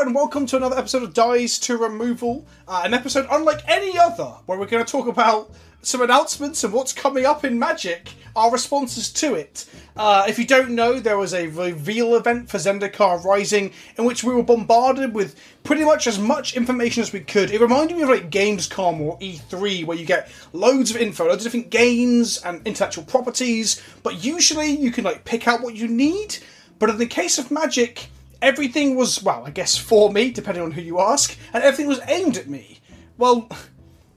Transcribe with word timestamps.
and 0.00 0.14
welcome 0.14 0.46
to 0.46 0.56
another 0.56 0.78
episode 0.78 1.02
of 1.02 1.12
Dies 1.12 1.58
to 1.58 1.76
Removal. 1.76 2.46
Uh, 2.66 2.80
an 2.86 2.94
episode 2.94 3.26
unlike 3.30 3.60
any 3.68 3.98
other, 3.98 4.32
where 4.46 4.58
we're 4.58 4.64
going 4.64 4.82
to 4.82 4.90
talk 4.90 5.06
about 5.06 5.52
some 5.82 6.00
announcements 6.00 6.64
and 6.64 6.72
what's 6.72 6.94
coming 6.94 7.26
up 7.26 7.44
in 7.44 7.58
Magic, 7.58 8.14
our 8.34 8.50
responses 8.50 9.12
to 9.12 9.34
it. 9.34 9.66
Uh, 9.98 10.24
if 10.26 10.38
you 10.38 10.46
don't 10.46 10.70
know, 10.70 11.00
there 11.00 11.18
was 11.18 11.34
a 11.34 11.48
reveal 11.48 12.14
event 12.14 12.48
for 12.48 12.56
Zendikar 12.56 13.22
Rising 13.22 13.74
in 13.98 14.06
which 14.06 14.24
we 14.24 14.32
were 14.32 14.42
bombarded 14.42 15.12
with 15.12 15.38
pretty 15.64 15.84
much 15.84 16.06
as 16.06 16.18
much 16.18 16.56
information 16.56 17.02
as 17.02 17.12
we 17.12 17.20
could. 17.20 17.50
It 17.50 17.60
reminded 17.60 17.98
me 17.98 18.04
of 18.04 18.08
like 18.08 18.30
Gamescom 18.30 19.00
or 19.00 19.18
E3, 19.18 19.84
where 19.84 19.98
you 19.98 20.06
get 20.06 20.32
loads 20.54 20.90
of 20.90 20.96
info, 20.96 21.26
loads 21.26 21.44
of 21.44 21.52
different 21.52 21.68
games 21.68 22.38
and 22.38 22.66
intellectual 22.66 23.04
properties, 23.04 23.82
but 24.02 24.24
usually 24.24 24.70
you 24.70 24.92
can 24.92 25.04
like 25.04 25.26
pick 25.26 25.46
out 25.46 25.60
what 25.60 25.74
you 25.74 25.88
need. 25.88 26.38
But 26.78 26.88
in 26.88 26.96
the 26.96 27.04
case 27.04 27.36
of 27.36 27.50
Magic, 27.50 28.08
everything 28.42 28.96
was, 28.96 29.22
well, 29.22 29.44
I 29.46 29.50
guess 29.50 29.76
for 29.76 30.12
me, 30.12 30.30
depending 30.30 30.62
on 30.62 30.72
who 30.72 30.80
you 30.80 31.00
ask, 31.00 31.36
and 31.52 31.62
everything 31.62 31.86
was 31.86 32.00
aimed 32.08 32.36
at 32.36 32.48
me. 32.48 32.80
Well, 33.18 33.48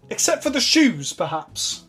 except 0.10 0.44
for 0.44 0.50
the 0.50 0.62
shoes, 0.62 1.14
perhaps. 1.14 1.84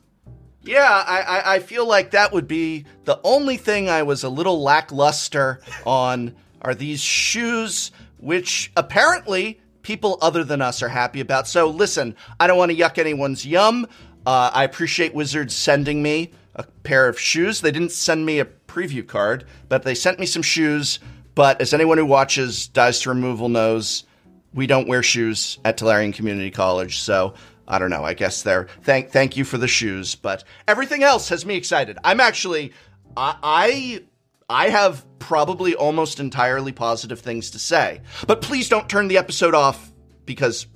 Yeah, 0.63 1.05
I, 1.07 1.21
I, 1.21 1.55
I 1.55 1.59
feel 1.59 1.87
like 1.87 2.13
that 2.13 2.33
would 2.33 2.49
be 2.49 2.87
the 3.05 3.21
only 3.23 3.57
thing 3.57 3.89
I 3.89 4.03
was 4.03 4.25
a 4.25 4.29
little 4.29 4.63
lackluster 4.63 5.61
on 5.85 6.35
are 6.63 6.75
these 6.75 7.01
shoes, 7.01 7.93
which 8.17 8.73
apparently 8.77 9.61
people 9.83 10.19
other 10.23 10.43
than 10.43 10.63
us 10.63 10.83
are 10.83 10.89
happy 10.89 11.21
about. 11.21 11.47
So 11.47 11.69
listen, 11.69 12.17
I 12.41 12.47
don't 12.47 12.57
want 12.57 12.71
to 12.73 12.77
yuck 12.77 12.97
anyone's 12.97 13.45
yum. 13.45 13.87
Uh, 14.27 14.51
I 14.55 14.65
appreciate 14.65 15.15
Wizards 15.15 15.55
sending 15.55 16.03
me 16.03 16.33
a 16.55 16.63
pair 16.63 17.09
of 17.09 17.21
shoes. 17.21 17.61
They 17.61 17.71
didn't 17.71 17.93
send 17.93 18.25
me 18.25 18.41
a 18.41 18.47
preview 18.47 19.07
card, 19.07 19.45
but 19.69 19.83
they 19.83 19.95
sent 19.95 20.19
me 20.19 20.25
some 20.25 20.43
shoes. 20.43 20.99
But 21.35 21.61
as 21.61 21.75
anyone 21.75 21.99
who 21.99 22.07
watches 22.07 22.69
Dies 22.69 23.01
to 23.01 23.09
Removal 23.11 23.49
knows, 23.49 24.05
we 24.53 24.67
don't 24.67 24.89
wear 24.89 25.03
shoes 25.03 25.59
at 25.65 25.77
Tolarian 25.77 26.15
Community 26.15 26.51
College. 26.51 27.01
So 27.01 27.35
I 27.67 27.79
don't 27.79 27.91
know. 27.91 28.05
I 28.05 28.15
guess 28.15 28.43
they're 28.43 28.69
thank 28.83 29.11
thank 29.11 29.37
you 29.37 29.45
for 29.45 29.59
the 29.59 29.69
shoes, 29.69 30.15
but 30.15 30.45
everything 30.69 31.03
else 31.03 31.29
has 31.31 31.45
me 31.45 31.57
excited. 31.57 31.99
I'm 32.05 32.21
actually 32.21 32.73
I 33.17 33.37
I, 33.43 34.05
I 34.49 34.69
have 34.69 35.05
probably 35.19 35.75
almost 35.75 36.21
entirely 36.21 36.73
positive 36.73 37.21
things 37.21 37.51
to 37.51 37.59
say. 37.59 38.01
But 38.27 38.43
please 38.43 38.69
don't 38.69 38.89
turn 38.89 39.09
the 39.09 39.19
episode 39.19 39.55
off 39.55 39.93
because 40.27 40.67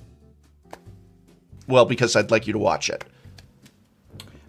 well, 1.67 1.85
because 1.85 2.15
I'd 2.15 2.31
like 2.31 2.47
you 2.47 2.53
to 2.53 2.59
watch 2.59 2.89
it. 2.89 3.05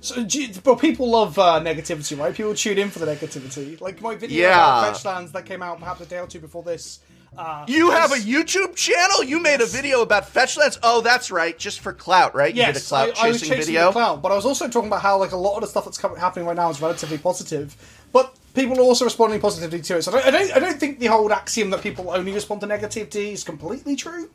So, 0.03 0.25
but 0.65 0.77
people 0.77 1.11
love 1.11 1.39
uh, 1.39 1.61
negativity, 1.61 2.19
right? 2.19 2.35
People 2.35 2.55
tune 2.55 2.79
in 2.79 2.91
for 2.91 3.01
the 3.01 3.07
negativity. 3.07 3.81
Like 3.81 4.01
my 4.01 4.15
video 4.15 4.43
Yeah. 4.43 4.81
about 4.81 4.95
Fetchlands 4.95 5.33
that 5.33 5.45
came 5.45 5.63
out 5.63 5.79
perhaps 5.79 6.01
a 6.01 6.07
day 6.07 6.19
or 6.19 6.27
two 6.27 6.41
before 6.41 6.63
this. 6.63 7.01
Uh, 7.37 7.65
You 7.69 7.91
have 7.91 8.11
a 8.11 8.17
YouTube 8.17 8.75
channel? 8.77 9.23
You 9.23 9.41
made 9.41 9.61
a 9.61 9.67
video 9.67 10.01
about 10.01 10.25
Fetchlands? 10.33 10.79
Oh, 10.83 11.01
that's 11.01 11.31
right. 11.31 11.57
Just 11.59 11.81
for 11.81 11.93
clout, 11.93 12.35
right? 12.35 12.53
You 12.53 12.63
did 12.65 12.71
a 12.71 12.73
Yes, 12.79 12.89
clout 12.89 13.03
I, 13.19 13.27
I 13.27 13.29
was 13.29 13.41
chasing 13.41 13.57
chasing 13.57 13.75
video. 13.75 13.93
clout, 13.93 14.23
but 14.23 14.33
I 14.33 14.35
was 14.35 14.47
also 14.47 14.69
talking 14.69 14.89
about 14.89 15.03
how 15.03 15.19
like 15.19 15.33
a 15.33 15.37
lot 15.37 15.55
of 15.57 15.61
the 15.61 15.67
stuff 15.69 15.85
that's 15.85 16.01
happening 16.01 16.47
right 16.47 16.57
now 16.57 16.71
is 16.71 16.81
relatively 16.81 17.19
positive, 17.19 17.77
but 18.13 18.35
people 18.55 18.79
are 18.79 18.83
also 18.83 19.05
responding 19.05 19.39
positively 19.41 19.81
to 19.81 19.99
it. 19.99 20.03
So 20.03 20.13
I 20.13 20.15
don't, 20.23 20.27
I 20.27 20.31
don't, 20.31 20.53
I 20.57 20.59
don't 20.59 20.81
think 20.81 20.99
the 20.99 21.07
whole 21.07 21.31
axiom 21.33 21.71
that 21.71 21.83
people 21.83 22.11
only 22.11 22.33
respond 22.33 22.63
to 22.63 22.67
negativity 22.67 23.33
is 23.33 23.45
completely 23.45 23.95
true. 23.97 24.31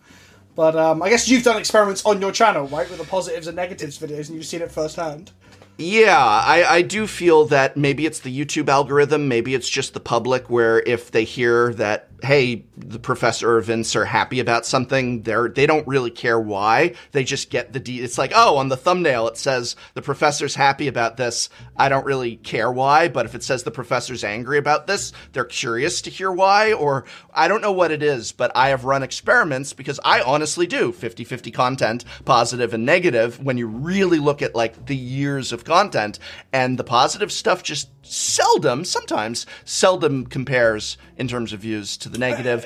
But 0.56 0.78
um, 0.78 1.02
I 1.04 1.10
guess 1.10 1.28
you've 1.28 1.44
done 1.44 1.58
experiments 1.58 2.06
on 2.06 2.22
your 2.22 2.32
channel, 2.32 2.66
right, 2.68 2.90
with 2.90 3.00
the 3.00 3.06
positives 3.06 3.48
and 3.48 3.58
negatives 3.58 4.00
videos, 4.00 4.30
and 4.30 4.38
you've 4.38 4.46
seen 4.46 4.62
it 4.62 4.72
firsthand. 4.72 5.32
Yeah, 5.78 6.18
I, 6.18 6.76
I 6.76 6.82
do 6.84 7.06
feel 7.06 7.46
that 7.48 7.76
maybe 7.76 8.06
it's 8.06 8.20
the 8.20 8.46
YouTube 8.46 8.70
algorithm, 8.70 9.28
maybe 9.28 9.54
it's 9.54 9.68
just 9.68 9.94
the 9.94 10.00
public 10.00 10.50
where 10.50 10.80
if 10.80 11.12
they 11.12 11.26
hear 11.26 11.74
that, 11.74 12.10
hey, 12.26 12.66
the 12.76 13.00
professor 13.00 13.56
or 13.56 13.62
Vince 13.62 13.96
are 13.96 14.06
happy 14.06 14.40
about 14.40 14.66
something, 14.66 15.22
they're 15.22 15.48
they 15.48 15.66
don't 15.66 15.88
really 15.88 16.12
care 16.12 16.40
why. 16.40 16.94
They 17.12 17.24
just 17.24 17.50
get 17.50 17.72
the 17.72 17.80
de- 17.80 18.02
it's 18.02 18.18
like, 18.18 18.32
oh, 18.36 18.58
on 18.58 18.70
the 18.70 18.78
thumbnail 18.78 19.28
it 19.28 19.38
says 19.38 19.76
the 19.94 20.02
professor's 20.02 20.56
happy 20.56 20.88
about 20.88 21.18
this. 21.18 21.50
I 21.78 21.90
don't 21.90 22.06
really 22.06 22.36
care 22.38 22.72
why, 22.72 23.08
but 23.08 23.26
if 23.26 23.36
it 23.36 23.44
says 23.44 23.64
the 23.64 23.72
professor's 23.72 24.24
angry 24.24 24.58
about 24.58 24.88
this, 24.88 25.14
they're 25.34 25.46
curious 25.46 26.02
to 26.02 26.10
hear 26.10 26.32
why, 26.32 26.74
or 26.74 27.06
I 27.34 27.48
don't 27.48 27.62
know 27.62 27.72
what 27.72 27.92
it 27.92 28.04
is, 28.04 28.32
but 28.32 28.52
I 28.56 28.70
have 28.70 28.86
run 28.86 29.04
experiments 29.04 29.74
because 29.74 30.00
I 30.04 30.22
honestly 30.22 30.68
do 30.68 30.92
50-50 30.92 31.54
content, 31.54 32.06
positive 32.26 32.74
and 32.74 32.86
negative, 32.86 33.42
when 33.44 33.58
you 33.58 33.68
really 33.68 34.20
look 34.20 34.42
at 34.42 34.56
like 34.56 34.88
the 34.88 34.96
years 34.96 35.52
of 35.52 35.64
content, 35.64 36.20
and 36.52 36.78
the 36.78 36.84
positive 36.84 37.32
stuff 37.32 37.64
just 37.64 37.90
seldom, 38.06 38.86
sometimes, 38.86 39.46
seldom 39.66 40.26
compares 40.26 40.98
in 41.18 41.28
terms 41.28 41.54
of 41.54 41.60
views 41.62 41.98
to 41.98 42.10
the 42.10 42.18
negative. 42.18 42.66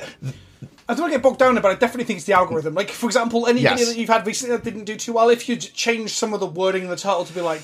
I 0.88 0.94
don't 0.94 1.02
want 1.02 1.14
to 1.14 1.18
get 1.20 1.24
bogged 1.24 1.40
down 1.40 1.58
it, 1.58 1.62
but 1.62 1.72
I 1.72 1.76
definitely 1.76 2.06
think 2.06 2.18
it's 2.18 2.26
the 2.26 2.34
algorithm. 2.34 2.74
Like, 2.74 2.90
for 2.90 3.06
example, 3.06 3.48
any 3.48 3.62
Yes. 3.62 3.74
video 3.80 3.94
that 3.94 3.98
you've 4.00 4.10
had 4.10 4.26
recently 4.26 4.56
that 4.56 4.64
didn't 4.64 4.86
do 4.86 4.96
too 4.96 5.14
well, 5.14 5.30
if 5.30 5.48
you 5.48 5.56
change 5.56 6.12
some 6.16 6.34
of 6.34 6.40
the 6.40 6.48
wording 6.48 6.84
in 6.84 6.90
the 6.90 6.96
title 6.96 7.26
to 7.26 7.34
be 7.34 7.42
like, 7.42 7.62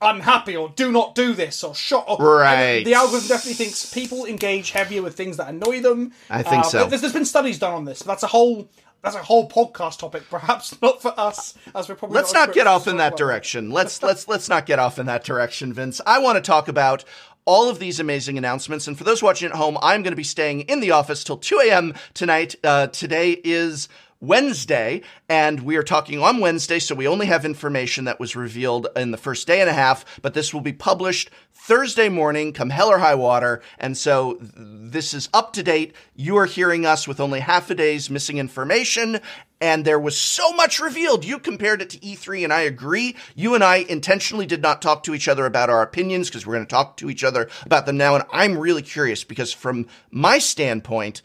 unhappy 0.00 0.56
or 0.56 0.68
do 0.76 0.92
not 0.92 1.16
do 1.16 1.34
this 1.34 1.64
or 1.64 1.74
shut 1.74 2.04
or 2.06 2.18
Right. 2.24 2.84
the 2.84 2.94
algorithm 2.94 3.26
definitely 3.26 3.54
thinks 3.54 3.92
people 3.92 4.26
engage 4.26 4.70
heavier 4.70 5.02
with 5.02 5.16
things 5.16 5.36
that 5.38 5.48
annoy 5.48 5.80
them 5.80 6.12
I 6.30 6.44
think 6.44 6.64
Uh, 6.66 6.68
so. 6.68 6.84
there's, 6.86 7.00
there's 7.00 7.12
been 7.12 7.24
studies 7.24 7.58
done 7.58 7.74
on 7.74 7.84
this 7.84 7.98
that's 8.04 8.22
a 8.22 8.28
whole 8.28 8.68
that's 9.02 9.16
a 9.16 9.22
whole 9.22 9.48
podcast 9.48 9.98
topic 9.98 10.24
perhaps 10.30 10.80
not 10.82 11.00
for 11.00 11.12
us 11.18 11.54
as 11.74 11.88
we're 11.88 11.94
probably 11.94 12.16
Let's 12.16 12.32
not 12.32 12.48
not 12.48 12.54
get 12.54 12.66
off 12.66 12.86
in 12.88 12.96
that 12.98 13.12
it. 13.14 13.18
direction. 13.18 13.70
Let's 13.70 14.02
let's 14.02 14.28
let's 14.28 14.48
not 14.48 14.66
get 14.66 14.78
off 14.78 14.98
in 14.98 15.06
that 15.06 15.24
direction, 15.24 15.72
Vince. 15.72 16.00
I 16.06 16.18
want 16.18 16.36
to 16.36 16.42
talk 16.42 16.68
about 16.68 17.04
all 17.44 17.70
of 17.70 17.78
these 17.78 17.98
amazing 17.98 18.36
announcements. 18.36 18.86
And 18.86 18.98
for 18.98 19.04
those 19.04 19.22
watching 19.22 19.48
at 19.48 19.56
home, 19.56 19.78
I'm 19.80 20.02
going 20.02 20.12
to 20.12 20.16
be 20.16 20.22
staying 20.22 20.60
in 20.62 20.80
the 20.80 20.90
office 20.90 21.24
till 21.24 21.38
2 21.38 21.62
a.m. 21.64 21.94
tonight. 22.12 22.56
Uh, 22.62 22.88
today 22.88 23.40
is 23.42 23.88
Wednesday, 24.20 25.02
and 25.28 25.60
we 25.60 25.76
are 25.76 25.82
talking 25.84 26.20
on 26.20 26.40
Wednesday, 26.40 26.80
so 26.80 26.94
we 26.94 27.06
only 27.06 27.26
have 27.26 27.44
information 27.44 28.04
that 28.04 28.18
was 28.18 28.34
revealed 28.34 28.88
in 28.96 29.12
the 29.12 29.16
first 29.16 29.46
day 29.46 29.60
and 29.60 29.70
a 29.70 29.74
half, 29.74 30.04
but 30.22 30.34
this 30.34 30.52
will 30.52 30.60
be 30.60 30.72
published 30.72 31.30
Thursday 31.52 32.08
morning, 32.08 32.52
come 32.52 32.70
hell 32.70 32.88
or 32.88 32.98
high 32.98 33.14
water. 33.14 33.62
And 33.78 33.96
so 33.96 34.34
th- 34.34 34.52
this 34.56 35.14
is 35.14 35.28
up 35.32 35.52
to 35.52 35.62
date. 35.62 35.94
You 36.16 36.36
are 36.38 36.46
hearing 36.46 36.84
us 36.84 37.06
with 37.06 37.20
only 37.20 37.40
half 37.40 37.70
a 37.70 37.74
day's 37.76 38.10
missing 38.10 38.38
information. 38.38 39.20
And 39.60 39.84
there 39.84 40.00
was 40.00 40.16
so 40.16 40.52
much 40.52 40.80
revealed. 40.80 41.24
You 41.24 41.38
compared 41.38 41.82
it 41.82 41.90
to 41.90 41.98
E3, 41.98 42.44
and 42.44 42.52
I 42.52 42.60
agree. 42.60 43.16
You 43.34 43.54
and 43.54 43.62
I 43.62 43.76
intentionally 43.76 44.46
did 44.46 44.62
not 44.62 44.82
talk 44.82 45.02
to 45.04 45.14
each 45.14 45.28
other 45.28 45.46
about 45.46 45.70
our 45.70 45.82
opinions 45.82 46.28
because 46.28 46.46
we're 46.46 46.54
going 46.54 46.66
to 46.66 46.70
talk 46.70 46.96
to 46.98 47.10
each 47.10 47.22
other 47.22 47.48
about 47.66 47.86
them 47.86 47.96
now. 47.96 48.14
And 48.14 48.24
I'm 48.32 48.56
really 48.56 48.82
curious 48.82 49.24
because, 49.24 49.52
from 49.52 49.86
my 50.10 50.38
standpoint, 50.38 51.22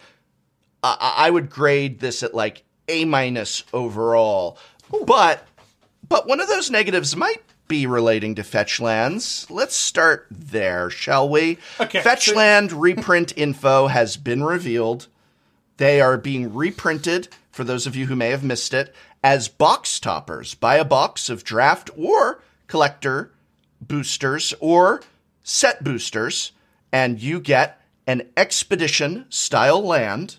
I, 0.84 1.14
I 1.18 1.30
would 1.30 1.50
grade 1.50 2.00
this 2.00 2.24
at 2.24 2.34
like 2.34 2.64
A 2.94 3.06
minus 3.06 3.64
overall. 3.74 4.56
But 5.08 5.48
but 6.08 6.28
one 6.28 6.40
of 6.40 6.48
those 6.48 6.70
negatives 6.70 7.16
might 7.16 7.42
be 7.68 7.88
relating 7.88 8.36
to 8.36 8.44
Fetchlands. 8.44 9.50
Let's 9.50 9.76
start 9.76 10.28
there, 10.30 10.92
shall 10.92 11.28
we? 11.28 11.58
Okay, 11.80 12.02
Fetchland 12.02 12.72
reprint 12.72 13.34
info 13.38 13.88
has 13.88 14.16
been 14.16 14.44
revealed. 14.44 15.08
They 15.78 16.02
are 16.02 16.20
being 16.20 16.54
reprinted, 16.54 17.30
for 17.52 17.64
those 17.64 17.88
of 17.88 17.96
you 17.96 18.06
who 18.06 18.16
may 18.16 18.30
have 18.30 18.44
missed 18.44 18.76
it, 18.76 18.94
as 19.24 19.48
box 19.48 20.00
toppers. 20.00 20.54
Buy 20.54 20.76
a 20.76 20.86
box 20.86 21.32
of 21.32 21.44
draft 21.44 21.90
or 21.98 22.44
collector 22.68 23.32
boosters 23.82 24.54
or 24.60 25.02
set 25.42 25.84
boosters, 25.84 26.52
and 26.92 27.20
you 27.20 27.40
get 27.40 27.82
an 28.06 28.30
expedition 28.38 29.26
style 29.30 29.84
land. 29.84 30.38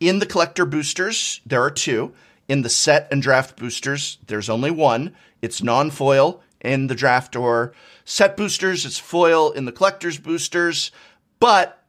In 0.00 0.18
the 0.18 0.26
collector 0.26 0.64
boosters, 0.64 1.42
there 1.44 1.62
are 1.62 1.70
two. 1.70 2.12
In 2.48 2.62
the 2.62 2.70
set 2.70 3.06
and 3.12 3.22
draft 3.22 3.56
boosters, 3.56 4.18
there's 4.26 4.48
only 4.48 4.70
one. 4.70 5.14
It's 5.42 5.62
non 5.62 5.90
foil 5.90 6.42
in 6.60 6.88
the 6.88 6.94
draft 6.94 7.36
or 7.36 7.72
set 8.04 8.36
boosters, 8.36 8.84
it's 8.84 8.98
foil 8.98 9.50
in 9.50 9.66
the 9.66 9.72
collector's 9.72 10.18
boosters, 10.18 10.90
but 11.38 11.84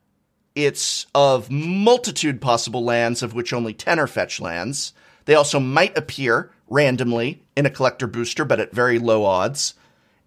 it's 0.56 1.07
of 1.15 1.50
multitude 1.50 2.41
possible 2.41 2.83
lands, 2.83 3.24
of 3.24 3.33
which 3.33 3.53
only 3.53 3.74
10 3.74 4.00
are 4.00 4.07
fetch 4.07 4.39
lands. 4.39 4.94
They 5.25 5.36
also 5.36 5.59
might 5.59 5.97
appear 5.97 6.51
randomly 6.69 7.44
in 7.56 7.65
a 7.65 7.69
collector 7.69 8.07
booster, 8.07 8.45
but 8.45 8.59
at 8.59 8.74
very 8.74 9.00
low 9.00 9.24
odds. 9.24 9.74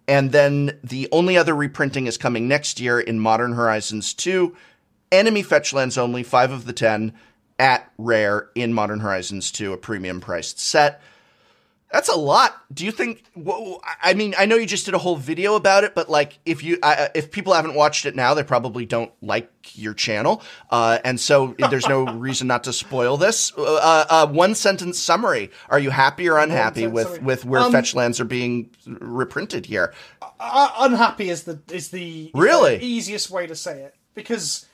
And 0.07 0.31
then 0.31 0.79
the 0.83 1.07
only 1.11 1.37
other 1.37 1.55
reprinting 1.55 2.07
is 2.07 2.17
coming 2.17 2.47
next 2.47 2.79
year 2.79 2.99
in 2.99 3.19
Modern 3.19 3.53
Horizons 3.53 4.13
2. 4.13 4.55
Enemy 5.11 5.43
fetch 5.43 5.73
lands 5.73 5.97
only, 5.97 6.23
5 6.23 6.51
of 6.51 6.65
the 6.65 6.73
10 6.73 7.13
at 7.59 7.91
rare 7.97 8.49
in 8.55 8.73
Modern 8.73 8.99
Horizons 8.99 9.51
2, 9.51 9.73
a 9.73 9.77
premium 9.77 10.19
priced 10.21 10.59
set. 10.59 11.01
That's 11.91 12.09
a 12.09 12.15
lot. 12.17 12.61
Do 12.73 12.83
you 12.83 12.91
think? 12.91 13.23
I 14.03 14.15
mean, 14.15 14.35
I 14.37 14.47
know 14.47 14.55
you 14.57 14.65
just 14.65 14.83
did 14.85 14.95
a 14.95 14.97
whole 14.97 15.15
video 15.15 15.55
about 15.55 15.85
it, 15.85 15.95
but 15.95 16.09
like, 16.09 16.39
if 16.45 16.61
you 16.61 16.77
I, 16.83 17.09
if 17.15 17.31
people 17.31 17.53
haven't 17.53 17.73
watched 17.75 18.05
it 18.05 18.15
now, 18.17 18.33
they 18.33 18.43
probably 18.43 18.85
don't 18.85 19.13
like 19.21 19.49
your 19.77 19.93
channel, 19.93 20.41
uh, 20.71 20.97
and 21.05 21.17
so 21.17 21.55
there's 21.69 21.87
no 21.87 22.03
reason 22.05 22.47
not 22.47 22.65
to 22.65 22.73
spoil 22.73 23.15
this. 23.15 23.53
Uh, 23.57 24.05
uh, 24.09 24.27
one 24.27 24.55
sentence 24.55 24.99
summary: 24.99 25.51
Are 25.69 25.79
you 25.79 25.89
happy 25.91 26.27
or 26.27 26.37
unhappy 26.37 26.85
with 26.87 27.05
summary. 27.07 27.23
with 27.23 27.45
where 27.45 27.61
Um, 27.61 27.71
fetch 27.71 27.95
lands 27.95 28.19
are 28.19 28.25
being 28.25 28.71
reprinted 28.85 29.65
here? 29.67 29.93
uh, 30.39 30.69
unhappy 30.79 31.29
is 31.29 31.43
the 31.43 31.61
is 31.71 31.89
the, 31.91 32.25
is 32.25 32.31
Really? 32.33 32.77
the 32.77 32.85
easiest 32.85 33.29
way 33.29 33.47
to 33.47 33.55
say 33.55 33.83
it 33.83 33.95
because 34.15 34.65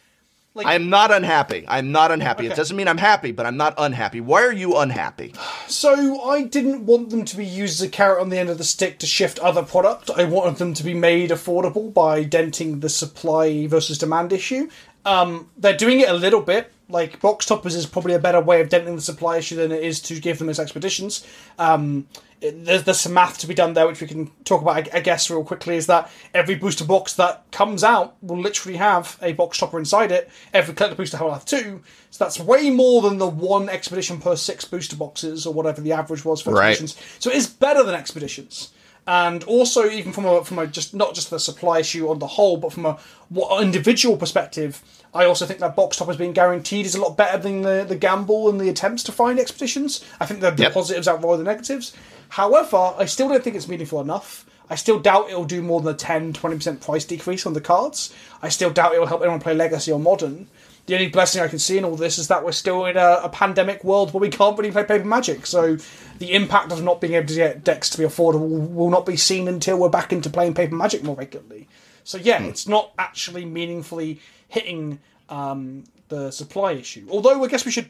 Like, 0.54 0.68
I'm 0.68 0.90
not 0.90 1.12
unhappy. 1.12 1.64
I'm 1.66 1.94
not 1.94 2.12
unhappy. 2.12 2.46
It 2.46 2.56
doesn't 2.56 2.76
mean 2.76 2.90
I'm 2.90 2.98
happy, 2.98 3.32
but 3.32 3.46
I'm 3.46 3.56
not 3.56 3.74
unhappy. 3.78 4.20
Why 4.20 4.44
are 4.44 4.52
you 4.52 4.78
unhappy? 4.78 5.34
So 5.68 6.22
I 6.24 6.44
didn't 6.44 6.86
want 6.86 7.10
them 7.10 7.24
to 7.24 7.38
be 7.38 7.46
used 7.46 7.82
as 7.82 7.88
a 7.88 7.90
carrot 7.90 8.20
on 8.20 8.30
the 8.30 8.38
end 8.38 8.50
of 8.50 8.58
the 8.58 8.66
stick 8.66 9.00
to 9.00 9.06
shift 9.06 9.40
other 9.40 9.64
product. 9.64 10.10
I 10.10 10.26
wanted 10.26 10.58
them 10.58 10.74
to 10.74 10.84
be 10.84 10.94
made 10.94 11.30
affordable 11.30 11.94
by 11.94 12.26
denting 12.26 12.82
the 12.82 12.90
supply 12.90 13.66
versus 13.68 13.98
demand 13.98 14.34
issue. 14.34 14.70
Um, 15.06 15.50
they're 15.58 15.78
doing 15.78 16.02
it 16.02 16.10
a 16.10 16.14
little 16.14 16.42
bit. 16.42 16.72
Like 16.92 17.20
box 17.22 17.46
toppers 17.46 17.76
is 17.76 17.86
probably 17.86 18.14
a 18.14 18.20
better 18.20 18.42
way 18.42 18.62
of 18.62 18.70
denting 18.70 18.96
the 18.96 19.02
supply 19.02 19.38
issue 19.38 19.56
than 19.56 19.72
it 19.72 19.84
is 19.84 20.00
to 20.02 20.20
give 20.20 20.40
them 20.40 20.50
as 20.50 20.60
expeditions. 20.60 21.26
Um, 21.58 22.08
it- 22.42 22.66
there's, 22.66 22.84
there's 22.84 23.00
some 23.00 23.14
math 23.14 23.38
to 23.40 23.48
be 23.48 23.54
done 23.54 23.74
there, 23.74 23.88
which 23.88 24.02
we 24.02 24.08
can 24.08 24.32
talk 24.46 24.62
about, 24.62 24.76
I, 24.94 24.98
I 24.98 25.00
guess, 25.02 25.30
real 25.30 25.44
quickly. 25.44 25.76
Is 25.78 25.88
that 25.88 26.10
every 26.34 26.56
booster 26.56 26.84
box 26.86 27.14
that 27.14 27.44
comes 27.52 27.84
out 27.84 28.16
will 28.22 28.40
literally 28.40 28.78
have 28.78 29.18
a 29.22 29.34
box 29.34 29.58
topper 29.60 29.80
inside 29.80 30.12
it. 30.12 30.30
Every 30.54 30.74
collector 30.74 30.96
booster 30.98 31.18
will 31.24 31.34
have 31.34 31.46
two. 31.46 31.82
So 32.10 32.24
that's 32.24 32.40
way 32.40 32.70
more 32.70 33.02
than 33.02 33.18
the 33.20 33.28
one 33.28 33.70
expedition 33.70 34.20
per 34.20 34.36
six 34.36 34.66
booster 34.66 34.96
boxes, 34.96 35.46
or 35.46 35.54
whatever 35.54 35.82
the 35.82 35.94
average 35.94 36.26
was 36.26 36.42
for 36.42 36.52
Right. 36.54 36.72
expeditions. 36.72 37.02
So 37.20 37.30
it 37.30 37.38
is 37.38 37.48
better 37.48 37.84
than 37.84 37.96
expeditions. 37.96 38.72
And 39.08 39.44
also, 39.46 39.90
even 39.90 40.14
from 40.14 40.26
a 40.26 40.44
from 40.46 40.60
a 40.60 40.68
just 40.68 40.94
not 40.94 41.16
just 41.16 41.30
the 41.32 41.40
supply 41.40 41.80
issue 41.80 42.08
on 42.10 42.20
the 42.20 42.28
whole, 42.28 42.58
but 42.58 42.72
from 42.72 42.86
a 42.86 43.00
what 43.30 43.64
individual 43.64 44.16
perspective, 44.16 44.82
I 45.14 45.26
also 45.26 45.46
think 45.46 45.60
that 45.60 45.76
box 45.76 45.98
top 45.98 46.08
has 46.08 46.18
been 46.18 46.34
guaranteed 46.34 46.86
is 46.86 46.94
a 46.96 47.02
lot 47.02 47.18
better 47.18 47.38
than 47.40 47.64
the, 47.64 47.84
the 47.88 47.96
gamble 47.96 48.48
and 48.48 48.60
the 48.62 48.70
attempts 48.70 49.04
to 49.04 49.12
find 49.12 49.40
expeditions. 49.40 50.06
I 50.20 50.26
think 50.28 50.42
the, 50.42 50.52
the 50.52 50.64
Yep. 50.64 50.74
positives 50.74 51.08
outweigh 51.08 51.38
the 51.38 51.44
negatives. 51.44 51.94
However, 52.30 52.94
I 52.98 53.06
still 53.06 53.28
don't 53.28 53.44
think 53.44 53.56
it's 53.56 53.68
meaningful 53.68 54.00
enough. 54.02 54.46
I 54.70 54.76
still 54.76 55.00
doubt 55.00 55.30
it'll 55.30 55.44
do 55.46 55.62
more 55.62 55.82
than 55.82 55.94
a 55.96 55.98
10 55.98 56.34
20% 56.34 56.80
price 56.80 57.04
decrease 57.04 57.46
on 57.46 57.54
the 57.54 57.60
cards. 57.62 58.14
I 58.42 58.50
still 58.50 58.70
doubt 58.70 58.94
it'll 58.94 59.08
help 59.08 59.22
anyone 59.22 59.42
play 59.42 59.54
Legacy 59.56 59.92
or 59.92 60.00
Modern. 60.00 60.48
The 60.86 60.96
only 60.96 61.10
blessing 61.10 61.42
I 61.42 61.48
can 61.48 61.60
see 61.60 61.78
in 61.78 61.86
all 61.86 61.96
this 61.96 62.18
is 62.18 62.28
that 62.28 62.44
we're 62.44 62.52
still 62.52 62.86
in 62.86 62.98
a, 62.98 63.22
a 63.24 63.30
pandemic 63.30 63.84
world 63.84 64.14
where 64.14 64.22
we 64.22 64.30
can't 64.30 64.58
really 64.58 64.72
play 64.72 64.84
Paper 64.84 65.06
Magic. 65.06 65.46
So 65.46 65.78
the 66.18 66.34
impact 66.34 66.72
of 66.72 66.84
not 66.84 67.00
being 67.00 67.14
able 67.14 67.28
to 67.28 67.36
get 67.36 67.64
decks 67.64 67.90
to 67.92 67.98
be 67.98 68.04
affordable 68.04 68.72
will 68.72 68.90
not 68.90 69.06
be 69.06 69.16
seen 69.16 69.48
until 69.48 69.78
we're 69.78 69.90
back 69.90 70.12
into 70.12 70.30
playing 70.30 70.54
Paper 70.54 70.76
Magic 70.76 71.04
more 71.04 71.16
regularly. 71.16 71.68
So 72.04 72.18
yeah, 72.18 72.42
it's 72.44 72.68
not 72.68 72.92
actually 72.98 73.46
meaningfully 73.46 74.20
hitting 74.48 75.00
um, 75.30 75.84
the 76.10 76.32
supply 76.32 76.74
issue. 76.74 77.08
Although 77.10 77.44
I 77.44 77.48
guess 77.48 77.66
we 77.66 77.72
should 77.72 77.90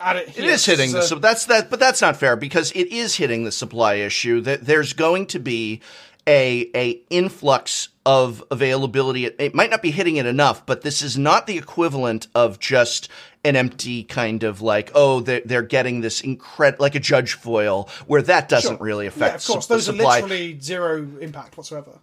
add 0.00 0.16
it. 0.16 0.28
It 0.28 0.34
Here. 0.36 0.50
is 0.50 0.64
hitting 0.64 0.92
the 0.92 0.98
This 0.98 1.08
so 1.08 1.16
that's 1.16 1.46
that, 1.46 1.70
but 1.70 1.80
that's 1.80 2.00
not 2.00 2.16
fair 2.16 2.36
because 2.36 2.70
it 2.72 2.88
is 2.88 3.16
hitting 3.16 3.44
the 3.44 3.52
supply 3.52 3.94
issue. 3.94 4.40
That 4.40 4.64
there's 4.64 4.92
going 4.92 5.26
to 5.26 5.38
be 5.38 5.80
a 6.26 6.70
a 6.74 7.02
influx 7.10 7.88
of 8.04 8.42
availability. 8.50 9.24
It, 9.26 9.36
it 9.38 9.54
might 9.54 9.70
not 9.70 9.82
be 9.82 9.90
hitting 9.90 10.16
it 10.16 10.26
enough, 10.26 10.64
but 10.66 10.82
this 10.82 11.02
is 11.02 11.18
not 11.18 11.46
the 11.46 11.58
equivalent 11.58 12.28
of 12.34 12.58
just 12.60 13.08
an 13.44 13.54
empty 13.56 14.02
kind 14.02 14.42
of 14.42 14.60
like 14.60 14.90
oh 14.94 15.20
they're, 15.20 15.42
they're 15.44 15.62
getting 15.62 16.00
this 16.00 16.20
incredible 16.20 16.82
like 16.82 16.94
a 16.96 17.00
judge 17.00 17.34
foil 17.34 17.88
where 18.06 18.22
that 18.22 18.48
doesn't 18.48 18.78
Sure. 18.78 18.84
really 18.84 19.06
affect 19.06 19.32
Yeah, 19.32 19.36
of 19.36 19.44
course. 19.46 19.66
Those 19.66 19.84
supply 19.86 20.18
are 20.18 20.22
literally 20.22 20.58
zero 20.60 21.06
impact 21.20 21.56
whatsoever. 21.56 21.98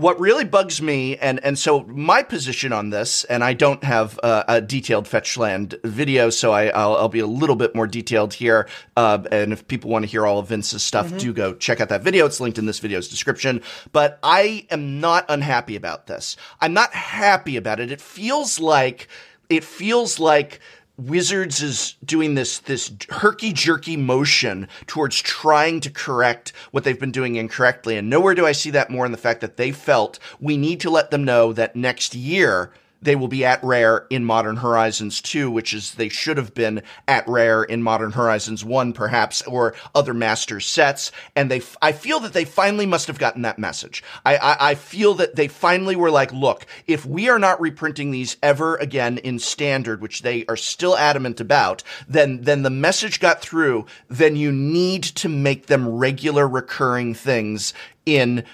What 0.00 0.18
really 0.18 0.44
bugs 0.44 0.80
me, 0.80 1.16
and 1.18 1.44
and 1.44 1.58
so 1.58 1.82
my 1.84 2.22
position 2.22 2.72
on 2.72 2.90
this, 2.90 3.24
and 3.24 3.44
I 3.44 3.52
don't 3.52 3.84
have 3.84 4.18
uh, 4.22 4.44
a 4.48 4.60
detailed 4.60 5.06
Fetchland 5.06 5.78
video, 5.84 6.30
so 6.30 6.52
I, 6.52 6.68
I'll, 6.68 6.96
I'll 6.96 7.08
be 7.08 7.20
a 7.20 7.26
little 7.26 7.56
bit 7.56 7.74
more 7.74 7.86
detailed 7.86 8.32
here. 8.34 8.66
Uh, 8.96 9.22
and 9.30 9.52
if 9.52 9.68
people 9.68 9.90
want 9.90 10.04
to 10.04 10.10
hear 10.10 10.26
all 10.26 10.38
of 10.38 10.48
Vince's 10.48 10.82
stuff, 10.82 11.16
do 11.18 11.32
go 11.32 11.54
check 11.54 11.80
out 11.80 11.90
that 11.90 12.02
video. 12.02 12.24
It's 12.24 12.40
linked 12.40 12.58
in 12.58 12.66
this 12.66 12.78
video's 12.78 13.08
description. 13.08 13.62
But 13.92 14.18
I 14.22 14.66
am 14.70 15.00
not 15.00 15.26
unhappy 15.28 15.76
about 15.76 16.06
this. 16.06 16.36
I'm 16.60 16.72
not 16.72 16.92
happy 16.92 17.56
about 17.56 17.78
it. 17.78 17.92
It 17.92 18.00
feels 18.00 18.58
like 18.58 19.08
it 19.50 19.64
feels 19.64 20.18
like 20.18 20.60
Wizards 21.00 21.62
is 21.62 21.94
doing 22.04 22.34
this 22.34 22.58
this 22.58 22.92
herky 23.08 23.52
jerky 23.52 23.96
motion 23.96 24.68
towards 24.86 25.20
trying 25.20 25.80
to 25.80 25.90
correct 25.90 26.52
what 26.70 26.84
they've 26.84 27.00
been 27.00 27.10
doing 27.10 27.36
incorrectly, 27.36 27.96
and 27.96 28.10
nowhere 28.10 28.34
do 28.34 28.46
I 28.46 28.52
see 28.52 28.70
that 28.70 28.90
more 28.90 29.06
in 29.06 29.12
the 29.12 29.18
fact 29.18 29.40
that 29.40 29.56
they 29.56 29.72
felt 29.72 30.18
we 30.40 30.56
need 30.56 30.80
to 30.80 30.90
let 30.90 31.10
them 31.10 31.24
know 31.24 31.52
that 31.52 31.74
next 31.74 32.14
year 32.14 32.72
they 33.02 33.16
will 33.16 33.28
be 33.28 33.44
at 33.44 33.62
rare 33.64 34.06
in 34.10 34.24
Modern 34.24 34.56
Horizons 34.56 35.20
2, 35.20 35.50
which 35.50 35.72
is 35.72 35.94
they 35.94 36.08
should 36.08 36.36
have 36.36 36.54
been 36.54 36.82
at 37.08 37.26
rare 37.26 37.62
in 37.62 37.82
Modern 37.82 38.12
Horizons 38.12 38.64
1, 38.64 38.92
perhaps, 38.92 39.42
or 39.42 39.74
other 39.94 40.14
Masters 40.14 40.66
sets. 40.66 41.10
And 41.34 41.50
they, 41.50 41.62
I 41.80 41.92
feel 41.92 42.20
that 42.20 42.32
they 42.32 42.44
finally 42.44 42.86
must 42.86 43.06
have 43.06 43.18
gotten 43.18 43.42
that 43.42 43.58
message. 43.58 44.02
I, 44.24 44.36
I, 44.36 44.70
I 44.70 44.74
feel 44.74 45.14
that 45.14 45.36
they 45.36 45.48
finally 45.48 45.96
were 45.96 46.10
like, 46.10 46.32
look, 46.32 46.66
if 46.86 47.06
we 47.06 47.28
are 47.28 47.38
not 47.38 47.60
reprinting 47.60 48.10
these 48.10 48.36
ever 48.42 48.76
again 48.76 49.18
in 49.18 49.38
standard, 49.38 50.00
which 50.00 50.22
they 50.22 50.44
are 50.46 50.56
still 50.56 50.96
adamant 50.96 51.40
about, 51.40 51.82
then, 52.08 52.42
then 52.42 52.62
the 52.62 52.70
message 52.70 53.20
got 53.20 53.40
through. 53.40 53.86
Then 54.08 54.36
you 54.36 54.52
need 54.52 55.02
to 55.02 55.28
make 55.28 55.66
them 55.66 55.88
regular 55.88 56.46
recurring 56.46 57.14
things 57.14 57.72
in 58.06 58.44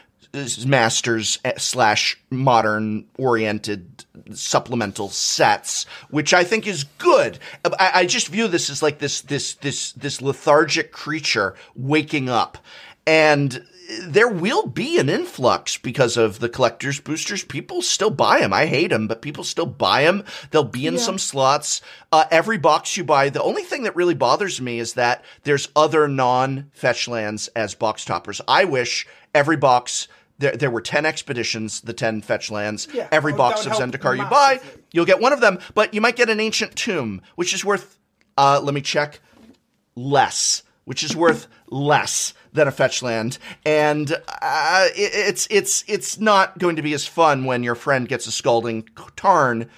masters 0.66 1.38
eh, 1.44 1.52
slash 1.56 2.18
modern 2.30 3.06
oriented 3.18 4.04
supplemental 4.32 5.08
sets 5.08 5.84
which 6.10 6.34
i 6.34 6.42
think 6.42 6.66
is 6.66 6.84
good. 6.98 7.38
I, 7.78 7.90
I 7.94 8.06
just 8.06 8.28
view 8.28 8.48
this 8.48 8.70
as 8.70 8.82
like 8.82 8.98
this 8.98 9.20
this 9.20 9.54
this 9.54 9.92
this 9.92 10.20
lethargic 10.20 10.92
creature 10.92 11.54
waking 11.74 12.28
up. 12.28 12.58
And 13.06 13.64
there 14.02 14.28
will 14.28 14.66
be 14.66 14.98
an 14.98 15.08
influx 15.08 15.76
because 15.76 16.16
of 16.16 16.40
the 16.40 16.48
collectors 16.48 16.98
boosters. 16.98 17.44
People 17.44 17.82
still 17.82 18.10
buy 18.10 18.40
them 18.40 18.52
i 18.52 18.66
hate 18.66 18.90
them 18.90 19.06
but 19.06 19.22
people 19.22 19.44
still 19.44 19.66
buy 19.66 20.02
them 20.02 20.24
they'll 20.50 20.64
be 20.64 20.86
in 20.86 20.98
some 20.98 21.18
slots. 21.18 21.80
Uh, 22.10 22.24
every 22.30 22.58
box 22.58 22.96
you 22.96 23.04
buy 23.04 23.28
the 23.28 23.42
only 23.42 23.62
thing 23.62 23.84
that 23.84 23.96
really 23.96 24.14
bothers 24.14 24.60
me 24.60 24.78
is 24.80 24.94
that 24.94 25.24
there's 25.44 25.68
other 25.76 26.08
non 26.08 26.70
fetch 26.72 27.06
lands 27.06 27.48
as 27.48 27.74
box 27.74 28.04
toppers. 28.04 28.40
I 28.48 28.64
wish 28.64 29.06
every 29.34 29.56
box 29.56 30.08
there, 30.38 30.52
there 30.56 30.70
were 30.70 30.80
10 30.80 31.06
expeditions, 31.06 31.80
the 31.80 31.92
10 31.92 32.20
fetch 32.22 32.50
lands. 32.50 32.88
Yeah, 32.92 33.08
Every 33.10 33.32
box 33.32 33.66
of 33.66 33.72
Zendikar 33.72 34.16
you 34.16 34.24
buy, 34.24 34.60
you'll 34.92 35.06
get 35.06 35.20
one 35.20 35.32
of 35.32 35.40
them, 35.40 35.58
but 35.74 35.94
you 35.94 36.00
might 36.00 36.16
get 36.16 36.28
an 36.30 36.40
ancient 36.40 36.76
tomb, 36.76 37.22
which 37.36 37.54
is 37.54 37.64
worth, 37.64 37.98
uh, 38.36 38.60
let 38.62 38.74
me 38.74 38.80
check, 38.80 39.20
less, 39.94 40.62
which 40.84 41.02
is 41.02 41.16
worth 41.16 41.48
less 41.68 42.34
than 42.52 42.68
a 42.68 42.72
fetch 42.72 43.02
land. 43.02 43.38
And 43.64 44.12
uh, 44.12 44.88
it, 44.94 45.10
it's, 45.14 45.46
it's, 45.50 45.84
it's 45.88 46.20
not 46.20 46.58
going 46.58 46.76
to 46.76 46.82
be 46.82 46.92
as 46.94 47.06
fun 47.06 47.44
when 47.44 47.62
your 47.62 47.74
friend 47.74 48.08
gets 48.08 48.26
a 48.26 48.32
scalding 48.32 48.88
tarn 49.16 49.70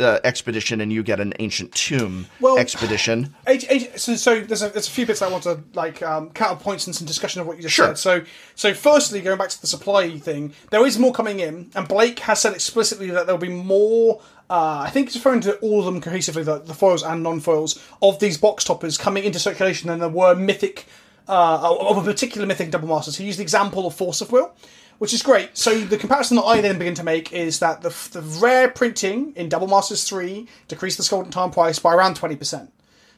uh, 0.00 0.18
expedition 0.24 0.80
and 0.80 0.92
you 0.92 1.02
get 1.02 1.18
an 1.20 1.34
ancient 1.40 1.72
tomb 1.74 2.26
Well- 2.40 2.58
expedition. 2.58 3.34
H- 3.46 3.66
H- 3.68 3.90
so, 3.98 4.14
so 4.16 4.40
there's 4.40 4.62
a, 4.62 4.68
there's 4.68 4.86
a 4.86 4.90
few 4.90 5.06
bits 5.06 5.22
I 5.22 5.28
want 5.28 5.42
to 5.44 5.60
like 5.74 6.02
um, 6.02 6.30
counterpoints 6.30 6.86
and 6.86 6.94
some 6.94 7.06
discussion 7.06 7.40
of 7.40 7.46
what 7.46 7.56
you 7.56 7.62
just 7.62 7.74
Sure. 7.74 7.86
said. 7.88 7.98
So, 7.98 8.22
so 8.54 8.74
firstly, 8.74 9.20
going 9.20 9.38
back 9.38 9.48
to 9.50 9.60
the 9.60 9.66
supply 9.66 10.18
thing, 10.18 10.52
there 10.70 10.86
is 10.86 10.98
more 10.98 11.12
coming 11.12 11.40
in, 11.40 11.70
and 11.74 11.88
Blake 11.88 12.20
has 12.20 12.40
said 12.40 12.52
explicitly 12.54 13.10
that 13.10 13.26
there'll 13.26 13.40
be 13.40 13.48
more. 13.48 14.20
Uh, 14.50 14.84
I 14.86 14.90
think 14.90 15.08
he's 15.08 15.16
referring 15.16 15.40
to 15.42 15.56
all 15.58 15.80
of 15.80 15.84
them 15.84 16.00
cohesively, 16.00 16.42
the, 16.44 16.58
the 16.60 16.72
foils 16.74 17.02
and 17.02 17.22
non-foils 17.22 17.82
of 18.00 18.18
these 18.18 18.38
box 18.38 18.64
toppers 18.64 18.96
coming 18.96 19.24
into 19.24 19.38
circulation 19.38 19.88
than 19.88 19.98
there 19.98 20.08
were 20.08 20.34
mythic 20.34 20.86
uh, 21.28 21.76
of 21.78 21.98
a 21.98 22.02
particular 22.02 22.46
mythic 22.46 22.70
double 22.70 22.88
masters. 22.88 23.16
He 23.18 23.26
used 23.26 23.38
the 23.38 23.42
example 23.42 23.86
of 23.86 23.94
Force 23.94 24.22
of 24.22 24.32
Will. 24.32 24.54
Which 24.98 25.14
is 25.14 25.22
great. 25.22 25.56
So 25.56 25.78
the 25.84 25.96
comparison 25.96 26.36
that 26.36 26.42
I 26.42 26.60
then 26.60 26.78
begin 26.78 26.94
to 26.94 27.04
make 27.04 27.32
is 27.32 27.60
that 27.60 27.82
the, 27.82 27.94
the 28.12 28.22
rare 28.40 28.68
printing 28.68 29.32
in 29.36 29.48
Double 29.48 29.68
Masters 29.68 30.02
3 30.08 30.48
decreased 30.66 30.98
the 30.98 31.06
Golden 31.08 31.30
Time 31.30 31.52
price 31.52 31.78
by 31.78 31.94
around 31.94 32.18
20%. 32.18 32.68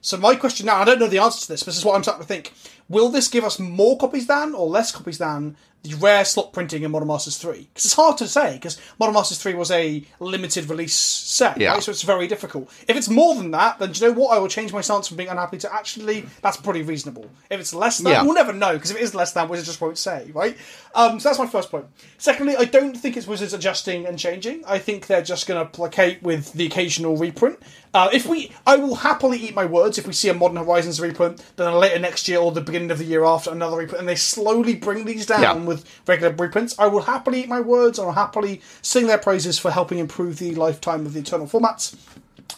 So 0.03 0.17
my 0.17 0.35
question 0.35 0.67
now, 0.67 0.81
I 0.81 0.85
don't 0.85 0.99
know 0.99 1.09
the 1.09 1.19
answer 1.19 1.41
to 1.43 1.49
this, 1.49 1.63
but 1.63 1.67
this 1.67 1.79
is 1.79 1.85
what 1.85 1.95
I'm 1.95 2.03
starting 2.03 2.23
to 2.23 2.29
think. 2.29 2.53
Will 2.91 3.09
this 3.09 3.29
give 3.29 3.45
us 3.45 3.59
more 3.59 3.97
copies 3.97 4.27
than 4.27 4.55
or 4.55 4.67
less 4.69 4.91
copies 4.93 5.17
than 5.17 5.57
the 5.83 5.95
rare 5.95 6.27
slot 6.27 6.53
printing 6.53 6.83
in 6.83 6.91
Modern 6.91 7.09
Masters 7.09 7.39
3? 7.39 7.57
Because 7.73 7.85
it's 7.87 7.95
hard 7.95 8.19
to 8.19 8.29
say, 8.29 8.55
because 8.57 8.79
Modern 8.99 9.15
Masters 9.15 9.39
3 9.39 9.55
was 9.55 9.71
a 9.71 10.05
limited 10.19 10.69
release 10.69 10.93
set, 10.93 11.59
Yeah. 11.59 11.73
right? 11.73 11.83
So 11.83 11.91
it's 11.93 12.03
very 12.03 12.27
difficult. 12.27 12.69
If 12.87 12.97
it's 12.99 13.09
more 13.09 13.35
than 13.37 13.53
that, 13.53 13.79
then 13.79 13.93
do 13.93 14.05
you 14.05 14.11
know 14.13 14.21
what? 14.21 14.37
I 14.37 14.39
will 14.39 14.49
change 14.49 14.73
my 14.75 14.83
stance 14.83 15.09
from 15.09 15.17
being 15.17 15.31
unhappy 15.31 15.57
to 15.59 15.73
actually, 15.75 16.27
that's 16.43 16.59
pretty 16.59 16.83
reasonable. 16.83 17.31
If 17.49 17.61
it's 17.61 17.73
less 17.73 17.97
than, 17.99 18.13
Yeah. 18.13 18.23
we'll 18.25 18.35
never 18.35 18.53
know, 18.53 18.75
because 18.75 18.91
if 18.91 18.99
it 18.99 19.03
is 19.03 19.15
less 19.15 19.33
than, 19.33 19.49
Wizards 19.49 19.69
just 19.69 19.81
won't 19.81 19.97
say, 19.97 20.31
right? 20.35 20.57
Um, 20.95 21.19
so 21.21 21.29
that's 21.31 21.39
my 21.39 21.47
first 21.47 21.71
point. 21.71 21.87
Secondly, 22.19 22.57
I 22.59 22.65
don't 22.65 22.95
think 22.97 23.17
it's 23.17 23.27
Wizards 23.29 23.55
adjusting 23.55 24.05
and 24.05 24.19
changing. 24.19 24.65
I 24.67 24.79
think 24.79 25.07
they're 25.07 25.23
just 25.23 25.47
going 25.47 25.65
to 25.65 25.71
placate 25.71 26.23
with 26.23 26.53
the 26.55 26.67
occasional 26.67 27.17
reprint. 27.17 27.59
Uh, 27.95 28.09
if 28.13 28.27
we, 28.27 28.53
I 28.67 28.77
will 28.77 28.97
happily 28.97 29.39
eat 29.39 29.55
my 29.55 29.65
words 29.65 29.97
if 29.99 30.07
we 30.07 30.13
see 30.13 30.29
a 30.29 30.35
Modern 30.35 30.59
Horizons 30.59 31.01
reprint, 31.01 31.43
then 31.57 31.73
later 31.75 31.99
next 31.99 32.29
year 32.29 32.39
or 32.39 32.53
the 32.53 32.61
beginning 32.61 32.80
of 32.89 32.99
the 32.99 33.05
year 33.05 33.25
after 33.25 33.51
another 33.51 33.77
reprint, 33.79 33.99
and 34.01 34.09
they 34.09 34.15
slowly 34.15 34.75
bring 34.75 35.05
these 35.05 35.27
down 35.27 35.43
Yeah. 35.43 35.53
with 35.55 35.85
regular 36.07 36.33
reprints. 36.33 36.75
I 36.79 36.87
will 36.87 37.03
happily 37.03 37.41
eat 37.41 37.49
my 37.49 37.61
words, 37.61 37.99
and 37.99 38.07
I'll 38.09 38.15
happily 38.15 38.61
sing 38.81 39.09
their 39.09 39.19
praises 39.19 39.59
for 39.59 39.71
helping 39.73 39.99
improve 39.99 40.39
the 40.39 40.55
lifetime 40.55 41.05
of 41.05 41.13
the 41.15 41.21
Eternal 41.21 41.47
formats. 41.47 41.95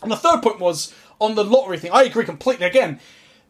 And 0.02 0.10
the 0.12 0.16
third 0.16 0.42
point 0.42 0.60
was 0.60 0.92
on 1.18 1.34
the 1.34 1.44
lottery 1.44 1.78
thing. 1.78 1.92
I 1.92 2.02
agree 2.02 2.24
completely. 2.24 2.66
Again, 2.66 3.00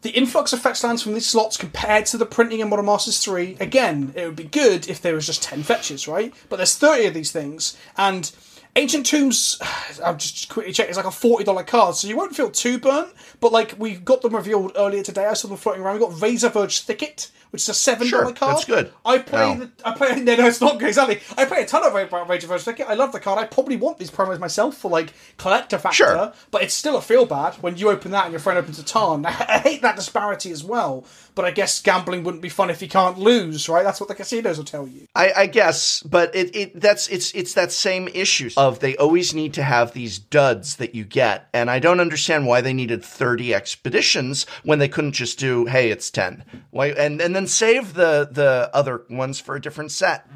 the 0.02 0.10
influx 0.10 0.52
of 0.52 0.60
fetch 0.60 0.82
lands 0.82 1.02
from 1.02 1.14
these 1.14 1.26
slots 1.28 1.56
compared 1.56 2.06
to 2.06 2.16
the 2.18 2.26
printing 2.26 2.60
in 2.60 2.68
Modern 2.68 2.86
Masters 2.86 3.18
3, 3.20 3.56
again, 3.60 4.12
it 4.16 4.26
would 4.26 4.36
be 4.36 4.44
good 4.44 4.88
if 4.88 5.00
there 5.00 5.14
was 5.14 5.26
just 5.26 5.42
10 5.44 5.62
fetches, 5.62 6.08
right? 6.08 6.34
But 6.48 6.56
there's 6.56 6.74
30 6.74 7.06
of 7.06 7.14
these 7.14 7.30
things, 7.30 7.76
and 7.96 8.30
Ancient 8.74 9.04
Tombs, 9.04 9.58
I'm 10.04 10.16
just 10.18 10.48
quickly 10.48 10.72
check, 10.72 10.88
it's 10.88 10.96
like 10.96 11.04
a 11.06 11.10
$40 11.10 11.66
card, 11.66 11.94
so 11.94 12.08
you 12.08 12.16
won't 12.16 12.34
feel 12.34 12.50
too 12.50 12.78
burnt, 12.78 13.12
but 13.40 13.52
like 13.52 13.74
we 13.78 13.96
got 13.96 14.22
them 14.22 14.34
revealed 14.34 14.72
earlier 14.76 15.02
today, 15.02 15.26
I 15.26 15.34
saw 15.34 15.48
them 15.48 15.58
floating 15.58 15.82
around. 15.82 15.94
We 15.94 16.00
got 16.00 16.12
Razorverge 16.12 16.80
Thicket, 16.84 17.30
which 17.50 17.68
is 17.68 17.68
a 17.68 17.72
$7 17.96 18.04
Sure, 18.06 18.32
card. 18.32 18.36
that's 18.56 18.64
good. 18.64 18.90
I 19.04 19.18
play, 19.18 19.54
No. 19.54 19.60
the, 19.66 19.70
I 19.84 19.94
play, 19.94 20.14
no, 20.22 20.36
no, 20.36 20.46
it's 20.46 20.62
not 20.62 20.78
good, 20.78 20.88
exactly. 20.88 21.20
I 21.36 21.44
play 21.44 21.62
a 21.62 21.66
ton 21.66 21.84
of 21.84 21.92
Ra- 21.92 22.24
Razorverge 22.24 22.62
Thicket. 22.62 22.86
I 22.88 22.94
love 22.94 23.12
the 23.12 23.20
card. 23.20 23.38
I 23.38 23.44
probably 23.44 23.76
want 23.76 23.98
these 23.98 24.10
promos 24.10 24.38
myself 24.38 24.74
for 24.78 24.90
like 24.90 25.12
collector 25.36 25.76
factor, 25.76 25.96
Sure. 25.96 26.32
but 26.50 26.62
it's 26.62 26.72
still 26.72 26.96
a 26.96 27.02
feel 27.02 27.26
bad 27.26 27.54
when 27.56 27.76
you 27.76 27.90
open 27.90 28.10
that 28.12 28.24
and 28.24 28.32
your 28.32 28.40
friend 28.40 28.58
opens 28.58 28.78
a 28.78 28.82
Tarn. 28.84 29.26
I 29.26 29.58
hate 29.58 29.82
that 29.82 29.96
disparity 29.96 30.50
as 30.50 30.64
well, 30.64 31.04
but 31.34 31.44
I 31.44 31.50
guess 31.50 31.80
gambling 31.80 32.24
wouldn't 32.24 32.42
be 32.42 32.48
fun 32.48 32.70
if 32.70 32.82
you 32.82 32.88
can't 32.88 33.18
lose, 33.18 33.68
right? 33.68 33.82
That's 33.82 34.00
what 34.00 34.08
the 34.08 34.14
casinos 34.14 34.58
will 34.58 34.64
tell 34.64 34.86
you. 34.86 35.06
I, 35.14 35.32
I 35.36 35.46
guess, 35.46 36.02
but 36.02 36.34
it, 36.34 36.54
it 36.54 36.80
that's 36.80 37.08
it's 37.08 37.32
it's 37.34 37.54
that 37.54 37.72
same 37.72 38.08
issue 38.08 38.50
of 38.56 38.80
they 38.80 38.96
always 38.96 39.34
need 39.34 39.54
to 39.54 39.62
have 39.62 39.92
these 39.92 40.18
duds 40.18 40.76
that 40.76 40.94
you 40.94 41.04
get, 41.04 41.48
and 41.52 41.70
I 41.70 41.78
don't 41.78 42.00
understand 42.00 42.46
why 42.46 42.60
they 42.60 42.72
needed 42.72 43.04
thirty 43.04 43.54
expeditions 43.54 44.46
when 44.62 44.78
they 44.78 44.88
couldn't 44.88 45.12
just 45.12 45.38
do 45.38 45.66
hey 45.66 45.90
it's 45.90 46.10
ten, 46.10 46.44
why 46.70 46.88
and 46.88 47.20
and 47.20 47.34
then 47.34 47.46
save 47.46 47.94
the 47.94 48.28
the 48.30 48.70
other 48.74 49.04
ones 49.08 49.40
for 49.40 49.56
a 49.56 49.60
different 49.60 49.92
set, 49.92 50.28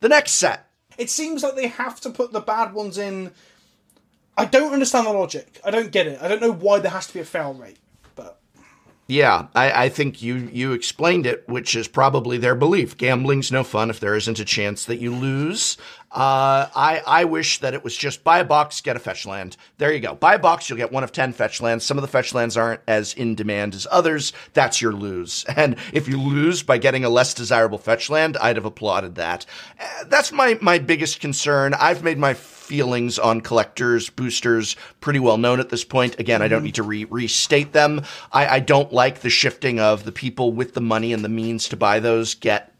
the 0.00 0.08
next 0.08 0.32
set. 0.32 0.70
It 0.96 1.10
seems 1.10 1.42
like 1.42 1.56
they 1.56 1.68
have 1.68 2.00
to 2.02 2.10
put 2.10 2.32
the 2.32 2.40
bad 2.40 2.72
ones 2.72 2.98
in. 2.98 3.32
I 4.36 4.44
don't 4.46 4.72
understand 4.72 5.06
the 5.06 5.12
logic. 5.12 5.60
I 5.64 5.70
don't 5.70 5.92
get 5.92 6.06
it. 6.06 6.20
I 6.20 6.28
don't 6.28 6.40
know 6.40 6.52
why 6.52 6.78
there 6.80 6.90
has 6.90 7.06
to 7.08 7.14
be 7.14 7.20
a 7.20 7.24
fail 7.24 7.54
rate. 7.54 7.78
Yeah, 9.06 9.48
I, 9.54 9.84
I 9.84 9.88
think 9.90 10.22
you 10.22 10.48
you 10.50 10.72
explained 10.72 11.26
it, 11.26 11.46
which 11.46 11.76
is 11.76 11.88
probably 11.88 12.38
their 12.38 12.54
belief. 12.54 12.96
Gambling's 12.96 13.52
no 13.52 13.62
fun 13.62 13.90
if 13.90 14.00
there 14.00 14.16
isn't 14.16 14.38
a 14.38 14.46
chance 14.46 14.86
that 14.86 14.98
you 15.00 15.14
lose. 15.14 15.76
Uh, 16.14 16.68
I 16.76 17.02
I 17.04 17.24
wish 17.24 17.58
that 17.58 17.74
it 17.74 17.82
was 17.82 17.96
just 17.96 18.22
buy 18.22 18.38
a 18.38 18.44
box, 18.44 18.80
get 18.80 18.94
a 18.94 19.00
fetch 19.00 19.26
land. 19.26 19.56
There 19.78 19.92
you 19.92 19.98
go. 19.98 20.14
Buy 20.14 20.36
a 20.36 20.38
box, 20.38 20.70
you'll 20.70 20.78
get 20.78 20.92
one 20.92 21.02
of 21.02 21.10
ten 21.10 21.32
fetch 21.32 21.60
lands. 21.60 21.84
Some 21.84 21.98
of 21.98 22.02
the 22.02 22.08
fetch 22.08 22.32
lands 22.32 22.56
aren't 22.56 22.82
as 22.86 23.14
in 23.14 23.34
demand 23.34 23.74
as 23.74 23.88
others. 23.90 24.32
That's 24.52 24.80
your 24.80 24.92
lose. 24.92 25.44
And 25.64 25.76
if 25.92 26.08
you 26.08 26.20
lose 26.20 26.62
by 26.62 26.78
getting 26.78 27.04
a 27.04 27.08
less 27.08 27.32
desirable 27.32 27.78
fetch 27.78 28.10
land, 28.10 28.36
I'd 28.36 28.56
have 28.56 28.64
applauded 28.66 29.14
that. 29.14 29.46
Uh, 29.80 30.04
that's 30.08 30.30
my 30.30 30.58
my 30.60 30.78
biggest 30.78 31.20
concern. 31.20 31.74
I've 31.74 32.04
made 32.04 32.18
my 32.18 32.34
feelings 32.34 33.18
on 33.18 33.40
collectors, 33.40 34.10
boosters 34.10 34.76
pretty 35.00 35.18
well 35.20 35.38
known 35.38 35.60
at 35.60 35.70
this 35.70 35.84
point. 35.84 36.18
Again, 36.18 36.42
I 36.42 36.48
don't 36.48 36.62
need 36.62 36.74
to 36.76 36.82
re- 36.82 37.04
restate 37.04 37.72
them. 37.72 38.02
I, 38.32 38.46
I 38.46 38.60
don't 38.60 38.92
like 38.92 39.20
the 39.20 39.30
shifting 39.30 39.80
of 39.80 40.04
the 40.04 40.12
people 40.12 40.52
with 40.52 40.74
the 40.74 40.80
money 40.80 41.12
and 41.12 41.24
the 41.24 41.28
means 41.28 41.68
to 41.68 41.76
buy 41.76 42.00
those 42.00 42.34
get 42.34 42.73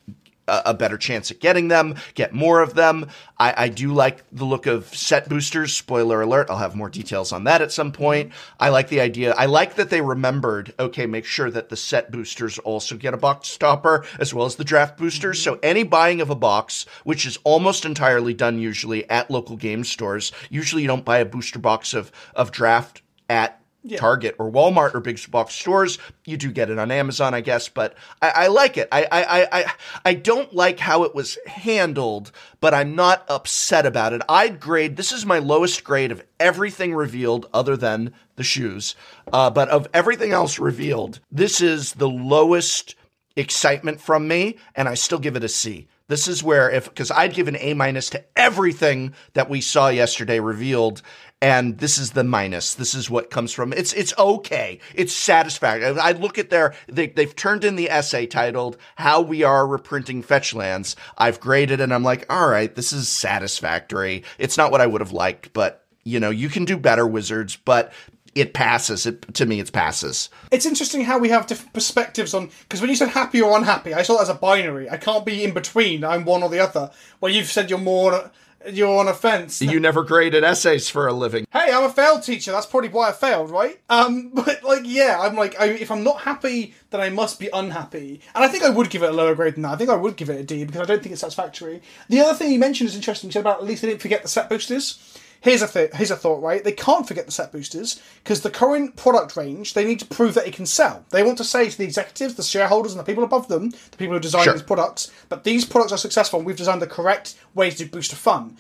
a, 0.49 0.63
a 0.67 0.75
better 0.75 0.97
chance 0.97 1.31
at 1.31 1.41
getting 1.41 1.69
them, 1.69 1.97
get 2.15 2.33
more 2.33 2.61
of 2.61 2.75
them. 2.75 3.09
I, 3.39 3.55
I 3.65 3.69
do 3.69 3.93
like 3.93 4.25
the 4.31 4.45
look 4.45 4.67
of 4.67 4.87
set 4.87 5.29
boosters. 5.29 5.75
Spoiler 5.75 6.23
alert, 6.23 6.49
I'll 6.51 6.59
have 6.59 6.77
more 6.77 6.91
details 6.91 7.33
on 7.33 7.45
that 7.45 7.63
at 7.63 7.73
some 7.73 7.93
point. 7.93 8.33
I 8.61 8.69
like 8.69 8.89
the 8.89 9.01
idea. 9.01 9.35
I 9.35 9.47
like 9.47 9.75
that 9.75 9.91
they 9.91 10.01
remembered, 10.01 10.73
okay, 10.79 11.07
make 11.07 11.25
sure 11.25 11.51
that 11.51 11.69
the 11.69 11.77
set 11.77 12.11
boosters 12.11 12.59
also 12.59 12.97
get 12.97 13.15
a 13.15 13.19
box 13.19 13.57
topper 13.57 14.05
as 14.19 14.33
well 14.33 14.47
as 14.47 14.57
the 14.57 14.65
draft 14.65 14.97
boosters. 14.97 15.39
Mm-hmm. 15.39 15.55
So 15.55 15.61
any 15.63 15.83
buying 15.83 16.21
of 16.21 16.31
a 16.31 16.35
box, 16.35 16.87
which 17.05 17.27
is 17.27 17.39
almost 17.45 17.85
entirely 17.85 18.35
done 18.35 18.59
usually 18.59 19.09
at 19.11 19.31
local 19.31 19.57
game 19.57 19.85
stores, 19.85 20.33
usually 20.51 20.83
you 20.83 20.89
don't 20.89 21.05
buy 21.05 21.19
a 21.19 21.25
booster 21.25 21.59
box 21.59 21.95
of, 21.95 22.13
of 22.35 22.53
draft 22.53 23.03
at 23.29 23.61
Target 23.97 24.37
or 24.39 24.51
Walmart 24.51 24.95
or 24.95 25.01
big 25.01 25.21
box 25.31 25.55
stores. 25.55 25.99
You 26.25 26.37
do 26.37 26.51
get 26.51 26.71
it 26.71 26.79
on 26.79 26.91
Amazon, 26.91 27.35
I 27.35 27.41
guess, 27.41 27.69
but 27.69 27.95
I, 28.23 28.31
I 28.31 28.47
like 28.49 28.77
it. 28.77 28.89
I, 28.91 29.05
I, 29.11 29.23
I, 29.23 29.49
I, 29.53 29.73
I 30.05 30.15
don't 30.15 30.55
like 30.55 30.79
how 30.79 31.05
it 31.05 31.15
was 31.15 31.39
handled, 31.47 32.33
but 32.61 32.75
I'm 32.75 32.95
not 32.95 33.25
upset 33.29 33.87
about 33.87 34.13
it. 34.13 34.23
I'd 34.29 34.61
grade, 34.61 34.97
this 34.97 35.13
is 35.13 35.27
my 35.27 35.39
lowest 35.39 35.85
grade 35.85 36.13
of 36.13 36.25
everything 36.41 36.95
revealed 36.95 37.49
other 37.53 37.77
than 37.77 38.15
the 38.37 38.43
shoes. 38.43 38.95
Uh, 39.33 39.51
but 39.51 39.69
of 39.69 39.89
everything 39.93 40.33
else 40.33 40.59
revealed, 40.59 41.21
this 41.31 41.61
is 41.61 41.93
the 41.95 42.09
lowest 42.09 42.95
excitement 43.37 44.01
from 44.01 44.29
me, 44.29 44.57
and 44.75 44.89
I 44.89 44.95
still 44.95 45.19
give 45.19 45.37
it 45.37 45.45
a 45.45 45.49
C. 45.49 45.89
This 46.07 46.29
is 46.29 46.43
where 46.43 46.71
if 46.71 46.85
because 46.85 47.11
I'd 47.11 47.33
give 47.33 47.49
an 47.49 47.57
A 47.59 47.73
minus 47.73 48.11
to 48.11 48.23
everything 48.37 49.15
that 49.33 49.49
we 49.49 49.63
saw 49.63 49.89
yesterday 49.89 50.39
revealed, 50.39 51.01
and 51.45 51.77
this 51.77 51.99
is 51.99 52.13
the 52.13 52.25
minus. 52.25 52.75
This 52.75 52.95
is 52.95 53.11
what 53.11 53.31
comes 53.31 53.53
from 53.53 53.75
it's 53.75 53.93
it's 53.93 54.17
okay. 54.19 54.81
It's 54.95 55.13
satisfactory. 55.13 56.01
I 56.01 56.13
look 56.13 56.39
at 56.39 56.49
their 56.49 56.75
they 56.89 57.09
they've 57.09 57.37
turned 57.37 57.65
in 57.65 57.77
the 57.77 57.91
essay 57.91 58.25
titled 58.25 58.79
"How 58.97 59.21
We 59.21 59.43
Are 59.43 59.67
Reprinting 59.67 60.23
Fetchlands." 60.23 60.97
I've 61.19 61.41
graded 61.41 61.83
and 61.83 61.93
I'm 61.93 62.03
like, 62.03 62.25
all 62.33 62.49
right, 62.49 62.75
this 62.75 62.95
is 62.95 63.09
satisfactory. 63.09 64.25
It's 64.39 64.57
not 64.57 64.73
what 64.73 64.81
I 64.81 64.87
would 64.87 65.03
have 65.03 65.13
liked, 65.13 65.53
but 65.53 65.85
you 66.03 66.19
know, 66.19 66.31
you 66.31 66.49
can 66.49 66.65
do 66.65 66.79
better, 66.79 67.07
Wizards. 67.07 67.57
But 67.57 67.93
it 68.35 68.55
passes. 68.55 69.05
It 69.05 69.35
to 69.35 69.45
me, 69.45 69.61
it 69.61 69.71
passes. 69.71 70.31
it's 70.51 70.65
interesting 70.65 71.05
how 71.05 71.19
we 71.19 71.29
have 71.29 71.47
different 71.47 71.75
perspectives 71.75 72.33
on. 72.33 72.51
Because 72.63 72.81
when 72.81 72.89
you 72.89 72.97
said 72.97 73.11
happy 73.11 73.43
or 73.43 73.55
unhappy, 73.55 73.93
I 73.93 74.03
saw 74.03 74.19
it 74.19 74.23
as 74.23 74.29
a 74.31 74.35
binary. 74.35 74.89
I 74.89 74.97
can't 74.97 75.27
be 75.27 75.45
in 75.45 75.53
between. 75.53 76.05
I'm 76.05 76.25
one 76.25 76.43
or 76.43 76.49
the 76.49 76.61
other. 76.61 76.91
Well, 77.21 77.31
you've 77.31 77.53
said 77.53 77.69
you're 77.69 77.79
more. 77.79 78.31
You're 78.71 78.99
on 78.99 79.09
a 79.09 79.15
fence. 79.15 79.61
You 79.61 79.81
never 79.81 80.03
graded 80.03 80.45
essays 80.45 80.89
for 80.89 81.07
a 81.07 81.13
living. 81.13 81.47
hey, 81.53 81.71
I'm 81.73 81.85
a 81.85 81.91
failed 81.91 82.23
teacher. 82.23 82.53
That's 82.53 82.67
probably 82.67 82.89
why 82.89 83.11
I 83.11 83.13
failed, 83.13 83.51
right? 83.51 83.79
Um, 83.89 84.31
but 84.35 84.63
like, 84.63 84.83
yeah, 84.85 85.19
I'm 85.21 85.37
like, 85.37 85.59
I, 85.61 85.67
if 85.67 85.91
I'm 85.91 86.05
not 86.05 86.23
happy, 86.23 86.75
then 86.91 87.01
I 87.01 87.11
must 87.11 87.39
be 87.39 87.49
unhappy. 87.53 88.21
And 88.35 88.45
I 88.45 88.49
think 88.49 88.65
I 88.65 88.71
would 88.71 88.91
give 88.91 89.03
it 89.03 89.11
a 89.11 89.13
lower 89.13 89.35
grade 89.35 89.55
than 89.55 89.63
that. 89.63 89.73
I 89.73 89.77
think 89.77 89.91
I 89.91 89.97
would 89.97 90.17
give 90.17 90.31
it 90.31 90.41
a 90.41 90.45
D 90.45 90.65
because 90.65 90.81
I 90.81 90.85
don't 90.85 91.03
think 91.03 91.13
it's 91.13 91.21
satisfactory. 91.21 91.83
The 92.09 92.21
other 92.21 92.35
thing 92.35 92.53
you 92.53 92.59
mentioned 92.59 92.89
is 92.89 92.97
interesting. 92.97 93.29
You 93.29 93.33
said 93.33 93.41
about 93.41 93.59
at 93.59 93.65
least 93.65 93.83
they 93.83 93.89
didn't 93.89 94.03
forget 94.03 94.23
the 94.23 94.29
set 94.29 94.49
boosters. 94.49 95.14
Here's 95.45 95.61
a 95.61 95.69
th- 95.69 95.91
here's 95.93 96.11
a 96.11 96.17
thought, 96.17 96.43
right? 96.43 96.65
They 96.65 96.73
can't 96.73 97.07
forget 97.07 97.27
the 97.27 97.31
set 97.33 97.53
boosters 97.53 98.01
because 98.23 98.41
the 98.41 98.49
current 98.51 98.97
product 98.97 99.37
range 99.37 99.75
they 99.75 99.85
need 99.85 99.99
to 100.01 100.07
prove 100.07 100.33
that 100.35 100.47
it 100.47 100.55
can 100.55 100.65
sell. 100.65 101.05
They 101.11 101.23
want 101.23 101.37
to 101.37 101.45
say 101.45 101.69
to 101.69 101.77
the 101.77 101.85
executives, 101.85 102.35
the 102.35 102.43
shareholders, 102.43 102.93
and 102.93 102.99
the 102.99 103.05
people 103.05 103.25
above 103.25 103.49
them, 103.49 103.69
the 103.91 103.97
people 103.99 104.15
who 104.15 104.21
design 104.21 104.45
Sure. 104.45 104.55
these 104.55 104.63
products, 104.63 105.11
that 105.29 105.45
these 105.45 105.67
products 105.67 105.93
are 105.93 105.99
successful 105.99 106.39
and 106.39 106.47
we've 106.47 106.57
designed 106.57 106.81
the 106.81 106.87
correct 106.87 107.35
way 107.55 107.69
to 107.71 107.77
do 107.77 107.87
booster 107.87 108.17
fun. 108.17 108.57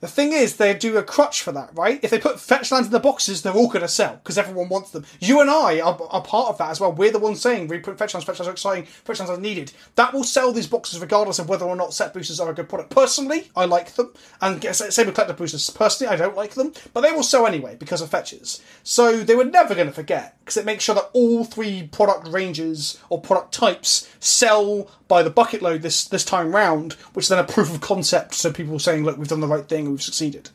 The 0.00 0.08
thing 0.08 0.32
is, 0.32 0.56
they 0.56 0.74
do 0.74 0.96
a 0.98 1.02
crutch 1.02 1.42
for 1.42 1.52
that, 1.52 1.70
right? 1.74 2.00
If 2.02 2.10
they 2.10 2.18
put 2.18 2.38
fetch 2.38 2.70
lands 2.70 2.88
in 2.88 2.92
the 2.92 3.00
boxes, 3.00 3.42
they're 3.42 3.52
all 3.52 3.68
going 3.68 3.80
to 3.80 3.88
sell 3.88 4.16
because 4.16 4.38
everyone 4.38 4.68
wants 4.68 4.90
them. 4.90 5.04
You 5.20 5.40
and 5.40 5.50
I 5.50 5.80
are, 5.80 5.98
are 6.10 6.22
part 6.22 6.48
of 6.48 6.58
that 6.58 6.70
as 6.70 6.80
well. 6.80 6.92
We're 6.92 7.10
the 7.10 7.18
ones 7.18 7.40
saying 7.40 7.68
we 7.68 7.78
put 7.78 7.98
fetch 7.98 8.14
lands, 8.14 8.26
fetch 8.26 8.38
lands 8.38 8.48
are 8.48 8.52
exciting, 8.52 8.84
fetch 8.84 9.18
lands 9.18 9.30
are 9.30 9.40
needed. 9.40 9.72
That 9.94 10.12
will 10.12 10.24
sell 10.24 10.52
these 10.52 10.66
boxes 10.66 11.00
regardless 11.00 11.38
of 11.38 11.48
whether 11.48 11.64
or 11.64 11.76
not 11.76 11.94
set 11.94 12.12
boosters 12.12 12.40
are 12.40 12.50
a 12.50 12.54
good 12.54 12.68
product. 12.68 12.90
Personally, 12.90 13.50
I 13.56 13.64
like 13.64 13.94
them, 13.94 14.12
and 14.40 14.62
same 14.62 15.06
with 15.06 15.14
collector 15.14 15.34
boosters. 15.34 15.70
Personally, 15.70 16.12
I 16.12 16.16
don't 16.16 16.36
like 16.36 16.54
them, 16.54 16.72
but 16.92 17.00
they 17.00 17.12
will 17.12 17.22
sell 17.22 17.46
anyway 17.46 17.76
because 17.76 18.00
of 18.00 18.10
fetches. 18.10 18.62
So 18.82 19.22
they 19.22 19.34
were 19.34 19.44
never 19.44 19.74
going 19.74 19.88
to 19.88 19.92
forget 19.92 20.36
because 20.40 20.56
it 20.56 20.66
makes 20.66 20.84
sure 20.84 20.94
that 20.94 21.10
all 21.12 21.44
three 21.44 21.88
product 21.88 22.28
ranges 22.28 23.00
or 23.08 23.20
product 23.20 23.52
types 23.52 24.08
sell 24.20 24.90
by 25.08 25.22
the 25.22 25.30
bucket 25.30 25.62
load 25.62 25.82
this 25.82 26.04
this 26.04 26.24
time 26.24 26.54
round, 26.54 26.94
which 27.12 27.24
is 27.24 27.28
then 27.28 27.38
a 27.38 27.44
proof 27.44 27.72
of 27.72 27.80
concept. 27.80 28.34
So 28.34 28.52
people 28.52 28.78
saying, 28.78 29.04
"Look, 29.04 29.18
we've 29.18 29.28
done 29.28 29.40
the 29.40 29.46
right 29.46 29.66
thing, 29.66 29.95
we've 29.96 30.02
succeeded." 30.02 30.50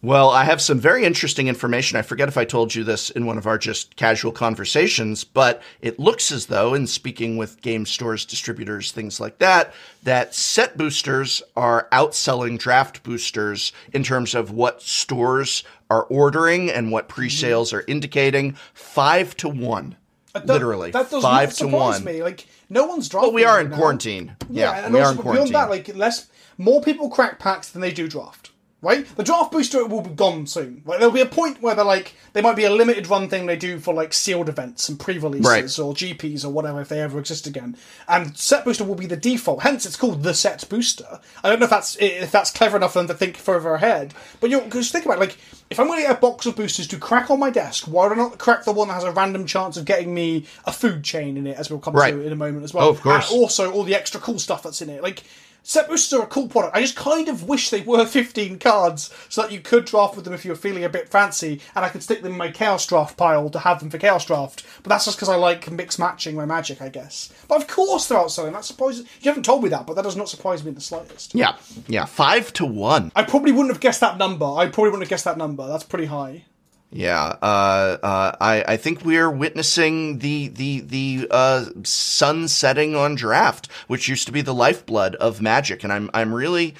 Well, 0.00 0.30
I 0.30 0.44
have 0.44 0.60
some 0.60 0.78
very 0.78 1.04
interesting 1.04 1.48
information. 1.48 1.98
I 1.98 2.02
forget 2.02 2.28
if 2.28 2.38
I 2.38 2.44
told 2.44 2.72
you 2.72 2.84
this 2.84 3.10
in 3.10 3.26
one 3.26 3.36
of 3.36 3.48
our 3.48 3.58
just 3.58 3.96
casual 3.96 4.30
conversations, 4.30 5.24
but 5.24 5.60
it 5.80 5.98
looks 5.98 6.30
as 6.30 6.46
though, 6.46 6.72
in 6.72 6.86
speaking 6.86 7.36
with 7.36 7.60
game 7.62 7.84
stores, 7.84 8.24
distributors, 8.24 8.92
things 8.92 9.18
like 9.18 9.38
that, 9.38 9.74
that 10.04 10.36
set 10.36 10.76
boosters 10.78 11.42
are 11.56 11.88
outselling 11.90 12.60
draft 12.60 13.02
boosters 13.02 13.72
in 13.92 14.04
terms 14.04 14.36
of 14.36 14.52
what 14.52 14.80
stores 14.82 15.64
are 15.90 16.04
ordering 16.04 16.70
and 16.70 16.92
what 16.92 17.08
pre 17.08 17.28
sales 17.28 17.72
are 17.72 17.82
indicating. 17.88 18.56
Five 18.74 19.36
to 19.38 19.48
one. 19.48 19.96
That- 20.32 20.46
Literally. 20.46 20.92
that 20.92 21.10
does 21.10 21.24
five 21.24 21.48
not 21.48 21.56
to 21.56 21.66
one. 21.66 22.04
me. 22.04 22.22
Like 22.22 22.46
no 22.70 22.86
one's 22.86 23.08
drafting. 23.08 23.30
But 23.32 23.34
we 23.34 23.44
are 23.44 23.60
in 23.60 23.70
now. 23.70 23.76
quarantine. 23.76 24.36
Yeah, 24.48 24.84
and 24.84 24.94
we 24.94 25.00
also 25.00 25.08
are 25.08 25.12
in 25.16 25.18
quarantine. 25.22 25.48
beyond 25.52 25.70
that, 25.70 25.70
like 25.70 25.96
less, 25.96 26.28
more 26.56 26.80
people 26.80 27.10
crack 27.10 27.40
packs 27.40 27.68
than 27.70 27.80
they 27.82 27.90
do 27.90 28.06
draft. 28.06 28.52
Right, 28.80 29.04
the 29.16 29.24
draft 29.24 29.50
booster 29.50 29.84
will 29.84 30.02
be 30.02 30.10
gone 30.10 30.46
soon. 30.46 30.82
Like 30.86 31.00
there'll 31.00 31.12
be 31.12 31.20
a 31.20 31.26
point 31.26 31.60
where 31.60 31.74
they're 31.74 31.84
like, 31.84 32.14
they 32.32 32.40
might 32.40 32.54
be 32.54 32.62
a 32.62 32.70
limited 32.70 33.08
run 33.08 33.28
thing 33.28 33.46
they 33.46 33.56
do 33.56 33.80
for 33.80 33.92
like 33.92 34.12
sealed 34.12 34.48
events 34.48 34.88
and 34.88 35.00
pre-releases 35.00 35.44
Right. 35.48 35.78
or 35.84 35.94
GPs 35.94 36.44
or 36.44 36.50
whatever 36.50 36.80
if 36.80 36.88
they 36.88 37.00
ever 37.00 37.18
exist 37.18 37.48
again. 37.48 37.76
And 38.06 38.36
set 38.36 38.64
booster 38.64 38.84
will 38.84 38.94
be 38.94 39.06
the 39.06 39.16
default. 39.16 39.62
Hence, 39.64 39.84
it's 39.84 39.96
called 39.96 40.22
the 40.22 40.32
set 40.32 40.64
booster. 40.68 41.18
I 41.42 41.48
don't 41.50 41.58
know 41.58 41.64
if 41.64 41.70
that's 41.70 41.96
if 41.96 42.30
that's 42.30 42.52
clever 42.52 42.76
enough 42.76 42.92
for 42.92 43.00
them 43.00 43.08
to 43.08 43.14
think 43.14 43.36
further 43.36 43.74
ahead. 43.74 44.14
But 44.38 44.50
you 44.50 44.60
because 44.60 44.92
think 44.92 45.06
about 45.06 45.16
it, 45.16 45.22
like 45.22 45.38
if 45.70 45.80
I'm 45.80 45.88
going 45.88 45.98
to 46.00 46.06
get 46.06 46.16
a 46.16 46.20
box 46.20 46.46
of 46.46 46.54
boosters 46.54 46.86
to 46.86 46.98
crack 46.98 47.32
on 47.32 47.40
my 47.40 47.50
desk, 47.50 47.86
why 47.86 48.14
not 48.14 48.38
crack 48.38 48.62
the 48.64 48.70
one 48.70 48.86
that 48.86 48.94
has 48.94 49.02
a 49.02 49.10
random 49.10 49.44
chance 49.44 49.76
of 49.76 49.86
getting 49.86 50.14
me 50.14 50.46
a 50.66 50.72
food 50.72 51.02
chain 51.02 51.36
in 51.36 51.48
it, 51.48 51.56
as 51.58 51.68
we'll 51.68 51.80
come 51.80 51.94
Right. 51.94 52.12
to 52.12 52.20
in 52.24 52.32
a 52.32 52.36
moment 52.36 52.62
as 52.62 52.72
well. 52.72 52.86
Oh, 52.86 52.90
of 52.90 53.00
course. 53.00 53.28
And 53.28 53.40
also 53.40 53.72
all 53.72 53.82
the 53.82 53.96
extra 53.96 54.20
cool 54.20 54.38
stuff 54.38 54.62
that's 54.62 54.80
in 54.80 54.88
it. 54.88 55.02
Like 55.02 55.24
Set 55.68 55.86
boosters 55.86 56.18
are 56.18 56.22
a 56.22 56.26
cool 56.26 56.48
product. 56.48 56.74
I 56.74 56.80
just 56.80 56.96
kind 56.96 57.28
of 57.28 57.46
wish 57.46 57.68
they 57.68 57.82
were 57.82 58.06
15 58.06 58.58
cards 58.58 59.12
so 59.28 59.42
that 59.42 59.52
you 59.52 59.60
could 59.60 59.84
draft 59.84 60.16
with 60.16 60.24
them 60.24 60.32
if 60.32 60.42
you 60.42 60.50
were 60.50 60.56
feeling 60.56 60.82
a 60.82 60.88
bit 60.88 61.10
fancy, 61.10 61.60
and 61.76 61.84
I 61.84 61.90
could 61.90 62.02
stick 62.02 62.22
them 62.22 62.32
in 62.32 62.38
my 62.38 62.50
Chaos 62.50 62.86
Draft 62.86 63.18
pile 63.18 63.50
to 63.50 63.58
have 63.58 63.80
them 63.80 63.90
for 63.90 63.98
Chaos 63.98 64.24
Draft. 64.24 64.64
But 64.82 64.88
that's 64.88 65.04
just 65.04 65.18
because 65.18 65.28
I 65.28 65.36
like 65.36 65.70
mix 65.70 65.98
matching 65.98 66.34
my 66.34 66.46
magic, 66.46 66.80
I 66.80 66.88
guess. 66.88 67.30
But 67.48 67.60
of 67.60 67.68
course 67.68 68.06
they're 68.06 68.16
outselling. 68.16 68.52
That 68.54 68.64
surprises 68.64 69.04
you 69.20 69.30
haven't 69.30 69.42
told 69.42 69.62
me 69.62 69.68
that, 69.68 69.86
but 69.86 69.92
that 69.96 70.04
does 70.04 70.16
not 70.16 70.30
surprise 70.30 70.64
me 70.64 70.70
in 70.70 70.74
the 70.74 70.80
slightest. 70.80 71.34
Yeah, 71.34 71.56
yeah, 71.86 72.06
five 72.06 72.50
to 72.54 72.64
one. 72.64 73.12
I 73.14 73.24
probably 73.24 73.52
wouldn't 73.52 73.74
have 73.74 73.82
guessed 73.82 74.00
that 74.00 74.16
number. 74.16 74.46
I 74.46 74.68
probably 74.68 74.84
wouldn't 74.84 75.02
have 75.02 75.10
guessed 75.10 75.26
that 75.26 75.36
number. 75.36 75.68
That's 75.68 75.84
pretty 75.84 76.06
high. 76.06 76.44
Yeah, 76.90 77.36
uh, 77.42 77.98
uh, 78.02 78.36
I, 78.40 78.64
I 78.66 78.76
think 78.78 79.04
we're 79.04 79.30
witnessing 79.30 80.20
the 80.20 80.48
the 80.48 80.80
the 80.80 81.28
uh, 81.30 81.66
sun 81.84 82.48
setting 82.48 82.96
on 82.96 83.14
draft, 83.14 83.70
which 83.88 84.08
used 84.08 84.26
to 84.26 84.32
be 84.32 84.40
the 84.40 84.54
lifeblood 84.54 85.14
of 85.16 85.42
Magic, 85.42 85.84
and 85.84 85.92
I'm 85.92 86.08
I'm 86.14 86.32
really 86.32 86.74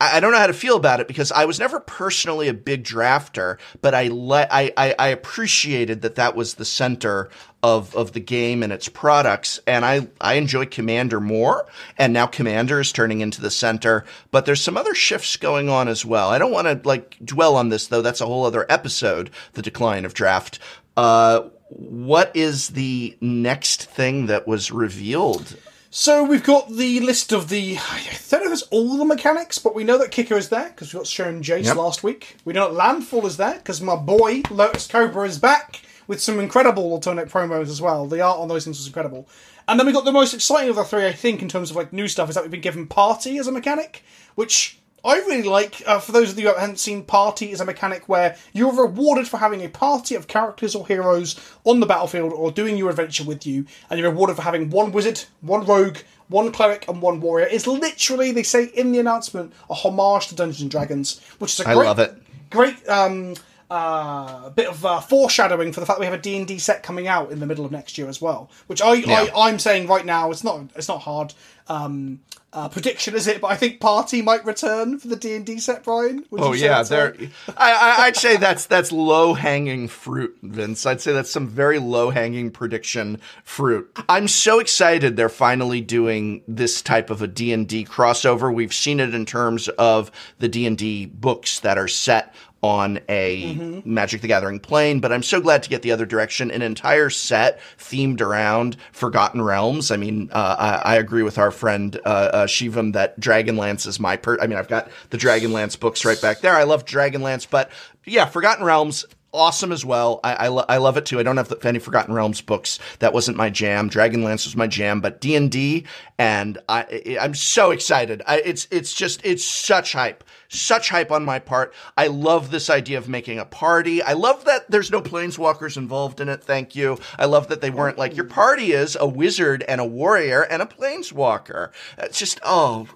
I 0.00 0.20
don't 0.20 0.30
know 0.30 0.38
how 0.38 0.46
to 0.46 0.52
feel 0.52 0.76
about 0.76 1.00
it 1.00 1.08
because 1.08 1.32
I 1.32 1.44
was 1.44 1.58
never 1.58 1.80
personally 1.80 2.46
a 2.46 2.54
big 2.54 2.84
drafter, 2.84 3.58
but 3.82 3.94
I 3.94 4.08
le- 4.08 4.46
I, 4.48 4.72
I, 4.76 4.94
I 4.96 5.08
appreciated 5.08 6.02
that 6.02 6.14
that 6.14 6.36
was 6.36 6.54
the 6.54 6.64
center 6.64 7.30
of 7.64 7.96
of 7.96 8.12
the 8.12 8.20
game 8.20 8.62
and 8.62 8.72
its 8.72 8.88
products, 8.88 9.58
and 9.66 9.84
I 9.84 10.06
I 10.20 10.34
enjoy 10.34 10.66
Commander 10.66 11.18
more, 11.18 11.66
and 11.96 12.12
now 12.12 12.26
Commander 12.26 12.78
is 12.78 12.92
turning 12.92 13.22
into 13.22 13.40
the 13.40 13.50
center. 13.50 14.04
But 14.30 14.46
there's 14.46 14.62
some 14.62 14.76
other 14.76 14.94
shifts 14.94 15.36
going 15.36 15.68
on 15.68 15.88
as 15.88 16.04
well. 16.04 16.28
I 16.28 16.38
don't 16.38 16.52
want 16.52 16.68
to 16.68 16.88
like 16.88 17.16
dwell 17.24 17.56
on 17.56 17.68
this 17.68 17.88
though. 17.88 18.02
That's 18.02 18.20
a 18.20 18.26
whole 18.26 18.44
other 18.44 18.66
episode. 18.68 19.30
The 19.54 19.62
decline 19.62 20.04
of 20.04 20.14
draft. 20.14 20.60
Uh, 20.96 21.48
what 21.70 22.34
is 22.36 22.68
the 22.68 23.16
next 23.20 23.84
thing 23.90 24.26
that 24.26 24.46
was 24.46 24.70
revealed 24.70 25.56
so 25.90 26.22
we've 26.22 26.44
got 26.44 26.70
the 26.70 27.00
list 27.00 27.32
of 27.32 27.48
the. 27.48 27.78
I 27.78 28.00
don't 28.30 28.44
know 28.44 28.52
if 28.52 28.52
it's 28.52 28.62
all 28.70 28.96
the 28.96 29.04
mechanics, 29.04 29.58
but 29.58 29.74
we 29.74 29.84
know 29.84 29.98
that 29.98 30.10
Kicker 30.10 30.36
is 30.36 30.48
there 30.48 30.68
because 30.68 30.92
we 30.92 30.98
got 30.98 31.06
shown 31.06 31.42
Jace 31.42 31.64
yep. 31.64 31.76
last 31.76 32.02
week. 32.02 32.36
We 32.44 32.52
know 32.52 32.68
that 32.68 32.74
Landfall 32.74 33.26
is 33.26 33.36
there 33.36 33.54
because 33.54 33.80
my 33.80 33.96
boy 33.96 34.42
Lotus 34.50 34.86
Cobra 34.86 35.26
is 35.26 35.38
back 35.38 35.80
with 36.06 36.20
some 36.20 36.40
incredible 36.40 36.84
alternate 36.84 37.28
promos 37.28 37.68
as 37.68 37.80
well. 37.80 38.06
The 38.06 38.20
art 38.20 38.38
on 38.38 38.48
those 38.48 38.64
things 38.64 38.78
was 38.78 38.86
incredible. 38.86 39.28
And 39.66 39.78
then 39.78 39.86
we 39.86 39.92
got 39.92 40.04
the 40.04 40.12
most 40.12 40.32
exciting 40.34 40.70
of 40.70 40.76
the 40.76 40.84
three, 40.84 41.06
I 41.06 41.12
think, 41.12 41.42
in 41.42 41.48
terms 41.48 41.70
of 41.70 41.76
like 41.76 41.92
new 41.92 42.08
stuff, 42.08 42.28
is 42.28 42.34
that 42.34 42.42
we've 42.42 42.50
been 42.50 42.60
given 42.60 42.86
Party 42.86 43.38
as 43.38 43.46
a 43.46 43.52
mechanic, 43.52 44.02
which 44.34 44.78
I 45.04 45.18
really 45.18 45.44
like, 45.44 45.82
uh, 45.86 46.00
for 46.00 46.12
those 46.12 46.32
of 46.32 46.38
you 46.38 46.48
who 46.48 46.54
haven't 46.54 46.80
seen, 46.80 47.04
Party 47.04 47.52
is 47.52 47.60
a 47.60 47.64
mechanic 47.64 48.08
where 48.08 48.36
you're 48.52 48.72
rewarded 48.72 49.28
for 49.28 49.36
having 49.36 49.64
a 49.64 49.68
party 49.68 50.14
of 50.14 50.26
characters 50.26 50.74
or 50.74 50.86
heroes 50.86 51.38
on 51.64 51.80
the 51.80 51.86
battlefield 51.86 52.32
or 52.32 52.50
doing 52.50 52.76
your 52.76 52.90
adventure 52.90 53.24
with 53.24 53.46
you, 53.46 53.64
and 53.90 54.00
you're 54.00 54.10
rewarded 54.10 54.36
for 54.36 54.42
having 54.42 54.70
one 54.70 54.90
wizard, 54.90 55.24
one 55.40 55.64
rogue, 55.64 55.98
one 56.28 56.50
cleric, 56.50 56.88
and 56.88 57.00
one 57.00 57.20
warrior. 57.20 57.46
It's 57.46 57.66
literally, 57.66 58.32
they 58.32 58.42
say 58.42 58.64
in 58.66 58.92
the 58.92 58.98
announcement, 58.98 59.52
a 59.70 59.74
homage 59.74 60.28
to 60.28 60.34
Dungeons 60.34 60.62
and 60.62 60.70
Dragons, 60.70 61.20
which 61.38 61.52
is 61.52 61.60
a 61.60 61.64
great, 61.64 61.76
I 61.76 61.84
love 61.84 61.98
it. 62.00 62.14
great 62.50 62.88
um, 62.88 63.34
uh, 63.70 64.50
bit 64.50 64.68
of 64.68 64.84
uh, 64.84 65.00
foreshadowing 65.00 65.72
for 65.72 65.80
the 65.80 65.86
fact 65.86 65.98
that 65.98 66.00
we 66.00 66.06
have 66.06 66.18
a 66.18 66.22
D&D 66.22 66.58
set 66.58 66.82
coming 66.82 67.06
out 67.06 67.30
in 67.30 67.38
the 67.38 67.46
middle 67.46 67.64
of 67.64 67.72
next 67.72 67.98
year 67.98 68.08
as 68.08 68.20
well, 68.20 68.50
which 68.66 68.80
I, 68.80 68.94
yeah. 68.94 69.26
I 69.34 69.48
I'm 69.48 69.58
saying 69.58 69.86
right 69.86 70.04
now 70.04 70.30
it's 70.30 70.42
not 70.42 70.60
it's 70.74 70.88
not 70.88 71.02
hard 71.02 71.34
um, 71.68 72.20
uh, 72.50 72.68
prediction 72.68 73.14
is 73.14 73.26
it, 73.26 73.42
but 73.42 73.48
I 73.48 73.56
think 73.56 73.78
Party 73.78 74.22
might 74.22 74.44
return 74.44 74.98
for 74.98 75.08
the 75.08 75.16
D 75.16 75.34
and 75.34 75.44
D 75.44 75.58
set. 75.58 75.84
Brian, 75.84 76.24
Would 76.30 76.40
oh 76.40 76.52
yeah, 76.54 76.82
there. 76.82 77.14
I, 77.58 78.06
I'd 78.06 78.16
say 78.16 78.38
that's 78.38 78.64
that's 78.64 78.90
low 78.90 79.34
hanging 79.34 79.86
fruit, 79.86 80.36
Vince. 80.42 80.86
I'd 80.86 81.02
say 81.02 81.12
that's 81.12 81.30
some 81.30 81.46
very 81.46 81.78
low 81.78 82.08
hanging 82.08 82.50
prediction 82.50 83.20
fruit. 83.44 83.94
I'm 84.08 84.28
so 84.28 84.60
excited 84.60 85.16
they're 85.16 85.28
finally 85.28 85.82
doing 85.82 86.42
this 86.48 86.80
type 86.80 87.10
of 87.10 87.20
a 87.20 87.26
D 87.26 87.52
and 87.52 87.68
D 87.68 87.84
crossover. 87.84 88.52
We've 88.52 88.72
seen 88.72 88.98
it 88.98 89.14
in 89.14 89.26
terms 89.26 89.68
of 89.68 90.10
the 90.38 90.48
D 90.48 90.66
and 90.66 90.78
D 90.78 91.04
books 91.04 91.60
that 91.60 91.76
are 91.76 91.88
set 91.88 92.34
on 92.62 92.98
a 93.08 93.54
mm-hmm. 93.54 93.94
Magic 93.94 94.20
the 94.20 94.28
Gathering 94.28 94.58
plane, 94.58 95.00
but 95.00 95.12
I'm 95.12 95.22
so 95.22 95.40
glad 95.40 95.62
to 95.62 95.70
get 95.70 95.82
the 95.82 95.92
other 95.92 96.06
direction. 96.06 96.50
An 96.50 96.62
entire 96.62 97.08
set 97.08 97.60
themed 97.78 98.20
around 98.20 98.76
Forgotten 98.92 99.42
Realms. 99.42 99.90
I 99.90 99.96
mean, 99.96 100.28
uh, 100.32 100.80
I, 100.84 100.94
I, 100.94 100.96
agree 100.96 101.22
with 101.22 101.38
our 101.38 101.52
friend 101.58 102.00
uh, 102.04 102.08
uh, 102.08 102.46
Shivam 102.46 102.92
that 102.94 103.18
Dragonlance 103.20 103.86
is 103.86 104.00
my 104.00 104.16
per. 104.16 104.38
I 104.40 104.46
mean, 104.46 104.58
I've 104.58 104.68
got 104.68 104.90
the 105.10 105.18
Dragonlance 105.18 105.78
books 105.78 106.04
right 106.04 106.20
back 106.20 106.40
there. 106.40 106.54
I 106.54 106.62
love 106.62 106.84
Dragonlance, 106.84 107.48
but 107.48 107.70
yeah, 108.04 108.24
Forgotten 108.24 108.64
Realms 108.64 109.04
awesome 109.32 109.72
as 109.72 109.84
well. 109.84 110.20
I 110.24 110.34
I, 110.34 110.48
lo- 110.48 110.64
I, 110.68 110.78
love 110.78 110.96
it 110.96 111.06
too. 111.06 111.18
I 111.18 111.22
don't 111.22 111.36
have 111.36 111.52
any 111.64 111.78
Forgotten 111.78 112.14
Realms 112.14 112.40
books. 112.40 112.78
That 113.00 113.12
wasn't 113.12 113.36
my 113.36 113.50
jam. 113.50 113.90
Dragonlance 113.90 114.44
was 114.46 114.56
my 114.56 114.66
jam, 114.66 115.00
but 115.00 115.20
D 115.20 115.36
and 115.36 115.50
D, 115.50 115.84
and 116.18 116.58
I 116.68 117.18
I'm 117.20 117.34
so 117.34 117.70
excited. 117.70 118.22
I, 118.26 118.40
it's 118.40 118.66
it's 118.70 118.92
just 118.92 119.24
it's 119.24 119.44
such 119.44 119.92
hype, 119.92 120.24
such 120.48 120.88
hype 120.90 121.10
on 121.10 121.24
my 121.24 121.38
part. 121.38 121.72
I 121.96 122.06
love 122.06 122.50
this 122.50 122.70
idea 122.70 122.98
of 122.98 123.08
making 123.08 123.38
a 123.38 123.44
party. 123.44 124.02
I 124.02 124.14
love 124.14 124.44
that 124.46 124.70
there's 124.70 124.90
no 124.90 125.00
planeswalkers 125.00 125.76
involved 125.76 126.20
in 126.20 126.28
it. 126.28 126.42
Thank 126.42 126.74
you. 126.74 126.98
I 127.18 127.26
love 127.26 127.48
that 127.48 127.60
they 127.60 127.70
weren't 127.70 127.98
like 127.98 128.16
your 128.16 128.24
party 128.24 128.72
is 128.72 128.96
a 128.98 129.06
wizard 129.06 129.62
and 129.68 129.80
a 129.80 129.86
warrior 129.86 130.42
and 130.42 130.62
a 130.62 130.66
planeswalker. 130.66 131.70
It's 131.98 132.18
just 132.18 132.40
oh 132.42 132.88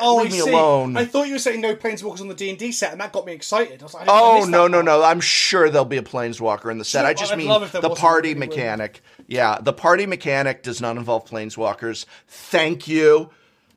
oh, 0.00 0.16
leave 0.16 0.32
me 0.32 0.40
see. 0.40 0.50
alone. 0.50 0.96
I 0.96 1.04
thought 1.04 1.26
you 1.26 1.34
were 1.34 1.38
saying 1.38 1.60
no 1.60 1.74
planeswalkers 1.74 2.20
on 2.20 2.28
the 2.28 2.34
D 2.34 2.50
and 2.50 2.58
D 2.58 2.72
set, 2.72 2.92
and 2.92 3.00
that 3.00 3.12
got 3.12 3.26
me 3.26 3.32
excited. 3.32 3.80
I 3.80 3.84
was 3.84 3.94
like, 3.94 4.06
oh 4.08 4.46
no, 4.48 4.66
no, 4.66 4.82
no! 4.82 5.02
I'm 5.02 5.20
sure 5.20 5.70
there'll 5.70 5.84
be 5.84 5.96
a 5.96 6.02
planeswalker 6.02 6.70
in 6.70 6.78
the 6.78 6.84
set. 6.84 7.04
I 7.04 7.14
just 7.14 7.32
I'd 7.32 7.38
mean 7.38 7.48
the 7.48 7.94
party 7.96 8.34
mechanic. 8.34 9.02
Yeah, 9.26 9.58
the 9.60 9.72
party 9.72 10.06
mechanic 10.06 10.62
does 10.62 10.80
not 10.80 10.96
involve 10.96 11.24
planeswalkers. 11.26 12.06
Thank 12.26 12.88
you. 12.88 13.30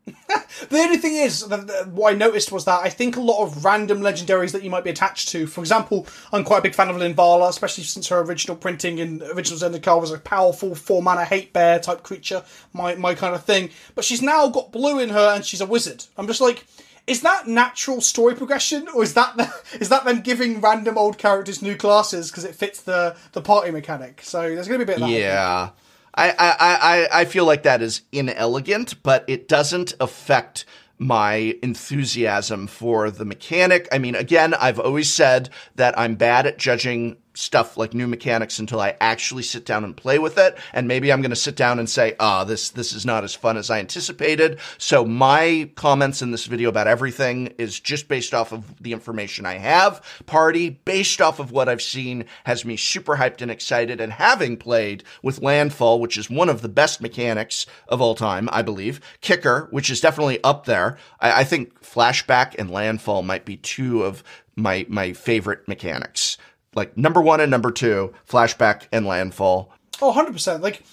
the 0.69 0.77
only 0.79 0.97
thing 0.97 1.15
is, 1.15 1.45
what 1.91 2.13
I 2.13 2.17
noticed 2.17 2.51
was 2.51 2.65
that 2.65 2.81
I 2.83 2.89
think 2.89 3.17
a 3.17 3.21
lot 3.21 3.43
of 3.43 3.65
random 3.65 3.99
legendaries 3.99 4.51
that 4.53 4.63
you 4.63 4.69
might 4.69 4.83
be 4.83 4.89
attached 4.89 5.29
to, 5.29 5.47
for 5.47 5.61
example, 5.61 6.07
I'm 6.31 6.43
quite 6.43 6.59
a 6.59 6.61
big 6.61 6.75
fan 6.75 6.89
of 6.89 6.95
Linvala, 6.95 7.49
especially 7.49 7.83
since 7.83 8.07
her 8.07 8.19
original 8.19 8.55
printing 8.55 8.99
in 8.99 9.21
original 9.33 9.59
Zendikar 9.59 9.99
was 9.99 10.11
a 10.11 10.17
powerful 10.17 10.75
four 10.75 11.01
mana 11.03 11.25
hate 11.25 11.53
bear 11.53 11.79
type 11.79 12.03
creature, 12.03 12.43
my, 12.73 12.95
my 12.95 13.15
kind 13.15 13.35
of 13.35 13.43
thing. 13.43 13.69
But 13.95 14.05
she's 14.05 14.21
now 14.21 14.47
got 14.47 14.71
blue 14.71 14.99
in 14.99 15.09
her 15.09 15.33
and 15.35 15.45
she's 15.45 15.61
a 15.61 15.65
wizard. 15.65 16.05
I'm 16.17 16.27
just 16.27 16.41
like, 16.41 16.65
is 17.07 17.21
that 17.21 17.47
natural 17.47 18.01
story 18.01 18.35
progression, 18.35 18.87
or 18.89 19.01
is 19.01 19.13
that 19.13 19.37
the, 19.37 19.51
is 19.79 19.89
that 19.89 20.05
them 20.05 20.21
giving 20.21 20.61
random 20.61 20.97
old 20.97 21.17
characters 21.17 21.61
new 21.61 21.75
classes 21.75 22.29
because 22.29 22.43
it 22.43 22.53
fits 22.53 22.81
the 22.81 23.15
the 23.31 23.41
party 23.41 23.71
mechanic? 23.71 24.21
So 24.23 24.41
there's 24.41 24.67
going 24.67 24.81
to 24.81 24.85
be 24.85 24.93
a 24.93 24.95
bit 24.95 25.03
of 25.03 25.09
that. 25.09 25.17
Yeah. 25.17 25.69
I, 26.17 26.29
I, 26.31 26.55
I, 26.59 27.07
I 27.21 27.25
feel 27.25 27.45
like 27.45 27.63
that 27.63 27.81
is 27.81 28.01
inelegant, 28.11 29.01
but 29.03 29.23
it 29.27 29.47
doesn't 29.47 29.93
affect 29.99 30.65
my 30.97 31.55
enthusiasm 31.61 32.65
for 32.65 33.11
the 33.11 33.23
mechanic. 33.23 33.87
I 33.91 33.99
mean, 33.99 34.15
again, 34.15 34.55
I've 34.55 34.79
always 34.79 35.13
said 35.13 35.49
that 35.75 35.97
I'm 35.97 36.15
bad 36.15 36.47
at 36.47 36.57
judging 36.57 37.17
stuff 37.37 37.77
like 37.77 37.93
new 37.93 38.07
mechanics 38.07 38.59
until 38.59 38.81
I 38.81 38.97
actually 38.99 39.43
sit 39.43 39.65
down 39.65 39.83
and 39.83 39.95
play 39.95 40.17
with 40.17 40.37
it. 40.37 40.57
And 40.73 40.87
maybe 40.87 41.11
I'm 41.11 41.21
going 41.21 41.29
to 41.29 41.35
sit 41.35 41.55
down 41.55 41.77
and 41.79 41.89
say, 41.89 42.15
ah, 42.19 42.41
oh, 42.41 42.45
this, 42.45 42.71
this 42.71 42.93
is 42.93 43.05
not 43.05 43.23
as 43.23 43.35
fun 43.35 43.57
as 43.57 43.69
I 43.69 43.79
anticipated. 43.79 44.59
So 44.77 45.05
my 45.05 45.69
comments 45.75 46.21
in 46.21 46.31
this 46.31 46.45
video 46.45 46.69
about 46.69 46.87
everything 46.87 47.47
is 47.57 47.79
just 47.79 48.07
based 48.07 48.33
off 48.33 48.51
of 48.51 48.81
the 48.81 48.91
information 48.91 49.45
I 49.45 49.55
have. 49.55 50.03
Party, 50.25 50.69
based 50.69 51.21
off 51.21 51.39
of 51.39 51.51
what 51.51 51.69
I've 51.69 51.81
seen, 51.81 52.25
has 52.45 52.65
me 52.65 52.75
super 52.75 53.17
hyped 53.17 53.41
and 53.41 53.51
excited. 53.51 54.01
And 54.01 54.13
having 54.13 54.57
played 54.57 55.03
with 55.21 55.41
Landfall, 55.41 55.99
which 55.99 56.17
is 56.17 56.29
one 56.29 56.49
of 56.49 56.61
the 56.61 56.69
best 56.69 57.01
mechanics 57.01 57.67
of 57.87 58.01
all 58.01 58.15
time, 58.15 58.49
I 58.51 58.63
believe, 58.63 58.99
Kicker, 59.21 59.67
which 59.69 59.89
is 59.91 60.01
definitely 60.01 60.43
up 60.43 60.65
there. 60.65 60.97
I, 61.19 61.41
I 61.41 61.43
think 61.43 61.81
Flashback 61.81 62.55
and 62.57 62.71
Landfall 62.71 63.21
might 63.21 63.45
be 63.45 63.57
two 63.57 64.03
of 64.03 64.23
my, 64.55 64.87
my 64.89 65.13
favorite 65.13 65.67
mechanics 65.67 66.37
like 66.75 66.97
number 66.97 67.21
one 67.21 67.39
and 67.39 67.51
number 67.51 67.71
two, 67.71 68.13
flashback 68.29 68.87
and 68.91 69.05
landfall. 69.05 69.73
Oh, 70.01 70.13
100%. 70.13 70.61
Like, 70.61 70.83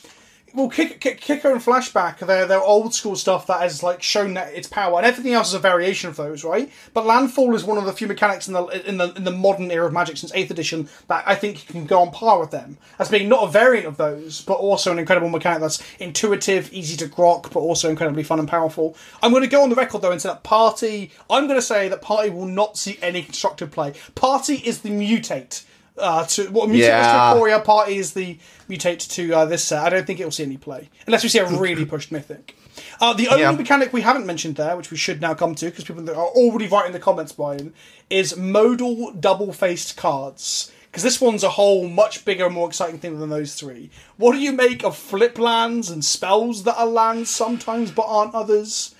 well, 0.54 0.68
kick, 0.68 1.00
kick, 1.00 1.20
Kicker 1.20 1.50
and 1.50 1.60
Flashback, 1.60 2.18
they're, 2.18 2.46
they're 2.46 2.62
old 2.62 2.94
school 2.94 3.16
stuff 3.16 3.48
that 3.48 3.60
has 3.60 3.82
like 3.82 4.02
shown 4.02 4.34
that 4.34 4.54
its 4.54 4.68
power, 4.68 4.98
and 4.98 5.06
everything 5.06 5.32
else 5.32 5.48
is 5.48 5.54
a 5.54 5.58
variation 5.58 6.08
of 6.08 6.16
those, 6.16 6.44
right? 6.44 6.70
But 6.92 7.06
Landfall 7.06 7.56
is 7.56 7.64
one 7.64 7.76
of 7.76 7.86
the 7.86 7.92
few 7.92 8.06
mechanics 8.06 8.46
in 8.46 8.54
the 8.54 8.64
in 8.88 8.98
the 8.98 9.12
in 9.14 9.24
the 9.24 9.32
modern 9.32 9.70
era 9.70 9.86
of 9.86 9.92
Magic 9.92 10.16
since 10.16 10.32
Eighth 10.32 10.52
Edition 10.52 10.88
that 11.08 11.24
I 11.26 11.34
think 11.34 11.66
can 11.66 11.86
go 11.86 12.00
on 12.00 12.12
par 12.12 12.38
with 12.38 12.52
them 12.52 12.78
as 13.00 13.08
being 13.08 13.28
not 13.28 13.48
a 13.48 13.50
variant 13.50 13.86
of 13.86 13.96
those, 13.96 14.42
but 14.42 14.54
also 14.54 14.92
an 14.92 15.00
incredible 15.00 15.28
mechanic 15.28 15.60
that's 15.60 15.82
intuitive, 15.98 16.72
easy 16.72 16.96
to 16.98 17.06
grok, 17.06 17.52
but 17.52 17.60
also 17.60 17.90
incredibly 17.90 18.22
fun 18.22 18.38
and 18.38 18.48
powerful. 18.48 18.96
I'm 19.22 19.32
going 19.32 19.42
to 19.42 19.48
go 19.48 19.62
on 19.62 19.70
the 19.70 19.76
record 19.76 20.02
though 20.02 20.12
and 20.12 20.22
say 20.22 20.28
that 20.28 20.44
Party. 20.44 21.10
I'm 21.28 21.48
going 21.48 21.58
to 21.58 21.66
say 21.66 21.88
that 21.88 22.00
Party 22.00 22.30
will 22.30 22.46
not 22.46 22.78
see 22.78 22.98
any 23.02 23.22
constructed 23.22 23.72
play. 23.72 23.94
Party 24.14 24.54
is 24.56 24.82
the 24.82 24.90
mutate 24.90 25.64
uh, 25.98 26.24
to 26.26 26.48
what 26.50 26.68
mutate 26.68 26.78
yeah. 26.78 27.34
to 27.34 27.38
Ikoria 27.40 27.64
party 27.64 27.96
is 27.96 28.14
the 28.14 28.38
mutate 28.68 29.08
to 29.10 29.32
uh, 29.32 29.44
this 29.44 29.64
set. 29.64 29.84
I 29.84 29.90
don't 29.90 30.06
think 30.06 30.20
it 30.20 30.24
will 30.24 30.32
see 30.32 30.42
any 30.42 30.56
play 30.56 30.90
unless 31.06 31.22
we 31.22 31.28
see 31.28 31.38
a 31.38 31.46
really 31.46 31.84
pushed 31.84 32.10
mythic. 32.10 32.56
Uh, 33.00 33.12
the 33.12 33.28
only 33.28 33.42
yeah. 33.42 33.52
mechanic 33.52 33.92
we 33.92 34.00
haven't 34.00 34.26
mentioned 34.26 34.56
there, 34.56 34.76
which 34.76 34.90
we 34.90 34.96
should 34.96 35.20
now 35.20 35.34
come 35.34 35.54
to 35.54 35.66
because 35.66 35.84
people 35.84 36.08
are 36.10 36.16
already 36.16 36.66
writing 36.66 36.92
the 36.92 36.98
comments, 36.98 37.32
Brian, 37.32 37.72
is 38.10 38.36
modal 38.36 39.12
double 39.12 39.52
faced 39.52 39.96
cards. 39.96 40.72
Because 40.86 41.02
this 41.02 41.20
one's 41.20 41.42
a 41.42 41.50
whole 41.50 41.88
much 41.88 42.24
bigger, 42.24 42.46
and 42.46 42.54
more 42.54 42.68
exciting 42.68 43.00
thing 43.00 43.18
than 43.18 43.28
those 43.28 43.56
three. 43.56 43.90
What 44.16 44.32
do 44.32 44.38
you 44.38 44.52
make 44.52 44.84
of 44.84 44.96
flip 44.96 45.40
lands 45.40 45.90
and 45.90 46.04
spells 46.04 46.62
that 46.64 46.78
are 46.78 46.86
lands 46.86 47.30
sometimes 47.30 47.90
but 47.90 48.06
aren't 48.06 48.32
others? 48.32 48.94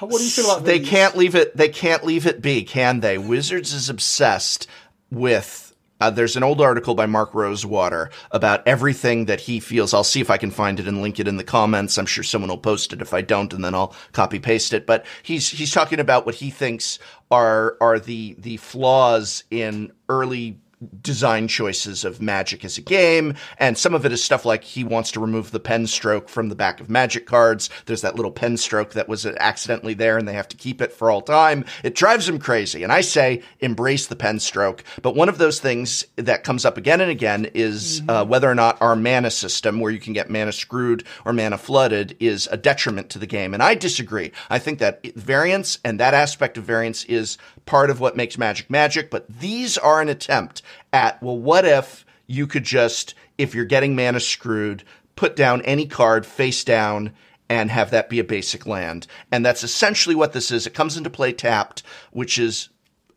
What 0.00 0.18
do 0.18 0.24
you 0.24 0.30
feel 0.30 0.50
about 0.50 0.64
they 0.64 0.78
these? 0.78 0.88
can't 0.88 1.16
leave 1.16 1.34
it 1.34 1.56
they 1.56 1.68
can't 1.68 2.04
leave 2.04 2.26
it 2.26 2.42
be 2.42 2.64
can 2.64 3.00
they 3.00 3.18
wizards 3.18 3.72
is 3.72 3.88
obsessed 3.88 4.66
with 5.10 5.65
uh, 6.00 6.10
there's 6.10 6.36
an 6.36 6.42
old 6.42 6.60
article 6.60 6.94
by 6.94 7.06
Mark 7.06 7.34
Rosewater 7.34 8.10
about 8.30 8.66
everything 8.66 9.26
that 9.26 9.40
he 9.40 9.60
feels. 9.60 9.94
I'll 9.94 10.04
see 10.04 10.20
if 10.20 10.30
I 10.30 10.36
can 10.36 10.50
find 10.50 10.78
it 10.78 10.88
and 10.88 11.00
link 11.00 11.18
it 11.18 11.28
in 11.28 11.36
the 11.36 11.44
comments. 11.44 11.96
I'm 11.96 12.06
sure 12.06 12.24
someone 12.24 12.50
will 12.50 12.58
post 12.58 12.92
it 12.92 13.00
if 13.00 13.14
I 13.14 13.22
don't, 13.22 13.52
and 13.52 13.64
then 13.64 13.74
I'll 13.74 13.94
copy 14.12 14.38
paste 14.38 14.72
it. 14.72 14.86
But 14.86 15.06
he's 15.22 15.48
he's 15.48 15.72
talking 15.72 16.00
about 16.00 16.26
what 16.26 16.36
he 16.36 16.50
thinks 16.50 16.98
are 17.30 17.76
are 17.80 17.98
the 17.98 18.36
the 18.38 18.58
flaws 18.58 19.44
in 19.50 19.92
early 20.08 20.58
design 21.00 21.48
choices 21.48 22.04
of 22.04 22.20
Magic 22.20 22.64
as 22.64 22.76
a 22.76 22.82
game, 22.82 23.34
and 23.58 23.78
some 23.78 23.94
of 23.94 24.04
it 24.04 24.12
is 24.12 24.22
stuff 24.22 24.44
like 24.44 24.62
he 24.62 24.84
wants 24.84 25.10
to 25.12 25.20
remove 25.20 25.50
the 25.50 25.60
pen 25.60 25.86
stroke 25.86 26.28
from 26.28 26.48
the 26.48 26.54
back 26.54 26.80
of 26.80 26.90
Magic 26.90 27.26
cards. 27.26 27.70
There's 27.86 28.02
that 28.02 28.16
little 28.16 28.30
pen 28.30 28.56
stroke 28.56 28.92
that 28.92 29.08
was 29.08 29.24
accidentally 29.24 29.94
there, 29.94 30.18
and 30.18 30.28
they 30.28 30.34
have 30.34 30.48
to 30.48 30.56
keep 30.56 30.82
it 30.82 30.92
for 30.92 31.10
all 31.10 31.22
time. 31.22 31.64
It 31.82 31.94
drives 31.94 32.28
him 32.28 32.38
crazy, 32.38 32.82
and 32.82 32.92
I 32.92 33.00
say 33.00 33.42
embrace 33.60 34.06
the 34.06 34.16
pen 34.16 34.38
stroke. 34.38 34.84
But 35.00 35.16
one 35.16 35.28
of 35.28 35.38
those 35.38 35.60
things 35.60 36.04
that 36.16 36.44
comes 36.44 36.64
up 36.64 36.76
again 36.76 37.00
and 37.00 37.10
again 37.10 37.50
is 37.54 38.02
uh, 38.08 38.24
whether 38.24 38.50
or 38.50 38.54
not 38.54 38.80
our 38.82 38.96
mana 38.96 39.30
system, 39.30 39.80
where 39.80 39.92
you 39.92 40.00
can 40.00 40.12
get 40.12 40.30
mana 40.30 40.52
screwed 40.52 41.04
or 41.24 41.32
mana 41.32 41.58
flooded, 41.58 42.16
is 42.20 42.48
a 42.50 42.56
detriment 42.56 43.08
to 43.10 43.18
the 43.18 43.26
game, 43.26 43.54
and 43.54 43.62
I 43.62 43.74
disagree. 43.74 44.32
I 44.50 44.58
think 44.58 44.78
that 44.80 45.04
variance 45.14 45.78
and 45.84 45.98
that 46.00 46.12
aspect 46.14 46.58
of 46.58 46.64
variance 46.64 47.04
is 47.04 47.38
part 47.66 47.90
of 47.90 48.00
what 48.00 48.16
makes 48.16 48.38
Magic 48.38 48.70
Magic, 48.70 49.10
but 49.10 49.26
these 49.28 49.76
are 49.76 50.00
an 50.00 50.08
attempt 50.08 50.62
at, 50.92 51.22
well, 51.22 51.38
what 51.38 51.64
if 51.64 52.06
you 52.26 52.46
could 52.46 52.64
just, 52.64 53.14
if 53.36 53.54
you're 53.54 53.64
getting 53.64 53.94
mana 53.94 54.20
screwed, 54.20 54.82
put 55.16 55.36
down 55.36 55.62
any 55.62 55.86
card 55.86 56.24
face 56.24 56.64
down 56.64 57.12
and 57.48 57.70
have 57.70 57.90
that 57.90 58.08
be 58.08 58.18
a 58.18 58.24
basic 58.24 58.66
land. 58.66 59.06
And 59.30 59.44
that's 59.44 59.62
essentially 59.62 60.14
what 60.14 60.32
this 60.32 60.50
is. 60.50 60.66
It 60.66 60.74
comes 60.74 60.96
into 60.96 61.10
play 61.10 61.32
tapped, 61.32 61.82
which 62.10 62.38
is 62.38 62.70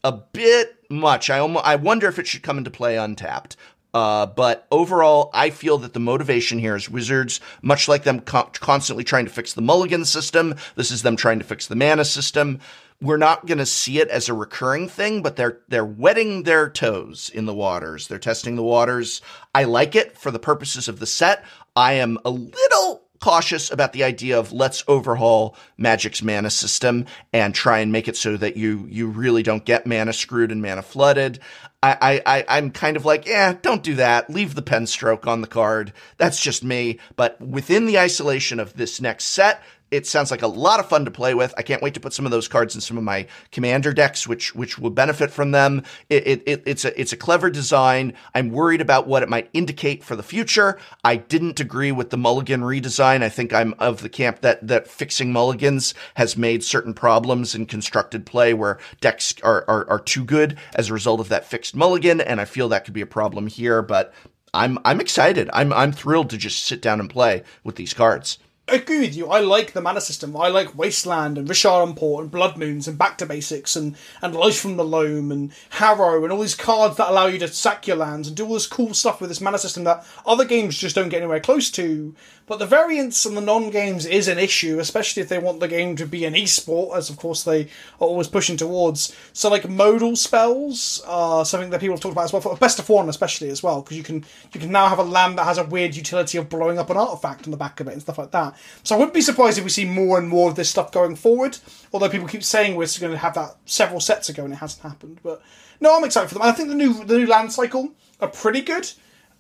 a 0.04 0.12
bit 0.12 0.78
much. 0.90 1.30
I 1.30 1.40
almost, 1.40 1.66
I 1.66 1.76
wonder 1.76 2.08
if 2.08 2.20
it 2.20 2.28
should 2.28 2.44
come 2.44 2.58
into 2.58 2.72
play 2.72 2.98
untapped. 2.98 3.56
Uh, 3.92 4.28
but 4.28 4.68
overall, 4.72 5.32
I 5.34 5.50
feel 5.50 5.80
that 5.80 5.94
the 5.94 6.00
motivation 6.00 6.60
here 6.60 6.76
is 6.76 6.92
Wizards, 6.92 7.40
much 7.64 7.88
like 7.88 8.04
them 8.04 8.20
co- 8.20 8.52
constantly 8.54 9.04
trying 9.04 9.26
to 9.26 9.32
fix 9.32 9.54
the 9.54 9.64
mulligan 9.64 10.06
system. 10.06 10.56
This 10.76 10.92
is 10.92 11.02
them 11.02 11.16
trying 11.16 11.40
to 11.40 11.46
fix 11.46 11.66
the 11.66 11.76
mana 11.76 12.06
system 12.06 12.60
we're 13.02 13.18
not 13.18 13.46
going 13.46 13.60
to 13.60 13.66
see 13.66 14.00
it 14.00 14.10
as 14.10 14.28
a 14.28 14.34
recurring 14.34 14.90
thing, 14.90 15.22
but 15.22 15.36
they're 15.36 15.60
they're 15.68 15.86
wetting 15.86 16.44
their 16.44 16.70
toes 16.70 17.30
in 17.34 17.46
the 17.46 17.54
waters. 17.54 18.08
They're 18.08 18.20
testing 18.20 18.56
the 18.56 18.64
waters. 18.64 19.22
I 19.56 19.64
like 19.64 19.96
it 19.96 20.18
for 20.18 20.32
the 20.32 20.40
purposes 20.40 20.88
of 20.88 21.00
the 21.00 21.06
set. 21.06 21.44
I 21.76 21.94
am 21.94 22.18
a 22.26 22.30
little 22.30 23.04
cautious 23.20 23.72
about 23.72 23.94
the 23.94 24.04
idea 24.04 24.40
of 24.40 24.54
let's 24.54 24.84
overhaul 24.88 25.56
Magic's 25.78 26.24
mana 26.24 26.50
system 26.50 27.06
and 27.34 27.54
try 27.54 27.80
and 27.80 27.92
make 27.92 28.08
it 28.08 28.18
so 28.18 28.38
that 28.38 28.58
you 28.58 28.86
you 28.90 29.08
really 29.08 29.44
don't 29.44 29.66
get 29.66 29.88
mana 29.88 30.14
screwed 30.14 30.52
and 30.52 30.62
mana 30.62 30.82
flooded. 30.82 31.40
I, 31.82 32.22
I, 32.26 32.46
I'm 32.50 32.72
kind 32.72 32.98
of 32.98 33.06
like, 33.06 33.26
yeah, 33.26 33.54
don't 33.62 33.84
do 33.84 33.96
that. 33.96 34.30
Leave 34.30 34.54
the 34.54 34.62
pen 34.62 34.86
stroke 34.86 35.26
on 35.28 35.40
the 35.40 35.48
card. 35.48 35.94
That's 36.18 36.42
just 36.42 36.62
me. 36.62 37.00
But 37.16 37.40
within 37.40 37.86
the 37.86 37.98
isolation 37.98 38.60
of 38.60 38.74
this 38.74 39.00
next 39.00 39.26
set, 39.26 39.64
it 39.92 40.08
sounds 40.08 40.32
like 40.32 40.42
a 40.42 40.48
lot 40.48 40.80
of 40.80 40.88
fun 40.88 41.06
to 41.06 41.12
play 41.12 41.34
with. 41.34 41.54
I 41.58 41.62
can't 41.62 41.82
wait 41.82 41.94
to 41.96 42.00
put 42.00 42.14
some 42.14 42.26
of 42.26 42.32
those 42.32 42.48
cards 42.48 42.76
in 42.76 42.82
some 42.82 42.98
of 42.98 43.04
my 43.04 43.28
commander 43.52 43.94
decks, 43.94 44.28
which 44.28 44.56
which 44.56 44.78
will 44.78 44.90
benefit 44.90 45.32
from 45.32 45.52
them. 45.52 45.84
It, 46.10 46.28
it, 46.28 46.44
it, 46.46 46.64
it's 46.66 46.86
a 46.86 47.00
it's 47.00 47.14
a 47.14 47.18
clever 47.18 47.50
design. 47.50 48.14
I'm 48.36 48.52
worried 48.52 48.82
about 48.82 49.08
what 49.08 49.24
it 49.24 49.30
might 49.30 49.50
indicate 49.54 50.04
for 50.04 50.16
the 50.16 50.24
future. 50.24 50.78
I 51.04 51.16
didn't 51.16 51.60
agree 51.60 51.92
with 51.92 52.10
the 52.10 52.18
Mulligan 52.18 52.62
redesign. 52.62 53.24
I 53.24 53.30
think 53.30 53.54
I'm 53.54 53.74
of 53.80 54.02
the 54.02 54.10
camp 54.10 54.42
that 54.42 54.66
that 54.68 54.88
fixing 54.88 55.32
mulligans 55.32 55.94
has 56.16 56.38
made 56.38 56.64
certain 56.64 56.94
problems 56.94 57.56
in 57.56 57.66
constructed 57.66 58.26
play 58.26 58.54
where 58.54 58.80
decks 59.02 59.34
are 59.44 59.66
are, 59.68 59.90
are 59.90 60.00
too 60.00 60.24
good 60.24 60.58
as 60.76 60.90
a 60.90 60.94
result 60.94 61.20
of 61.20 61.30
that 61.30 61.46
fixed 61.46 61.76
mulligan, 61.76 62.22
and 62.22 62.40
I 62.40 62.46
feel 62.46 62.70
that 62.70 62.86
could 62.86 62.94
be 62.94 63.02
a 63.02 63.08
problem 63.08 63.48
here. 63.48 63.82
But 63.82 64.14
I'm 64.54 64.80
I'm 64.86 65.02
excited. 65.02 65.50
I'm 65.54 65.74
I'm 65.74 65.92
thrilled 65.92 66.30
to 66.32 66.38
just 66.38 66.64
sit 66.64 66.82
down 66.82 67.00
and 67.00 67.10
play 67.10 67.44
with 67.64 67.76
these 67.76 67.94
cards. 67.94 68.40
I 68.70 68.76
agree 68.76 69.00
with 69.00 69.16
you. 69.16 69.28
I 69.28 69.40
like 69.40 69.74
the 69.74 69.82
mana 69.82 70.00
system. 70.00 70.38
I 70.38 70.48
like 70.50 70.78
Wasteland 70.78 71.40
and 71.40 71.48
Rishadan 71.48 72.20
and 72.20 72.32
Blood 72.32 72.58
Moons 72.58 72.88
and 72.88 72.98
Back 73.00 73.18
to 73.18 73.26
Basics 73.26 73.76
and, 73.76 73.96
and 74.22 74.36
Life 74.36 74.60
from 74.60 74.78
the 74.78 74.86
Loam 74.86 75.32
and 75.32 75.52
Harrow 75.72 76.24
and 76.24 76.32
all 76.32 76.42
these 76.42 76.54
cards 76.54 76.98
that 76.98 77.10
allow 77.10 77.26
you 77.26 77.40
to 77.40 77.48
sack 77.48 77.88
your 77.88 77.98
lands 77.98 78.28
and 78.28 78.38
do 78.38 78.46
all 78.46 78.54
this 78.54 78.68
cool 78.68 78.94
stuff 78.94 79.22
with 79.22 79.30
this 79.30 79.42
mana 79.42 79.58
system 79.58 79.86
that 79.86 80.06
other 80.26 80.46
games 80.46 80.78
just 80.78 80.96
don't 80.96 81.10
get 81.10 81.22
anywhere 81.22 81.40
close 81.40 81.72
to. 81.72 82.14
But 82.50 82.58
the 82.58 82.66
variance 82.66 83.28
and 83.28 83.38
the 83.38 83.42
non 83.42 83.70
games 83.70 84.08
is 84.08 84.28
an 84.28 84.40
issue, 84.40 84.80
especially 84.80 85.22
if 85.22 85.30
they 85.30 85.38
want 85.38 85.60
the 85.60 85.68
game 85.68 85.96
to 85.98 86.08
be 86.08 86.26
an 86.26 86.34
esport, 86.34 86.98
as 86.98 87.12
of 87.12 87.16
course 87.16 87.44
they 87.44 87.66
are 87.66 88.08
always 88.08 88.28
pushing 88.28 88.58
towards. 88.58 89.16
So, 89.34 89.52
like 89.52 89.70
modal 89.70 90.16
spells 90.16 91.00
are 91.06 91.46
something 91.46 91.70
that 91.70 91.80
people 91.80 91.96
have 91.96 92.02
talked 92.02 92.14
about 92.14 92.24
as 92.24 92.34
well, 92.34 92.42
for 92.42 92.58
best 92.58 92.80
of 92.80 92.90
one 92.90 93.08
especially 93.08 93.52
as 93.52 93.62
well, 93.62 93.84
because 93.84 93.98
you 93.98 94.04
can 94.04 94.26
you 94.52 94.60
can 94.60 94.72
now 94.72 94.90
have 94.90 94.98
a 94.98 95.04
land 95.04 95.38
that 95.38 95.44
has 95.44 95.60
a 95.60 95.64
weird 95.64 95.96
utility 95.96 96.40
of 96.40 96.50
blowing 96.50 96.80
up 96.80 96.90
an 96.90 96.98
artifact 96.98 97.46
on 97.46 97.52
the 97.52 97.58
back 97.58 97.80
of 97.82 97.88
it 97.88 97.94
and 97.94 98.02
stuff 98.02 98.18
like 98.18 98.32
that. 98.32 98.56
So 98.82 98.96
I 98.96 98.98
wouldn't 98.98 99.14
be 99.14 99.22
surprised 99.22 99.60
if 99.60 99.64
we 99.64 99.70
see 99.70 99.86
more 99.86 100.18
and 100.18 100.28
more 100.28 100.50
of 100.50 100.56
this 100.56 100.72
stuff 100.72 100.92
going 100.92 101.18
forward. 101.18 101.60
Although 101.94 102.10
people 102.10 102.28
keep 102.28 102.44
saying 102.44 102.76
we're 102.76 102.88
going 103.00 103.12
to 103.12 103.18
have 103.20 103.36
that 103.36 103.58
several 103.66 104.00
sets 104.00 104.28
ago 104.28 104.44
and 104.44 104.54
it 104.54 104.58
hasn't 104.58 104.82
happened. 104.82 105.20
But 105.22 105.44
no, 105.80 105.96
I'm 105.96 106.04
excited 106.04 106.30
for 106.30 106.34
them. 106.34 106.42
I 106.42 106.52
think 106.52 106.70
the 106.70 106.76
new 106.76 107.06
the 107.06 107.20
new 107.20 107.28
land 107.28 107.54
cycle 107.54 107.92
are 108.20 108.28
pretty 108.28 108.62
good. 108.62 108.92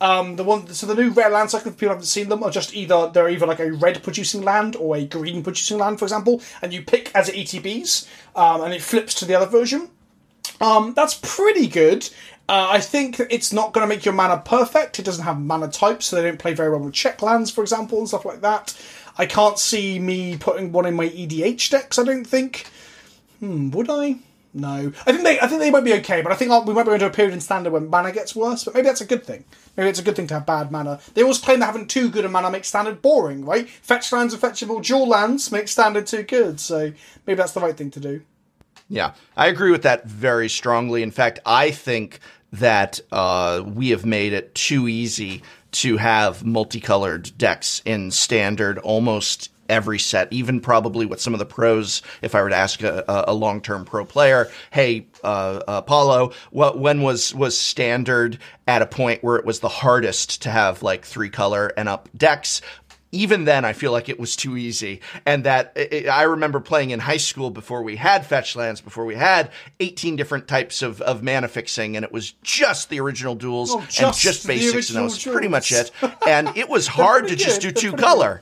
Um, 0.02 0.38
the 0.38 0.44
one, 0.44 0.68
so 0.68 0.86
the 0.88 0.96
new 0.96 1.10
rare 1.10 1.30
land 1.30 1.52
cycle, 1.52 1.72
if 1.72 1.78
people 1.78 1.90
haven't 1.90 2.06
seen 2.06 2.30
them, 2.30 2.44
are 2.44 2.50
just 2.50 2.74
either 2.74 3.10
they're 3.14 3.30
either 3.30 3.46
like 3.46 3.60
a 3.60 3.74
red 3.74 4.02
producing 4.02 4.42
land 4.42 4.76
or 4.78 4.96
a 4.96 5.06
green 5.06 5.44
producing 5.44 5.78
land, 5.78 6.00
for 6.00 6.06
example, 6.06 6.42
and 6.62 6.74
you 6.74 6.82
pick 6.82 7.14
as 7.14 7.30
ETBs, 7.30 8.08
um, 8.36 8.62
and 8.62 8.74
it 8.74 8.82
flips 8.82 9.14
to 9.16 9.26
the 9.26 9.36
other 9.36 9.46
version. 9.46 9.90
Um, 10.62 10.94
that's 10.94 11.20
pretty 11.22 11.68
good. 11.68 12.10
Uh, 12.48 12.68
I 12.72 12.80
think 12.80 13.20
it's 13.30 13.54
not 13.54 13.74
going 13.74 13.88
to 13.88 13.94
make 13.94 14.06
your 14.06 14.14
mana 14.14 14.42
perfect. 14.44 14.98
It 15.00 15.06
doesn't 15.06 15.26
have 15.26 15.40
mana 15.40 15.68
types, 15.68 16.08
so 16.08 16.16
they 16.16 16.24
don't 16.24 16.40
play 16.40 16.54
very 16.54 16.70
well 16.72 16.80
with 16.80 16.94
check 16.94 17.22
lands, 17.22 17.52
for 17.52 17.62
example, 17.62 18.00
and 18.00 18.08
stuff 18.08 18.26
like 18.26 18.42
that. 18.42 18.76
I 19.18 19.26
can't 19.26 19.60
see 19.60 20.00
me 20.00 20.38
putting 20.38 20.72
one 20.72 20.86
in 20.86 20.96
my 20.96 21.10
EDH 21.10 21.70
decks. 21.70 22.00
I 22.00 22.04
don't 22.04 22.26
think. 22.26 22.68
Hmm, 23.40 23.70
would 23.72 23.90
I? 23.90 24.16
No, 24.52 24.92
I 25.06 25.12
think 25.12 25.24
they. 25.24 25.40
I 25.40 25.46
think 25.46 25.62
they 25.62 25.70
might 25.70 25.84
be 25.84 25.94
okay, 25.96 26.24
but 26.24 26.32
I 26.32 26.36
think 26.36 26.50
we 26.66 26.74
might 26.74 26.84
be 26.84 26.88
going 26.88 27.00
to 27.00 27.06
a 27.06 27.12
period 27.12 27.36
in 27.36 27.40
standard 27.40 27.72
when 27.72 27.88
mana 27.88 28.12
gets 28.12 28.36
worse. 28.36 28.64
But 28.64 28.74
maybe 28.74 28.88
that's 28.88 29.02
a 29.02 29.06
good 29.06 29.24
thing. 29.24 29.46
Maybe 29.78 29.90
it's 29.90 30.00
a 30.00 30.04
good 30.04 30.16
thing 30.16 30.26
to 30.28 30.34
have 30.36 30.48
bad 30.48 30.72
mana. 30.72 31.00
They 31.14 31.22
always 31.22 31.38
claim 31.38 31.60
that 31.60 31.68
having 31.68 31.86
too 31.88 32.10
good 32.10 32.26
a 32.26 32.30
mana 32.30 32.50
makes 32.50 32.68
standard 32.68 33.02
boring, 33.02 33.46
right? 33.46 33.70
Fetch 33.70 34.12
lands 34.12 34.34
are 34.34 34.38
fetchable, 34.38 34.84
dual 34.84 35.08
lands 35.08 35.52
make 35.52 35.68
standard 35.68 36.08
too 36.08 36.24
good. 36.24 36.60
So 36.60 36.94
maybe 37.28 37.38
that's 37.38 37.52
the 37.52 37.60
right 37.60 37.78
thing 37.78 37.92
to 37.92 38.00
do. 38.00 38.22
Yeah, 38.90 39.14
I 39.38 39.48
agree 39.48 39.70
with 39.70 39.84
that 39.84 40.08
very 40.08 40.50
strongly. 40.50 41.04
In 41.04 41.12
fact, 41.12 41.40
I 41.46 41.70
think 41.70 42.20
that 42.52 43.00
uh, 43.12 43.64
we 43.68 43.90
have 43.92 44.04
made 44.04 44.34
it 44.34 44.56
too 44.56 44.88
easy 44.88 45.44
to 45.72 45.98
have 45.98 46.44
multicolored 46.44 47.38
decks 47.38 47.84
in 47.86 48.10
standard 48.10 48.80
almost 48.80 49.52
every 49.70 50.00
set, 50.00 50.32
even 50.32 50.60
probably 50.60 51.06
with 51.06 51.22
some 51.22 51.34
of 51.34 51.40
the 51.40 51.46
pros. 51.46 52.02
If 52.22 52.36
I 52.36 52.42
were 52.42 52.50
to 52.50 52.56
ask 52.56 52.82
a, 52.84 53.04
a 53.28 53.34
long 53.34 53.62
term 53.62 53.86
pro 53.86 54.06
player, 54.06 54.50
hey, 54.72 55.08
uh, 55.24 55.62
Apollo, 55.68 56.34
what 56.52 56.80
when 56.80 57.02
was 57.02 57.34
was 57.34 57.58
standard 57.58 58.40
at 58.68 58.82
a 58.82 58.86
point 58.86 59.24
where 59.24 59.36
it 59.36 59.46
was 59.46 59.60
the 59.60 59.70
hardest 59.70 60.42
to 60.44 60.50
have 60.50 60.84
like 60.84 61.06
three 61.06 61.30
color 61.30 61.72
and 61.78 61.88
up 61.88 62.10
decks? 62.16 62.62
even 63.12 63.46
then 63.46 63.66
I 63.66 63.74
feel 63.74 63.92
like 63.92 64.10
it 64.10 64.20
was 64.20 64.36
too 64.36 64.58
easy. 64.58 65.02
And 65.26 65.44
that 65.46 65.74
it, 65.76 66.08
I 66.08 66.24
remember 66.24 66.60
playing 66.60 66.92
in 66.92 67.00
high 67.00 67.18
school 67.18 67.50
before 67.50 67.82
we 67.84 67.96
had 67.96 68.26
fetch 68.26 68.56
lands, 68.56 68.82
before 68.82 69.06
we 69.06 69.16
had 69.16 69.52
18 69.80 70.16
different 70.16 70.48
types 70.48 70.82
of, 70.82 71.02
of 71.02 71.24
mana 71.24 71.48
fixing, 71.48 71.96
and 71.96 72.06
it 72.06 72.12
was 72.12 72.32
just 72.44 72.90
the 72.90 73.00
original 73.00 73.36
duels 73.36 73.72
oh, 73.72 73.80
just 73.90 74.02
and 74.02 74.14
just 74.16 74.48
basics, 74.48 74.90
and 74.90 74.98
that 75.00 75.04
was 75.04 75.24
pretty 75.24 75.48
much 75.48 75.72
it. 75.72 75.92
And 76.28 76.56
it 76.56 76.70
was 76.70 76.88
hard 76.88 77.28
to 77.30 77.36
just 77.36 77.62
do 77.62 77.72
two 77.72 77.94
color. 77.94 78.40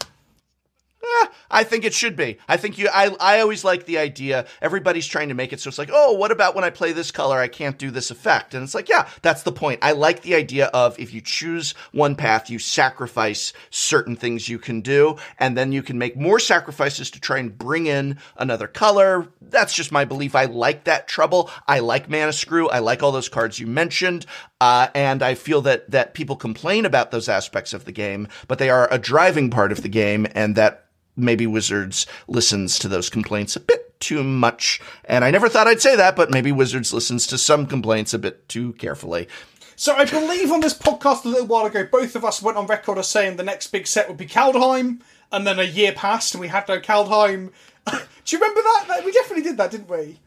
Eh, 1.04 1.28
I 1.52 1.64
think 1.64 1.86
it 1.86 1.94
should 1.94 2.16
be. 2.16 2.40
I 2.48 2.58
think 2.58 2.78
you. 2.78 2.90
I. 2.92 3.16
I 3.20 3.40
always 3.40 3.64
like 3.64 3.86
the 3.86 4.00
idea. 4.00 4.48
Everybody's 4.62 5.06
trying 5.06 5.30
to 5.30 5.36
make 5.36 5.54
it 5.54 5.60
so 5.60 5.70
it's 5.70 5.78
like, 5.78 5.92
oh, 5.94 6.14
what 6.14 6.32
about 6.32 6.56
when 6.56 6.64
I 6.64 6.72
play 6.72 6.92
this 6.92 7.12
color, 7.12 7.38
I 7.38 7.48
can't 7.48 7.78
do 7.78 7.92
this 7.92 8.10
effect, 8.10 8.54
and 8.54 8.64
it's 8.64 8.74
like, 8.74 8.90
yeah, 8.90 9.08
that's 9.22 9.44
the 9.44 9.52
point. 9.52 9.80
I 9.84 9.92
like 9.92 10.24
the 10.24 10.36
idea 10.36 10.68
of 10.68 11.00
if 11.00 11.14
you 11.14 11.22
choose 11.22 11.74
one 11.92 12.16
path, 12.16 12.50
you 12.50 12.58
sacrifice 12.58 13.54
certain 13.70 14.16
things 14.16 14.50
you 14.50 14.58
can 14.58 14.82
do, 14.82 15.18
and 15.40 15.56
then 15.56 15.72
you 15.72 15.84
can 15.84 15.98
make 16.00 16.18
more 16.18 16.40
sacrifices 16.40 17.12
to 17.12 17.20
try 17.20 17.38
and 17.38 17.56
bring 17.56 17.86
in 17.86 18.18
another 18.36 18.68
color. 18.68 19.28
That's 19.42 19.74
just 19.74 19.92
my 19.92 20.04
belief. 20.06 20.36
I 20.36 20.46
like 20.46 20.86
that 20.86 21.08
trouble. 21.08 21.52
I 21.68 21.80
like 21.80 22.10
mana 22.10 22.34
screw. 22.34 22.70
I 22.70 22.80
like 22.80 23.04
all 23.04 23.12
those 23.12 23.30
cards 23.30 23.60
you 23.60 23.68
mentioned, 23.68 24.26
uh, 24.60 24.88
and 24.96 25.22
I 25.22 25.36
feel 25.36 25.62
that 25.62 25.90
that 25.92 26.14
people 26.14 26.36
complain 26.36 26.86
about 26.86 27.12
those 27.12 27.30
aspects 27.30 27.74
of 27.74 27.86
the 27.86 27.92
game, 27.92 28.28
but 28.48 28.60
they 28.60 28.70
are 28.70 28.92
a 28.92 28.98
driving 28.98 29.50
part 29.50 29.72
of 29.72 29.84
the 29.84 29.90
game, 29.90 30.28
and 30.34 30.56
that 30.56 30.86
maybe 31.16 31.48
Wizards 31.48 32.06
listens 32.28 32.80
to 32.80 32.88
those 32.88 33.10
complaints 33.10 33.56
a 33.56 33.60
bit 33.60 34.00
too 34.00 34.24
much. 34.24 34.80
And 35.06 35.26
I 35.26 35.32
never 35.32 35.50
thought 35.50 35.68
I'd 35.68 35.82
say 35.82 35.96
that, 35.96 36.16
but 36.16 36.30
maybe 36.32 36.52
Wizards 36.52 36.94
listens 36.94 37.26
to 37.28 37.38
some 37.38 37.66
complaints 37.66 38.14
a 38.14 38.20
bit 38.20 38.48
too 38.48 38.74
carefully. 38.74 39.28
So 39.76 39.94
I 39.96 40.06
believe 40.06 40.52
on 40.52 40.62
this 40.62 40.78
podcast 40.78 41.26
a 41.26 41.30
little 41.30 41.48
while 41.48 41.66
ago, 41.66 41.88
both 41.92 42.16
of 42.16 42.26
us 42.26 42.42
went 42.42 42.58
on 42.58 42.66
record 42.66 42.98
as 42.98 43.08
saying 43.08 43.38
the 43.38 43.44
next 43.44 43.68
big 43.68 43.86
set 43.86 44.08
would 44.08 44.18
be 44.18 44.26
Kaldheim, 44.26 45.02
and 45.32 45.46
then 45.46 45.60
a 45.60 45.64
year 45.64 45.92
passed 45.92 46.34
and 46.34 46.42
we 46.42 46.48
had 46.48 46.68
no 46.68 46.80
Kaldheim. 46.80 47.52
Do 47.86 48.00
you 48.28 48.40
remember 48.40 48.62
that? 48.62 49.02
We 49.06 49.12
definitely 49.12 49.44
did 49.44 49.58
that, 49.58 49.72
didn't 49.72 49.90
we? 49.90 50.20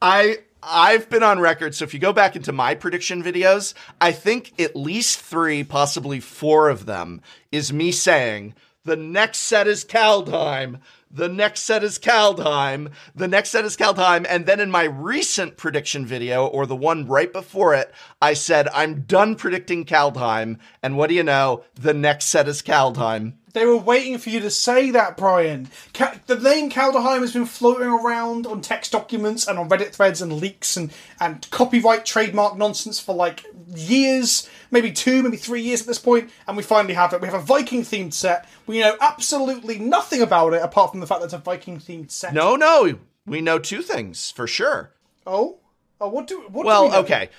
I 0.00 0.38
I've 0.68 1.08
been 1.08 1.22
on 1.22 1.40
record, 1.40 1.74
so 1.74 1.84
if 1.84 1.94
you 1.94 2.00
go 2.00 2.12
back 2.12 2.36
into 2.36 2.52
my 2.52 2.74
prediction 2.74 3.22
videos, 3.22 3.72
I 4.00 4.12
think 4.12 4.60
at 4.60 4.76
least 4.76 5.20
three, 5.20 5.64
possibly 5.64 6.20
four 6.20 6.68
of 6.68 6.84
them, 6.84 7.22
is 7.50 7.72
me 7.72 7.90
saying 7.90 8.54
the 8.84 8.96
next 8.96 9.38
set 9.38 9.66
is 9.66 9.84
Kaldheim. 9.84 10.80
The 11.10 11.28
next 11.28 11.60
set 11.60 11.82
is 11.82 11.98
Kaldheim. 11.98 12.90
The 13.14 13.28
next 13.28 13.50
set 13.50 13.64
is 13.64 13.76
Kaldheim. 13.76 14.26
And 14.28 14.44
then 14.44 14.60
in 14.60 14.70
my 14.70 14.84
recent 14.84 15.56
prediction 15.56 16.04
video, 16.04 16.46
or 16.46 16.66
the 16.66 16.76
one 16.76 17.06
right 17.06 17.32
before 17.32 17.74
it, 17.74 17.92
I 18.20 18.34
said, 18.34 18.68
I'm 18.74 19.02
done 19.02 19.34
predicting 19.34 19.86
Kaldheim. 19.86 20.58
And 20.82 20.96
what 20.96 21.08
do 21.08 21.14
you 21.14 21.22
know? 21.22 21.64
The 21.74 21.94
next 21.94 22.26
set 22.26 22.46
is 22.46 22.62
Kaldheim. 22.62 23.34
They 23.58 23.66
were 23.66 23.76
waiting 23.76 24.18
for 24.18 24.30
you 24.30 24.38
to 24.38 24.50
say 24.50 24.92
that, 24.92 25.16
Brian. 25.16 25.68
Ka- 25.92 26.20
the 26.26 26.38
name 26.38 26.70
Kaldheim 26.70 27.22
has 27.22 27.32
been 27.32 27.44
floating 27.44 27.88
around 27.88 28.46
on 28.46 28.60
text 28.60 28.92
documents 28.92 29.48
and 29.48 29.58
on 29.58 29.68
Reddit 29.68 29.92
threads 29.92 30.22
and 30.22 30.32
leaks 30.34 30.76
and, 30.76 30.92
and 31.20 31.44
copyright 31.50 32.06
trademark 32.06 32.56
nonsense 32.56 33.00
for 33.00 33.16
like 33.16 33.44
years, 33.74 34.48
maybe 34.70 34.92
two, 34.92 35.24
maybe 35.24 35.36
three 35.36 35.60
years 35.60 35.80
at 35.80 35.88
this 35.88 35.98
point, 35.98 36.30
and 36.46 36.56
we 36.56 36.62
finally 36.62 36.94
have 36.94 37.12
it. 37.12 37.20
We 37.20 37.26
have 37.26 37.40
a 37.40 37.44
Viking 37.44 37.82
themed 37.82 38.12
set. 38.12 38.48
We 38.68 38.78
know 38.78 38.96
absolutely 39.00 39.80
nothing 39.80 40.22
about 40.22 40.54
it 40.54 40.62
apart 40.62 40.92
from 40.92 41.00
the 41.00 41.08
fact 41.08 41.20
that 41.20 41.26
it's 41.26 41.34
a 41.34 41.38
Viking 41.38 41.78
themed 41.78 42.12
set. 42.12 42.32
No, 42.32 42.54
no, 42.54 43.00
we 43.26 43.40
know 43.40 43.58
two 43.58 43.82
things 43.82 44.30
for 44.30 44.46
sure. 44.46 44.92
Oh? 45.26 45.58
Oh, 46.00 46.10
what 46.10 46.28
do 46.28 46.42
what 46.42 46.52
do 46.52 46.58
we 46.58 46.64
Well, 46.64 46.94
okay. 47.00 47.30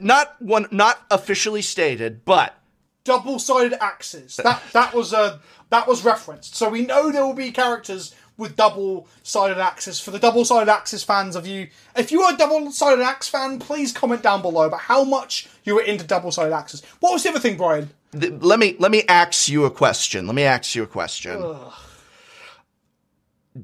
Not 0.00 0.40
one, 0.40 0.68
not 0.70 1.04
officially 1.10 1.60
stated, 1.60 2.24
but 2.24 2.58
double-sided 3.06 3.82
axes. 3.82 4.36
That 4.36 4.62
that 4.74 4.92
was 4.92 5.14
uh, 5.14 5.38
that 5.70 5.88
was 5.88 6.04
referenced. 6.04 6.54
So 6.56 6.68
we 6.68 6.84
know 6.84 7.10
there 7.10 7.24
will 7.24 7.32
be 7.32 7.50
characters 7.50 8.14
with 8.36 8.54
double-sided 8.56 9.56
axes. 9.58 9.98
For 9.98 10.10
the 10.10 10.18
double-sided 10.18 10.70
axes 10.70 11.02
fans 11.02 11.36
of 11.36 11.46
you, 11.46 11.68
if 11.96 12.12
you 12.12 12.20
are 12.20 12.34
a 12.34 12.36
double-sided 12.36 13.02
axe 13.02 13.28
fan, 13.28 13.58
please 13.58 13.92
comment 13.92 14.22
down 14.22 14.42
below 14.42 14.66
about 14.66 14.80
how 14.80 15.04
much 15.04 15.48
you 15.64 15.74
were 15.74 15.82
into 15.82 16.04
double-sided 16.04 16.52
axes. 16.52 16.82
What 17.00 17.12
was 17.12 17.22
the 17.22 17.30
other 17.30 17.40
thing, 17.40 17.56
Brian? 17.56 17.88
th- 18.12 18.34
let 18.40 18.58
me 18.58 18.76
let 18.78 18.90
me 18.90 19.02
ask 19.08 19.48
you 19.48 19.64
a 19.64 19.70
question. 19.70 20.26
Let 20.26 20.34
me 20.36 20.42
ask 20.42 20.74
you 20.74 20.82
a 20.82 20.86
question. 20.86 21.56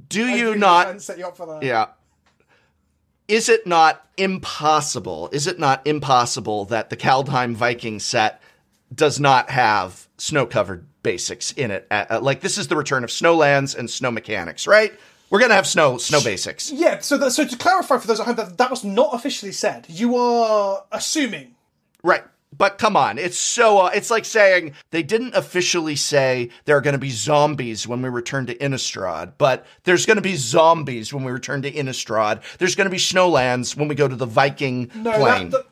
Do 0.09 0.27
you 0.27 0.55
not 0.57 1.03
set 1.03 1.19
you 1.19 1.27
up 1.27 1.37
for 1.37 1.47
that? 1.47 1.63
Yeah. 1.63 1.89
Is 3.29 3.49
it 3.49 3.67
not 3.67 4.07
impossible? 4.17 5.29
Is 5.33 5.47
it 5.47 5.59
not 5.59 5.87
impossible 5.87 6.65
that 6.67 6.91
the 6.91 6.97
Kaldheim 6.97 7.55
Viking 7.55 7.99
set 7.99 8.42
does 8.95 9.19
not 9.21 9.51
have 9.51 10.09
snow 10.19 10.47
covered 10.47 10.87
basics 11.03 11.53
in 11.53 11.71
it? 11.71 11.87
Uh, 11.91 12.05
uh, 12.11 12.21
like 12.21 12.41
this 12.41 12.59
is 12.59 12.69
the 12.69 12.77
return 12.77 13.05
of 13.05 13.11
snowlands 13.11 13.77
and 13.77 13.89
snow 13.91 14.11
mechanics, 14.11 14.67
right? 14.67 14.93
We're 15.31 15.41
gonna 15.41 15.55
have 15.55 15.67
snow 15.67 15.97
snow 15.99 16.21
basics, 16.23 16.71
Yeah. 16.71 16.99
So 17.01 17.17
that, 17.19 17.31
so 17.31 17.47
to 17.47 17.57
clarify 17.57 17.99
for 17.99 18.07
those 18.07 18.21
at 18.21 18.27
home, 18.27 18.37
that 18.37 18.59
that 18.59 18.71
was 18.71 18.85
not 18.85 19.15
officially 19.15 19.53
said. 19.53 19.87
You 19.89 20.17
are 20.17 20.85
assuming. 20.93 21.55
right? 22.03 22.23
But 22.55 22.77
come 22.77 22.99
on, 22.99 23.17
it's 23.17 23.39
so 23.39 23.79
uh, 23.79 23.91
it's 23.95 24.11
like 24.11 24.27
saying 24.27 24.75
they 24.91 25.03
didn't 25.03 25.35
officially 25.35 25.97
say 25.97 26.51
there 26.67 26.77
are 26.77 26.83
going 26.83 26.93
to 26.93 26.99
be 26.99 27.09
zombies 27.09 27.89
when 27.89 28.03
we 28.03 28.11
return 28.11 28.45
to 28.45 28.55
Innistrad, 28.55 29.33
but 29.39 29.65
there's 29.85 30.05
going 30.05 30.17
to 30.19 30.23
be 30.23 30.37
zombies 30.37 31.15
when 31.15 31.25
we 31.25 31.33
return 31.33 31.63
to 31.63 31.73
Innistrad. 31.73 32.43
There's 32.59 32.75
going 32.75 32.85
to 32.85 32.91
be 32.91 32.99
snowlands 32.99 33.75
when 33.75 33.89
we 33.89 33.95
go 33.95 34.07
to 34.07 34.15
the 34.15 34.27
Viking 34.27 34.91
No, 34.95 35.13
plane. 35.15 35.49
that, 35.49 35.65
that, 35.65 35.67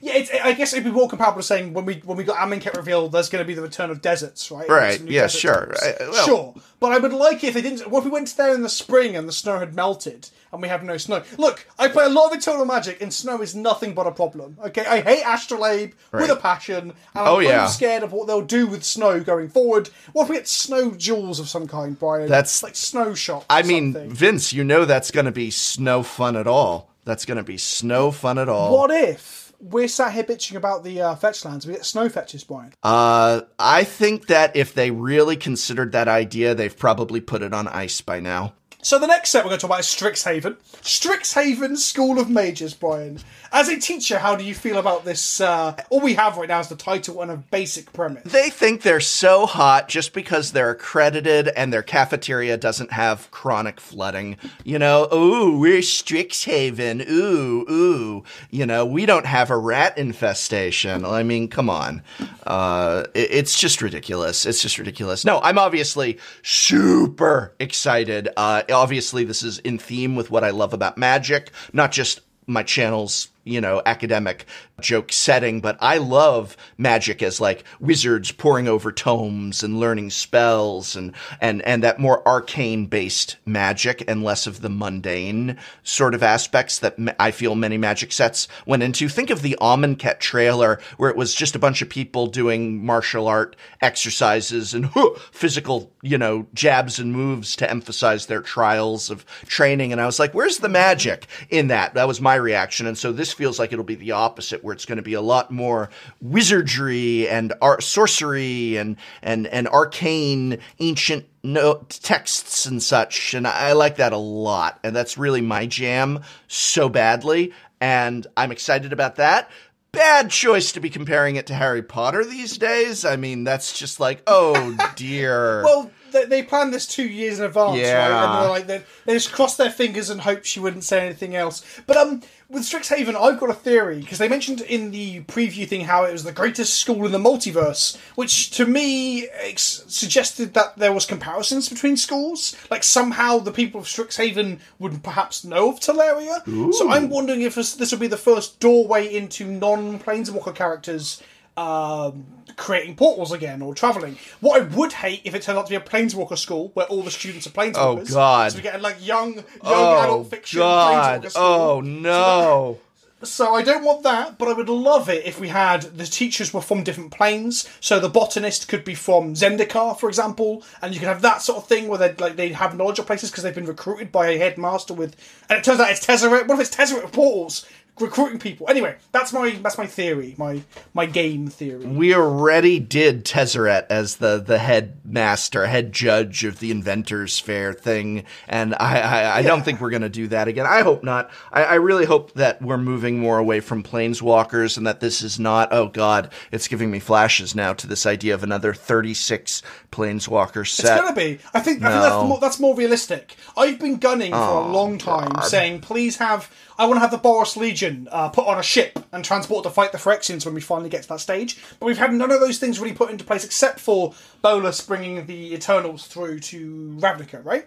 yeah, 0.00 0.14
it's, 0.16 0.30
I 0.32 0.52
guess 0.52 0.72
it'd 0.72 0.84
be 0.84 0.90
more 0.90 1.08
comparable 1.08 1.40
to 1.40 1.46
saying 1.46 1.72
when 1.74 1.84
we 1.84 1.94
when 2.04 2.16
we 2.16 2.24
got 2.24 2.36
Amonkhet 2.38 2.76
revealed, 2.76 3.12
there's 3.12 3.28
going 3.28 3.42
to 3.44 3.46
be 3.46 3.54
the 3.54 3.62
return 3.62 3.90
of 3.90 4.00
deserts, 4.02 4.50
right? 4.50 4.68
Right, 4.68 5.00
yeah, 5.02 5.22
desert 5.22 5.38
sure. 5.38 5.72
Uh, 5.74 5.92
well- 6.12 6.26
sure. 6.26 6.54
But 6.80 6.92
I 6.92 6.98
would 6.98 7.12
like 7.12 7.42
it 7.42 7.48
if 7.48 7.54
they 7.54 7.62
didn't. 7.62 7.90
What 7.90 7.98
if 8.00 8.04
we 8.04 8.10
went 8.12 8.28
there 8.36 8.54
in 8.54 8.62
the 8.62 8.68
spring 8.68 9.16
and 9.16 9.26
the 9.28 9.32
snow 9.32 9.58
had 9.58 9.74
melted 9.74 10.30
and 10.52 10.62
we 10.62 10.68
have 10.68 10.84
no 10.84 10.96
snow? 10.96 11.24
Look, 11.36 11.66
I 11.76 11.88
play 11.88 12.04
a 12.04 12.08
lot 12.08 12.30
of 12.30 12.38
Eternal 12.38 12.64
Magic, 12.66 13.02
and 13.02 13.12
snow 13.12 13.42
is 13.42 13.52
nothing 13.56 13.94
but 13.94 14.06
a 14.06 14.12
problem. 14.12 14.56
Okay, 14.64 14.86
I 14.86 15.00
hate 15.00 15.24
Astrolabe 15.26 15.94
with 16.12 16.30
a 16.30 16.36
passion, 16.36 16.90
and 16.90 16.92
I'm 17.16 17.26
Oh, 17.26 17.38
yeah. 17.40 17.66
scared 17.66 18.04
of 18.04 18.12
what 18.12 18.28
they'll 18.28 18.42
do 18.42 18.68
with 18.68 18.84
snow 18.84 19.18
going 19.18 19.48
forward. 19.48 19.90
What 20.12 20.24
if 20.24 20.28
we 20.28 20.36
get 20.36 20.46
snow 20.46 20.92
jewels 20.92 21.40
of 21.40 21.48
some 21.48 21.66
kind, 21.66 21.98
Brian? 21.98 22.28
That's- 22.28 22.62
like 22.62 22.76
snow 22.76 23.12
shops. 23.12 23.46
I 23.50 23.62
mean, 23.62 23.92
something. 23.94 24.12
Vince, 24.12 24.52
you 24.52 24.62
know 24.62 24.84
that's 24.84 25.10
going 25.10 25.26
to 25.26 25.32
be 25.32 25.50
snow 25.50 26.04
fun 26.04 26.36
at 26.36 26.46
all. 26.46 26.90
That's 27.04 27.24
going 27.24 27.38
to 27.38 27.42
be 27.42 27.58
snow 27.58 28.12
fun 28.12 28.38
at 28.38 28.48
all. 28.48 28.72
what 28.78 28.92
if? 28.92 29.47
We're 29.60 29.88
sat 29.88 30.12
here 30.12 30.24
bitching 30.24 30.56
about 30.56 30.84
the 30.84 31.00
uh, 31.00 31.14
fetch 31.16 31.44
lands. 31.44 31.66
We 31.66 31.74
get 31.74 31.84
snow 31.84 32.08
fetches, 32.08 32.44
Brian. 32.44 32.72
Uh, 32.82 33.42
I 33.58 33.84
think 33.84 34.28
that 34.28 34.54
if 34.54 34.72
they 34.72 34.90
really 34.90 35.36
considered 35.36 35.92
that 35.92 36.06
idea, 36.06 36.54
they've 36.54 36.76
probably 36.76 37.20
put 37.20 37.42
it 37.42 37.52
on 37.52 37.66
ice 37.66 38.00
by 38.00 38.20
now. 38.20 38.54
So 38.80 38.98
the 38.98 39.06
next 39.08 39.30
set 39.30 39.44
we're 39.44 39.50
going 39.50 39.58
to 39.58 39.66
talk 39.66 39.70
about 39.70 39.80
is 39.80 39.86
Strixhaven. 39.86 40.56
Strixhaven 40.82 41.76
School 41.76 42.18
of 42.20 42.30
Mages, 42.30 42.74
Brian. 42.74 43.18
As 43.50 43.68
a 43.68 43.78
teacher, 43.80 44.18
how 44.18 44.36
do 44.36 44.44
you 44.44 44.54
feel 44.54 44.78
about 44.78 45.04
this? 45.04 45.40
Uh, 45.40 45.74
all 45.90 46.00
we 46.00 46.14
have 46.14 46.36
right 46.36 46.48
now 46.48 46.60
is 46.60 46.68
the 46.68 46.76
title 46.76 47.20
and 47.20 47.30
a 47.30 47.36
basic 47.38 47.92
premise. 47.92 48.22
They 48.30 48.50
think 48.50 48.82
they're 48.82 49.00
so 49.00 49.46
hot 49.46 49.88
just 49.88 50.12
because 50.12 50.52
they're 50.52 50.70
accredited 50.70 51.48
and 51.48 51.72
their 51.72 51.82
cafeteria 51.82 52.56
doesn't 52.56 52.92
have 52.92 53.30
chronic 53.32 53.80
flooding. 53.80 54.36
You 54.64 54.78
know, 54.78 55.08
ooh, 55.12 55.58
we're 55.58 55.80
Strixhaven. 55.80 57.08
Ooh, 57.08 57.66
ooh. 57.68 58.24
You 58.50 58.64
know, 58.64 58.86
we 58.86 59.06
don't 59.06 59.26
have 59.26 59.50
a 59.50 59.56
rat 59.58 59.98
infestation. 59.98 61.04
I 61.04 61.24
mean, 61.24 61.48
come 61.48 61.68
on. 61.68 62.02
Uh, 62.46 63.04
it- 63.14 63.32
it's 63.32 63.58
just 63.58 63.82
ridiculous. 63.82 64.46
It's 64.46 64.62
just 64.62 64.78
ridiculous. 64.78 65.24
No, 65.24 65.40
I'm 65.40 65.58
obviously 65.58 66.18
super 66.42 67.54
excited. 67.58 68.28
Uh, 68.36 68.62
obviously, 68.78 69.24
this 69.24 69.42
is 69.42 69.58
in 69.58 69.78
theme 69.78 70.16
with 70.16 70.30
what 70.30 70.44
I 70.44 70.50
love 70.50 70.72
about 70.72 70.96
magic, 70.96 71.50
not 71.72 71.92
just 71.92 72.20
my 72.46 72.62
channel's 72.62 73.28
you 73.48 73.60
know 73.60 73.82
academic 73.86 74.44
joke 74.80 75.10
setting 75.12 75.60
but 75.60 75.76
i 75.80 75.98
love 75.98 76.56
magic 76.76 77.22
as 77.22 77.40
like 77.40 77.64
wizards 77.80 78.30
poring 78.30 78.68
over 78.68 78.92
tomes 78.92 79.62
and 79.62 79.80
learning 79.80 80.10
spells 80.10 80.94
and 80.94 81.12
and 81.40 81.62
and 81.62 81.82
that 81.82 81.98
more 81.98 82.26
arcane 82.28 82.86
based 82.86 83.36
magic 83.46 84.04
and 84.06 84.22
less 84.22 84.46
of 84.46 84.60
the 84.60 84.68
mundane 84.68 85.56
sort 85.82 86.14
of 86.14 86.22
aspects 86.22 86.78
that 86.78 86.96
i 87.18 87.30
feel 87.30 87.54
many 87.54 87.78
magic 87.78 88.12
sets 88.12 88.48
went 88.66 88.82
into. 88.82 89.08
Think 89.08 89.30
of 89.30 89.42
the 89.42 89.56
Amonkhet 89.60 90.18
trailer 90.18 90.80
where 90.96 91.10
it 91.10 91.16
was 91.16 91.34
just 91.34 91.54
a 91.54 91.58
bunch 91.58 91.82
of 91.82 91.88
people 91.88 92.26
doing 92.26 92.84
martial 92.84 93.28
art 93.28 93.56
exercises 93.80 94.74
and 94.74 94.90
physical 95.30 95.92
you 96.02 96.18
know 96.18 96.46
jabs 96.54 96.98
and 96.98 97.12
moves 97.12 97.56
to 97.56 97.70
emphasize 97.70 98.26
their 98.26 98.42
trials 98.42 99.10
of 99.10 99.24
training. 99.46 99.92
And 99.92 100.00
i 100.00 100.06
was 100.06 100.18
like 100.18 100.34
where's 100.34 100.58
the 100.58 100.68
magic 100.68 101.26
in 101.50 101.68
that? 101.68 101.94
That 101.94 102.08
was 102.08 102.20
my 102.20 102.34
reaction. 102.34 102.86
And 102.86 102.98
so 102.98 103.12
this 103.12 103.37
feels 103.38 103.56
like 103.60 103.72
it'll 103.72 103.84
be 103.84 103.94
the 103.94 104.10
opposite 104.10 104.64
where 104.64 104.74
it's 104.74 104.84
going 104.84 104.96
to 104.96 105.02
be 105.02 105.14
a 105.14 105.20
lot 105.20 105.48
more 105.52 105.88
wizardry 106.20 107.28
and 107.28 107.52
art 107.62 107.84
sorcery 107.84 108.76
and 108.76 108.96
and 109.22 109.46
and 109.46 109.68
arcane 109.68 110.58
ancient 110.80 111.24
no 111.44 111.86
texts 111.88 112.66
and 112.66 112.82
such 112.82 113.34
and 113.34 113.46
I, 113.46 113.72
like 113.74 113.94
that 113.96 114.12
a 114.12 114.16
lot 114.18 114.80
and 114.82 114.94
that's 114.94 115.16
really 115.16 115.40
my 115.40 115.66
jam 115.66 116.20
so 116.48 116.88
badly 116.88 117.52
and 117.80 118.26
i'm 118.36 118.50
excited 118.50 118.92
about 118.92 119.14
that 119.16 119.48
bad 119.92 120.30
choice 120.30 120.72
to 120.72 120.80
be 120.80 120.90
comparing 120.90 121.36
it 121.36 121.46
to 121.46 121.54
harry 121.54 121.82
potter 121.82 122.24
these 122.24 122.58
days 122.58 123.04
i 123.04 123.14
mean 123.14 123.44
that's 123.44 123.78
just 123.78 124.00
like 124.00 124.20
oh 124.26 124.76
dear 124.96 125.62
Well, 125.62 125.92
they, 126.10 126.24
they 126.24 126.42
planned 126.42 126.72
this 126.72 126.86
two 126.86 127.06
years 127.06 127.38
in 127.38 127.44
advance, 127.44 127.76
right? 127.76 128.24
And 128.24 128.42
they're 128.42 128.50
like, 128.50 128.66
they, 128.66 128.82
they 129.04 129.12
just 129.12 129.30
crossed 129.30 129.58
their 129.58 129.70
fingers 129.70 130.08
and 130.08 130.22
hoped 130.22 130.46
she 130.46 130.58
wouldn't 130.58 130.84
say 130.84 131.04
anything 131.04 131.36
else. 131.36 131.62
But 131.86 131.98
um, 131.98 132.22
with 132.50 132.62
Strixhaven, 132.62 133.14
I've 133.14 133.38
got 133.38 133.50
a 133.50 133.54
theory 133.54 134.00
because 134.00 134.18
they 134.18 134.28
mentioned 134.28 134.62
in 134.62 134.90
the 134.90 135.20
preview 135.24 135.68
thing 135.68 135.82
how 135.82 136.04
it 136.04 136.12
was 136.12 136.24
the 136.24 136.32
greatest 136.32 136.76
school 136.76 137.04
in 137.04 137.12
the 137.12 137.18
multiverse, 137.18 137.96
which 138.14 138.50
to 138.52 138.64
me 138.64 139.28
ex- 139.28 139.84
suggested 139.88 140.54
that 140.54 140.76
there 140.78 140.92
was 140.92 141.04
comparisons 141.04 141.68
between 141.68 141.96
schools. 141.98 142.56
Like 142.70 142.84
somehow 142.84 143.38
the 143.38 143.52
people 143.52 143.80
of 143.80 143.86
Strixhaven 143.86 144.60
would 144.78 145.02
perhaps 145.02 145.44
know 145.44 145.70
of 145.70 145.80
Tolaria. 145.80 146.42
So 146.72 146.90
I'm 146.90 147.10
wondering 147.10 147.42
if 147.42 147.54
this, 147.54 147.74
this 147.74 147.90
would 147.90 148.00
be 148.00 148.06
the 148.06 148.16
first 148.16 148.60
doorway 148.60 149.14
into 149.14 149.44
non-Planeswalker 149.46 150.54
characters 150.54 151.22
um, 151.58 152.24
creating 152.56 152.94
portals 152.94 153.32
again 153.32 153.62
or 153.62 153.74
traveling. 153.74 154.16
What 154.40 154.60
I 154.60 154.64
would 154.64 154.92
hate 154.92 155.22
if 155.24 155.34
it 155.34 155.42
turned 155.42 155.58
out 155.58 155.66
to 155.66 155.70
be 155.70 155.76
a 155.76 155.80
planeswalker 155.80 156.38
school 156.38 156.70
where 156.74 156.86
all 156.86 157.02
the 157.02 157.10
students 157.10 157.46
are 157.46 157.50
planeswalkers. 157.50 158.10
Oh, 158.10 158.14
God. 158.14 158.52
So 158.52 158.58
we 158.58 158.62
get 158.62 158.80
like 158.80 159.04
young, 159.04 159.34
young 159.34 159.44
oh 159.62 160.02
adult 160.04 160.30
fiction 160.30 160.60
god 160.60 161.22
planeswalker 161.22 161.30
school. 161.30 161.42
oh 161.44 161.80
no 161.80 162.78
So 163.22 163.54
I 163.54 163.62
don't 163.62 163.84
want 163.84 164.04
that, 164.04 164.38
but 164.38 164.46
I 164.46 164.52
would 164.52 164.68
love 164.68 165.08
it 165.08 165.26
if 165.26 165.40
we 165.40 165.48
had 165.48 165.82
the 165.82 166.06
teachers 166.06 166.54
were 166.54 166.60
from 166.60 166.84
different 166.84 167.10
planes. 167.10 167.68
So 167.80 167.98
the 167.98 168.08
botanist 168.08 168.68
could 168.68 168.84
be 168.84 168.94
from 168.94 169.34
Zendikar, 169.34 169.98
for 169.98 170.08
example, 170.08 170.62
and 170.80 170.94
you 170.94 171.00
could 171.00 171.08
have 171.08 171.22
that 171.22 171.42
sort 171.42 171.58
of 171.58 171.66
thing 171.66 171.88
where 171.88 171.98
they 171.98 172.14
like 172.14 172.36
they 172.36 172.50
have 172.50 172.76
knowledge 172.76 173.00
of 173.00 173.06
places 173.06 173.30
because 173.30 173.42
they've 173.42 173.54
been 173.54 173.66
recruited 173.66 174.12
by 174.12 174.28
a 174.28 174.38
headmaster 174.38 174.94
with. 174.94 175.16
And 175.48 175.58
it 175.58 175.64
turns 175.64 175.80
out 175.80 175.90
it's 175.90 176.06
Tezzeret. 176.06 176.46
What 176.46 176.60
if 176.60 176.66
it's 176.66 176.76
Tezzeret 176.76 177.10
portals? 177.10 177.66
Recruiting 178.00 178.38
people. 178.38 178.68
Anyway, 178.68 178.96
that's 179.12 179.32
my 179.32 179.50
that's 179.62 179.78
my 179.78 179.86
theory, 179.86 180.34
my 180.36 180.62
my 180.92 181.06
game 181.06 181.48
theory. 181.48 181.86
We 181.86 182.14
already 182.14 182.78
did 182.80 183.24
Tezzeret 183.24 183.86
as 183.88 184.16
the 184.16 184.38
the 184.38 184.58
head 184.58 185.00
master, 185.04 185.66
head 185.66 185.92
judge 185.92 186.44
of 186.44 186.58
the 186.58 186.70
Inventors 186.70 187.38
Fair 187.38 187.72
thing, 187.72 188.24
and 188.48 188.74
I 188.74 189.00
I, 189.00 189.36
I 189.38 189.42
don't 189.42 189.64
think 189.64 189.80
we're 189.80 189.90
gonna 189.90 190.08
do 190.08 190.28
that 190.28 190.48
again. 190.48 190.66
I 190.66 190.82
hope 190.82 191.02
not. 191.02 191.30
I, 191.52 191.64
I 191.64 191.74
really 191.76 192.04
hope 192.04 192.34
that 192.34 192.60
we're 192.60 192.76
moving 192.76 193.18
more 193.18 193.38
away 193.38 193.60
from 193.60 193.82
planeswalkers, 193.82 194.76
and 194.76 194.86
that 194.86 195.00
this 195.00 195.22
is 195.22 195.38
not. 195.38 195.68
Oh 195.72 195.88
God, 195.88 196.32
it's 196.52 196.68
giving 196.68 196.90
me 196.90 196.98
flashes 196.98 197.54
now 197.54 197.72
to 197.72 197.86
this 197.86 198.04
idea 198.04 198.34
of 198.34 198.42
another 198.42 198.74
thirty 198.74 199.14
six 199.14 199.62
planeswalker 199.90 200.68
set. 200.68 200.98
It's 200.98 201.02
gonna 201.02 201.14
be. 201.14 201.38
I 201.54 201.60
think. 201.60 201.78
I 201.82 201.90
think 201.90 202.02
that's 202.02 202.28
more, 202.28 202.40
that's 202.40 202.60
more 202.60 202.74
realistic. 202.74 203.36
I've 203.56 203.78
been 203.78 203.98
gunning 203.98 204.32
for 204.32 204.38
a 204.38 204.66
oh, 204.66 204.70
long 204.70 204.98
time, 204.98 205.32
saying, 205.42 205.80
please 205.80 206.16
have. 206.16 206.50
I 206.78 206.86
want 206.86 206.96
to 206.96 207.00
have 207.00 207.10
the 207.10 207.18
Boros 207.18 207.56
Legion 207.56 208.08
uh, 208.12 208.28
put 208.28 208.46
on 208.46 208.58
a 208.58 208.62
ship 208.62 208.98
and 209.10 209.24
transport 209.24 209.64
to 209.64 209.70
fight 209.70 209.90
the 209.90 209.98
Phyrexians 209.98 210.44
when 210.44 210.54
we 210.54 210.60
finally 210.60 210.88
get 210.88 211.02
to 211.02 211.08
that 211.08 211.20
stage. 211.20 211.58
But 211.80 211.86
we've 211.86 211.98
had 211.98 212.12
none 212.12 212.30
of 212.30 212.38
those 212.38 212.58
things 212.58 212.78
really 212.78 212.94
put 212.94 213.10
into 213.10 213.24
place, 213.24 213.44
except 213.44 213.80
for 213.80 214.14
Bolas 214.42 214.80
bringing 214.80 215.26
the 215.26 215.54
Eternals 215.54 216.06
through 216.06 216.38
to 216.40 216.96
Ravnica. 217.00 217.44
Right. 217.44 217.66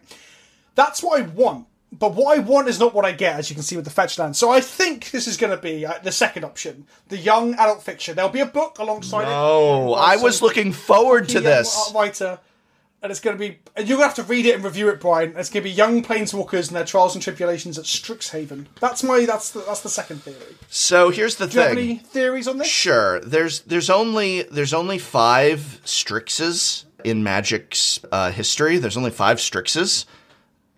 That's 0.76 1.04
what 1.04 1.22
I 1.22 1.26
want. 1.26 1.68
But 1.92 2.16
what 2.16 2.38
I 2.38 2.40
want 2.40 2.70
is 2.70 2.80
not 2.80 2.94
what 2.94 3.04
I 3.04 3.12
get, 3.12 3.36
as 3.36 3.50
you 3.50 3.54
can 3.54 3.64
see 3.64 3.76
with 3.76 3.84
the 3.84 3.92
fetch 3.92 4.18
land. 4.18 4.38
So 4.38 4.50
I 4.50 4.62
think 4.62 5.12
this 5.12 5.28
is 5.28 5.36
going 5.36 5.52
to 5.52 5.62
be 5.62 5.86
uh, 5.86 5.96
the 6.02 6.12
second 6.12 6.46
option, 6.46 6.88
the 7.10 7.18
young 7.18 7.54
adult 7.56 7.84
fiction. 7.84 8.16
There'll 8.16 8.32
be 8.32 8.40
a 8.40 8.46
book 8.46 8.80
alongside 8.80 9.24
it. 9.24 9.34
Oh, 9.34 9.94
I 9.94 10.16
was 10.16 10.42
looking 10.42 10.72
forward 10.72 11.28
to 11.30 11.42
this. 11.42 11.92
writer, 11.94 12.40
and 13.02 13.12
it's 13.12 13.20
going 13.20 13.36
to 13.36 13.40
be. 13.40 13.60
And 13.76 13.88
you're 13.88 13.98
going 13.98 14.10
to 14.10 14.16
have 14.16 14.26
to 14.26 14.32
read 14.32 14.46
it 14.46 14.56
and 14.56 14.64
review 14.64 14.90
it, 14.90 15.00
Brian. 15.00 15.34
It's 15.36 15.50
going 15.50 15.64
to 15.64 15.70
be 15.70 15.72
young 15.72 16.04
planeswalkers 16.04 16.68
and 16.68 16.76
their 16.76 16.86
trials 16.86 17.16
and 17.16 17.24
tribulations 17.24 17.78
at 17.80 17.86
Strixhaven. 17.86 18.68
That's 18.80 19.04
my. 19.04 19.26
That's 19.26 19.52
the, 19.52 19.62
that's 19.62 19.82
the 19.82 19.90
second 19.90 20.24
theory. 20.24 20.56
So 20.70 21.10
here's 21.10 21.36
the 21.36 21.48
thing. 21.48 21.52
Do 21.52 21.58
you 21.58 21.62
have 21.62 21.76
thing. 21.76 21.90
any 21.90 21.98
theories 21.98 22.48
on 22.48 22.58
this? 22.58 22.68
Sure. 22.68 23.20
There's 23.22 23.62
there's 23.62 23.90
only 23.90 24.44
there's 24.44 24.74
only 24.74 24.98
five 25.00 25.82
Strixes 25.84 26.86
in 27.04 27.24
Magic's 27.24 28.00
uh, 28.12 28.32
history. 28.32 28.78
There's 28.78 28.98
only 28.98 29.12
five 29.12 29.38
Strixes, 29.38 30.06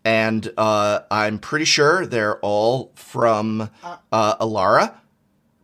and 0.05 0.51
uh, 0.57 1.01
I'm 1.11 1.39
pretty 1.39 1.65
sure 1.65 2.05
they're 2.05 2.39
all 2.39 2.91
from 2.95 3.69
uh, 4.11 4.35
Alara, 4.37 4.93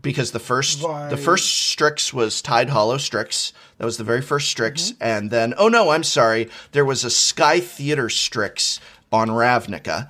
because 0.01 0.31
the 0.31 0.39
first 0.39 0.81
the 0.81 1.17
first 1.17 1.45
Strix 1.69 2.13
was 2.13 2.41
Tidehollow 2.41 2.99
Strix. 2.99 3.53
That 3.77 3.85
was 3.85 3.97
the 3.97 4.03
very 4.03 4.21
first 4.21 4.49
Strix, 4.49 4.91
Mm-hmm. 4.91 5.03
and 5.03 5.31
then 5.31 5.53
oh 5.57 5.67
no, 5.69 5.89
I'm 5.89 6.03
sorry, 6.03 6.49
there 6.71 6.85
was 6.85 7.03
a 7.03 7.09
Sky 7.09 7.59
Theater 7.59 8.09
Strix 8.09 8.79
on 9.11 9.29
Ravnica. 9.29 10.09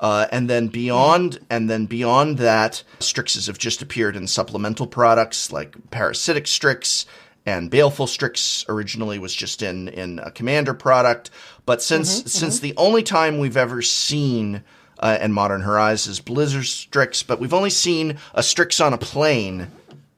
Uh, 0.00 0.26
and 0.32 0.48
then 0.48 0.68
beyond, 0.68 1.38
and 1.50 1.68
then 1.68 1.84
beyond 1.84 2.38
that, 2.38 2.82
Strixes 3.00 3.48
have 3.48 3.58
just 3.58 3.82
appeared 3.82 4.16
in 4.16 4.26
supplemental 4.26 4.86
products 4.86 5.52
like 5.52 5.74
Parasitic 5.90 6.46
Strix 6.46 7.04
and 7.44 7.70
Baleful 7.70 8.06
Strix. 8.06 8.64
Originally, 8.66 9.18
was 9.18 9.34
just 9.34 9.60
in 9.62 9.88
in 9.88 10.18
a 10.20 10.30
Commander 10.30 10.72
product, 10.72 11.28
but 11.66 11.82
since 11.82 12.32
since 12.32 12.60
the 12.60 12.72
only 12.78 13.02
time 13.02 13.38
we've 13.38 13.58
ever 13.58 13.82
seen 13.82 14.62
uh, 15.00 15.18
and 15.20 15.34
Modern 15.34 15.62
Horizons 15.62 16.20
Blizzard 16.20 16.66
Strix, 16.66 17.22
but 17.22 17.40
we've 17.40 17.54
only 17.54 17.70
seen 17.70 18.18
a 18.34 18.42
Strix 18.42 18.80
on 18.80 18.92
a 18.92 18.98
plane 18.98 19.68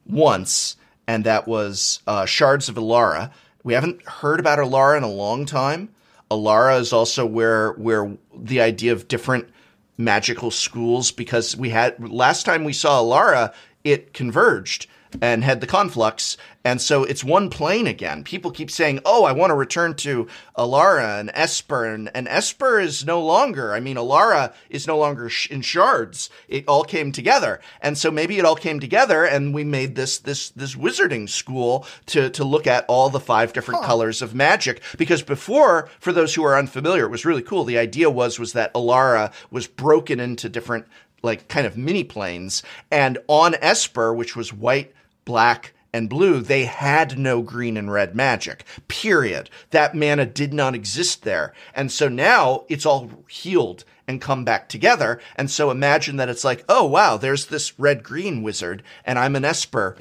once, 0.07 0.77
and 1.07 1.25
that 1.25 1.49
was 1.49 2.01
uh, 2.07 2.27
Shards 2.27 2.69
of 2.69 2.75
Alara. 2.75 3.33
We 3.63 3.75
haven't 3.75 4.03
heard 4.07 4.41
about 4.41 4.59
Alara 4.59 4.99
in 4.99 5.05
a 5.05 5.11
long 5.11 5.47
time. 5.47 5.89
Alara 6.31 6.81
is 6.81 6.93
also 6.93 7.25
where 7.25 7.73
where 7.73 8.17
the 8.37 8.61
idea 8.61 8.93
of 8.93 9.09
different 9.09 9.49
magical 9.97 10.51
schools 10.51 11.13
because 11.13 11.57
we 11.57 11.69
had 11.71 12.09
last 12.09 12.45
time 12.45 12.65
we 12.65 12.73
saw 12.73 13.01
Alara, 13.01 13.55
it 13.85 14.13
converged 14.13 14.87
and 15.21 15.45
had 15.45 15.61
the 15.61 15.67
conflux, 15.67 16.37
and 16.65 16.81
so 16.81 17.05
it's 17.05 17.25
one 17.25 17.51
plane 17.51 17.87
again. 17.87 18.25
People 18.25 18.51
keep 18.51 18.71
saying, 18.71 19.01
"Oh, 19.05 19.25
I 19.25 19.33
want 19.33 19.51
to 19.51 19.55
return 19.55 19.95
to 19.97 20.29
Alara 20.57 21.21
and 21.21 21.31
Esper," 21.35 21.85
and, 21.85 22.11
and 22.15 22.29
Esper 22.29 22.81
is 22.81 23.05
no 23.05 23.21
longer. 23.21 23.75
I 23.75 23.81
mean, 23.81 23.97
Alara 23.97 24.53
is 24.71 24.87
no 24.87 24.97
longer 24.97 25.29
sh- 25.29 25.51
in 25.51 25.63
shards. 25.63 26.31
It 26.49 26.67
all 26.67 26.85
came 26.85 27.13
together, 27.13 27.61
and 27.81 27.99
so 27.99 28.11
maybe 28.11 28.39
it 28.39 28.45
all 28.45 28.57
came 28.57 28.81
together, 28.81 29.25
and 29.25 29.53
we 29.53 29.65
made 29.65 29.97
this 29.97 30.19
this 30.19 30.51
this 30.51 30.75
wizarding 30.75 31.29
school 31.29 31.87
to 32.07 32.31
to 32.31 32.45
look 32.45 32.67
at 32.67 32.85
all 32.89 33.11
the 33.11 33.21
five 33.21 33.53
different 33.53 33.83
colors 33.83 34.23
of 34.23 34.35
magic. 34.35 34.83
Because 34.97 35.23
before, 35.23 35.89
for 35.99 36.13
those 36.13 36.35
who 36.35 36.45
are 36.45 36.57
unfamiliar, 36.57 37.05
it 37.05 37.11
was 37.11 37.25
really 37.25 37.43
cool. 37.43 37.65
The 37.65 37.79
idea 37.79 38.09
was 38.11 38.39
was 38.39 38.53
that 38.53 38.73
Alara 38.75 39.33
was 39.51 39.67
broken 39.67 40.21
into 40.21 40.49
different 40.49 40.87
like 41.23 41.49
kind 41.49 41.67
of 41.67 41.77
mini 41.77 42.05
planes, 42.05 42.63
and 42.91 43.19
on 43.29 43.55
Esper, 43.61 44.13
which 44.13 44.35
was 44.35 44.53
white, 44.53 44.93
black, 45.25 45.73
and 45.93 46.09
blue, 46.09 46.41
they 46.41 46.65
had 46.65 47.19
no 47.19 47.43
green 47.43 47.77
and 47.77 47.93
red 47.93 48.15
magic. 48.15 48.65
Period. 48.89 49.51
That 49.71 49.95
mana 49.95 50.25
did 50.27 50.55
not 50.55 50.75
exist 50.75 51.23
there. 51.23 51.53
And 51.75 51.93
so 51.93 52.09
now 52.09 52.65
it's 52.69 52.87
all 52.87 53.11
healed 53.29 53.85
and 54.09 54.21
come 54.21 54.45
back 54.45 54.69
together. 54.69 55.21
And 55.37 55.51
so 55.51 55.71
imagine 55.71 56.17
that 56.17 56.29
it's 56.29 56.45
like, 56.45 56.65
oh 56.69 56.87
wow, 56.87 57.17
there's 57.17 57.47
this 57.47 57.79
red 57.79 58.03
green 58.03 58.43
wizard, 58.43 58.83
and 59.05 59.19
I'm 59.19 59.37
an 59.37 59.45
Esper 59.45 59.97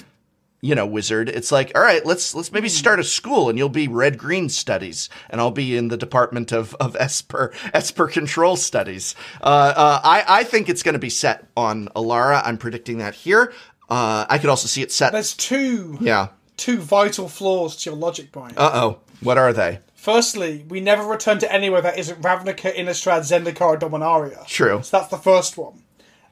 you 0.64 0.76
know, 0.76 0.86
wizard. 0.86 1.28
It's 1.28 1.52
like, 1.52 1.72
all 1.74 1.82
right, 1.82 2.06
let's 2.06 2.36
let's 2.36 2.52
maybe 2.52 2.70
start 2.70 3.00
a 3.00 3.04
school, 3.04 3.50
and 3.50 3.58
you'll 3.58 3.68
be 3.68 3.88
red 3.88 4.20
green 4.20 4.48
studies, 4.48 5.10
and 5.30 5.42
I'll 5.42 5.50
be 5.50 5.76
in 5.76 5.88
the 5.88 5.98
department 5.98 6.52
of 6.52 6.76
of 6.76 6.96
Esper 6.96 7.52
Esper 7.74 8.08
control 8.08 8.56
studies. 8.56 9.16
Uh, 9.42 9.74
uh, 9.76 10.02
I 10.04 10.24
I 10.28 10.44
think 10.44 10.70
it's 10.70 10.84
going 10.84 10.94
to 10.94 11.00
be 11.00 11.10
set 11.10 11.48
on 11.58 11.88
Alara. 11.96 12.44
I'm 12.46 12.60
predicting 12.60 13.00
that 13.00 13.16
here. 13.16 13.52
Uh, 13.92 14.26
I 14.30 14.38
could 14.38 14.50
also 14.50 14.68
see 14.68 14.82
it 14.82 14.92
set. 14.92 15.12
There's 15.12 15.36
two 15.36 15.98
yeah. 16.00 16.30
two 16.56 16.78
vital 16.78 17.28
flaws 17.28 17.76
to 17.78 17.90
your 17.90 18.00
logic, 18.00 18.32
Brian. 18.32 18.54
Uh 18.58 18.72
oh. 18.74 19.00
What 19.20 19.38
are 19.38 19.52
they? 19.52 19.80
Firstly, 19.96 20.66
we 20.68 20.80
never 20.80 21.04
return 21.04 21.40
to 21.40 21.52
anywhere 21.54 21.82
that 21.82 22.00
isn't 22.00 22.22
Ravnica, 22.22 22.74
Innistrad, 22.74 23.22
Zendikar, 23.22 23.80
Dominaria. 23.80 24.48
True. 24.48 24.82
So 24.82 24.98
that's 24.98 25.10
the 25.10 25.18
first 25.18 25.58
one. 25.58 25.84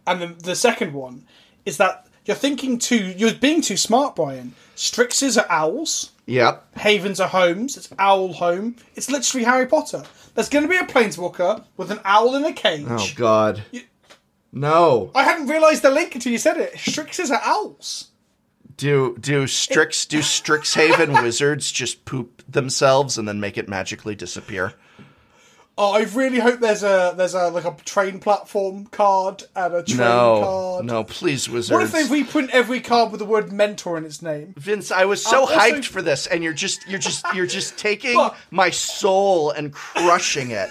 And 0.07 0.21
then 0.21 0.35
the 0.39 0.55
second 0.55 0.93
one 0.93 1.25
is 1.65 1.77
that 1.77 2.07
you're 2.25 2.35
thinking 2.35 2.79
too, 2.79 3.13
you're 3.17 3.33
being 3.33 3.61
too 3.61 3.77
smart, 3.77 4.15
Brian. 4.15 4.55
Strixes 4.75 5.37
are 5.37 5.45
owls, 5.51 6.11
Yep. 6.29 6.77
Havens 6.77 7.19
are 7.19 7.27
homes, 7.27 7.75
it's 7.75 7.89
owl 7.97 8.33
home. 8.33 8.75
It's 8.95 9.09
literally 9.09 9.43
Harry 9.43 9.65
Potter. 9.65 10.03
There's 10.35 10.47
going 10.47 10.63
to 10.63 10.69
be 10.69 10.77
a 10.77 10.83
planeswalker 10.83 11.63
with 11.75 11.89
an 11.89 11.99
owl 12.05 12.35
in 12.35 12.45
a 12.45 12.53
cage. 12.53 12.85
Oh 12.87 13.09
God. 13.15 13.63
No. 14.51 15.11
I 15.15 15.23
hadn't 15.23 15.47
realised 15.47 15.83
the 15.83 15.91
link 15.91 16.15
until 16.15 16.31
you 16.31 16.37
said 16.37 16.57
it. 16.57 16.73
Strixes 16.75 17.29
are 17.31 17.41
owls. 17.43 18.09
Do 18.77 19.17
do 19.19 19.45
Strix 19.45 20.05
do 20.05 20.19
Strixhaven 20.19 21.21
wizards 21.23 21.71
just 21.71 22.05
poop 22.05 22.43
themselves 22.47 23.17
and 23.17 23.27
then 23.27 23.39
make 23.39 23.57
it 23.57 23.67
magically 23.67 24.15
disappear? 24.15 24.73
Oh, 25.81 25.93
I 25.93 26.01
really 26.13 26.39
hope 26.39 26.59
there's 26.59 26.83
a 26.83 27.13
there's 27.15 27.33
a 27.33 27.49
like 27.49 27.65
a 27.65 27.75
train 27.85 28.19
platform 28.19 28.85
card 28.87 29.43
and 29.55 29.73
a 29.75 29.83
train 29.83 29.97
No. 29.97 30.41
card. 30.43 30.85
No, 30.85 31.03
please, 31.03 31.49
wizards. 31.49 31.71
What 31.71 31.83
if 31.83 31.91
they 31.91 32.03
reprint 32.13 32.49
every 32.51 32.79
card 32.79 33.11
with 33.11 33.19
the 33.19 33.25
word 33.25 33.51
mentor 33.51 33.97
in 33.97 34.05
its 34.05 34.21
name? 34.21 34.53
Vince, 34.57 34.91
I 34.91 35.05
was 35.05 35.23
so 35.23 35.41
also- 35.41 35.55
hyped 35.57 35.85
for 35.85 36.01
this, 36.01 36.27
and 36.27 36.43
you're 36.43 36.53
just 36.53 36.85
you're 36.87 36.99
just 36.99 37.25
you're 37.33 37.45
just 37.45 37.77
taking 37.77 38.15
But- 38.15 38.35
my 38.51 38.69
soul 38.71 39.51
and 39.51 39.71
crushing 39.73 40.51
it. 40.51 40.69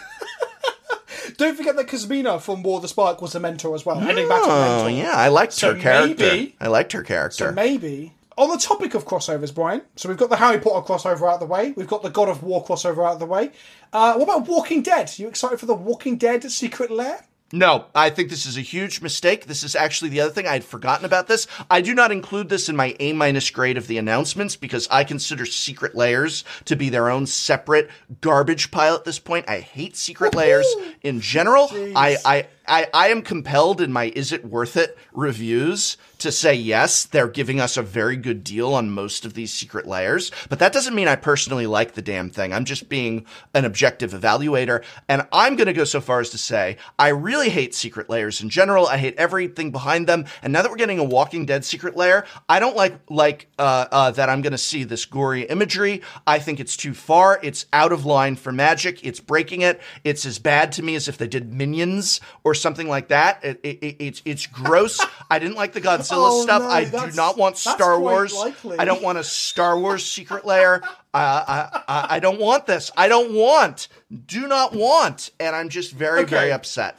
Don't 1.37 1.57
forget 1.57 1.77
that 1.77 1.87
Kasmina 1.87 2.41
from 2.41 2.63
War 2.63 2.77
of 2.77 2.83
the 2.83 2.89
Spark 2.89 3.21
was 3.23 3.35
a 3.35 3.41
mentor 3.41 3.75
as 3.75 3.85
well, 3.85 3.99
heading 4.01 4.29
back 4.29 4.43
to 4.43 4.51
Oh 4.51 4.85
mentor. 4.85 4.91
yeah, 4.91 5.13
I 5.15 5.29
liked 5.29 5.53
So 5.53 5.75
her 5.75 5.81
character. 5.81 6.25
maybe- 6.25 6.57
I 6.61 6.69
liked 6.69 6.93
her 6.93 7.03
character. 7.03 7.49
So 7.49 7.53
maybe 7.53 8.15
on 8.37 8.49
the 8.51 8.57
topic 8.57 8.95
of 8.95 9.05
crossovers, 9.05 9.53
Brian. 9.55 9.83
So 9.97 10.09
we've 10.09 10.19
got 10.19 10.31
the 10.31 10.37
Harry 10.37 10.59
Potter 10.61 10.87
crossover 10.87 11.29
out 11.29 11.35
of 11.35 11.41
the 11.41 11.47
way. 11.47 11.73
We've 11.77 11.89
got 11.89 12.03
the 12.03 12.11
God 12.11 12.29
of 12.29 12.43
War 12.43 12.65
crossover 12.65 13.07
out 13.07 13.15
of 13.15 13.19
the 13.19 13.27
way. 13.27 13.51
Uh, 13.93 14.15
what 14.15 14.25
about 14.25 14.47
Walking 14.49 14.83
Dead? 14.83 15.09
Are 15.11 15.23
you 15.23 15.29
excited 15.29 15.59
for 15.59 15.67
the 15.67 15.75
Walking 15.75 16.17
Dead 16.17 16.51
Secret 16.51 16.91
Lair? 16.91 17.25
No, 17.51 17.87
I 17.95 18.11
think 18.11 18.29
this 18.29 18.45
is 18.45 18.59
a 18.59 18.63
huge 18.63 19.01
mistake. 19.01 19.47
This 19.47 19.63
is 19.63 19.75
actually 19.75 20.11
the 20.11 20.21
other 20.21 20.33
thing 20.33 20.47
I 20.47 20.53
had 20.53 20.65
forgotten 20.65 21.07
about 21.07 21.29
this. 21.29 21.47
I 21.71 21.81
do 21.81 21.95
not 21.95 22.13
include 22.13 22.51
this 22.51 22.69
in 22.69 22.77
my 22.77 22.95
A 23.01 23.15
minus 23.15 23.49
grade 23.51 23.79
of 23.79 23.87
the 23.87 23.97
announcements 23.97 24.55
because 24.55 24.87
I 24.91 25.03
consider 25.05 25.47
secret 25.47 25.95
lairs 25.95 26.45
to 26.67 26.77
be 26.77 26.91
their 26.91 27.09
own 27.09 27.25
separate 27.27 27.89
garbage 28.21 28.71
pile 28.71 28.95
at 28.95 29.05
this 29.05 29.19
point. 29.19 29.49
I 29.49 29.61
hate 29.61 29.97
secret 29.97 30.35
lairs 30.35 30.67
in 31.03 31.23
general. 31.23 31.69
I, 31.73 32.19
I 32.23 32.47
I, 32.69 32.89
I 32.93 33.09
am 33.09 33.23
compelled 33.23 33.81
in 33.81 33.93
my 33.93 34.13
is 34.15 34.33
it 34.33 34.45
worth 34.45 34.77
it 34.77 34.97
reviews 35.13 35.97
to 36.19 36.33
say 36.33 36.55
yes, 36.55 37.05
they're 37.05 37.29
giving 37.29 37.61
us 37.61 37.77
a 37.77 37.83
very 37.83 38.17
good 38.17 38.43
deal 38.43 38.75
on 38.75 38.91
most 38.91 39.25
of 39.25 39.35
these 39.35 39.53
secret 39.53 39.87
lairs, 39.87 40.33
but 40.49 40.59
that 40.59 40.73
doesn't 40.73 40.95
mean 40.95 41.07
I 41.07 41.17
personally 41.17 41.67
like 41.67 41.93
the 41.93 42.03
damn 42.03 42.29
thing. 42.29 42.53
I'm 42.53 42.65
just 42.65 42.89
being 42.89 43.25
an 43.55 43.65
objective 43.65 44.13
evaluator, 44.13 44.83
and 45.09 45.27
I'm 45.33 45.55
going 45.55 45.69
to 45.69 45.73
go 45.73 45.85
so 45.85 46.01
far 46.01 46.21
as 46.21 46.31
to 46.31 46.39
say 46.39 46.77
I 46.99 47.09
really 47.09 47.51
hate 47.51 47.75
secret 47.75 48.11
lairs 48.11 48.43
in 48.43 48.49
general. 48.51 48.87
I 48.87 48.99
hate 48.99 49.17
everything 49.17 49.71
behind 49.71 50.07
them, 50.07 50.27
and 50.43 50.53
now 50.53 50.63
that 50.63 50.71
we're 50.71 50.77
getting 50.77 50.99
a 50.99 51.05
Walking 51.05 51.47
Dead 51.47 51.65
secret 51.65 51.97
lair, 51.97 52.27
I 52.49 52.59
don't 52.59 52.77
like 52.77 52.99
like 53.09 53.49
uh, 53.59 53.87
uh, 53.91 54.11
that 54.13 54.29
I'm 54.29 54.43
going 54.43 54.53
to 54.53 54.59
see 54.59 54.85
this 54.85 55.05
gory 55.05 55.43
imagery. 55.43 56.03
I 56.27 56.41
think 56.41 56.59
it's 56.59 56.77
too 56.77 56.95
far. 56.95 57.39
It's 57.43 57.67
out 57.73 57.93
of 57.93 58.05
line 58.05 58.35
for 58.35 58.51
Magic. 58.51 59.05
It's 59.05 59.21
breaking 59.21 59.63
it. 59.63 59.81
It's 60.03 60.27
as 60.27 60.39
bad 60.39 60.73
to 60.73 60.83
me 60.83 60.97
as 60.97 61.07
if 61.07 61.17
they 61.17 61.29
did 61.29 61.53
Minions 61.53 62.21
or 62.43 62.55
something 62.61 62.89
like 62.89 63.09
that. 63.09 63.45
It, 63.45 63.61
it, 63.63 63.79
it, 63.83 63.97
it's 64.01 64.23
it's 64.25 64.47
gross. 64.47 65.05
I 65.31 65.39
didn't 65.39 65.57
like 65.57 65.73
the 65.73 65.81
Godzilla 65.81 66.29
Oh, 66.31 66.43
stuff. 66.43 66.63
no, 66.63 66.69
I 66.69 66.85
do 66.85 67.15
not 67.17 67.37
want 67.39 67.57
Star 67.57 67.99
Wars. 67.99 68.35
likely. 68.35 68.79
I 68.79 68.85
don't 68.85 69.03
want 69.03 69.19
a 69.19 69.25
Star 69.25 69.79
Wars 69.79 70.05
secret 70.05 70.45
lair. 70.45 70.83
Uh, 70.85 70.89
I, 71.15 71.83
I 71.89 72.07
I 72.17 72.21
don't 72.21 72.41
want 72.41 72.67
this. 72.67 72.91
I 72.97 73.09
don't 73.09 73.33
want. 73.33 73.89
Do 74.27 74.47
not 74.49 74.75
want. 74.75 75.31
And 75.41 75.55
I'm 75.57 75.69
just 75.69 75.93
very 75.93 76.21
Okay. 76.21 76.31
very 76.31 76.53
upset. 76.53 76.97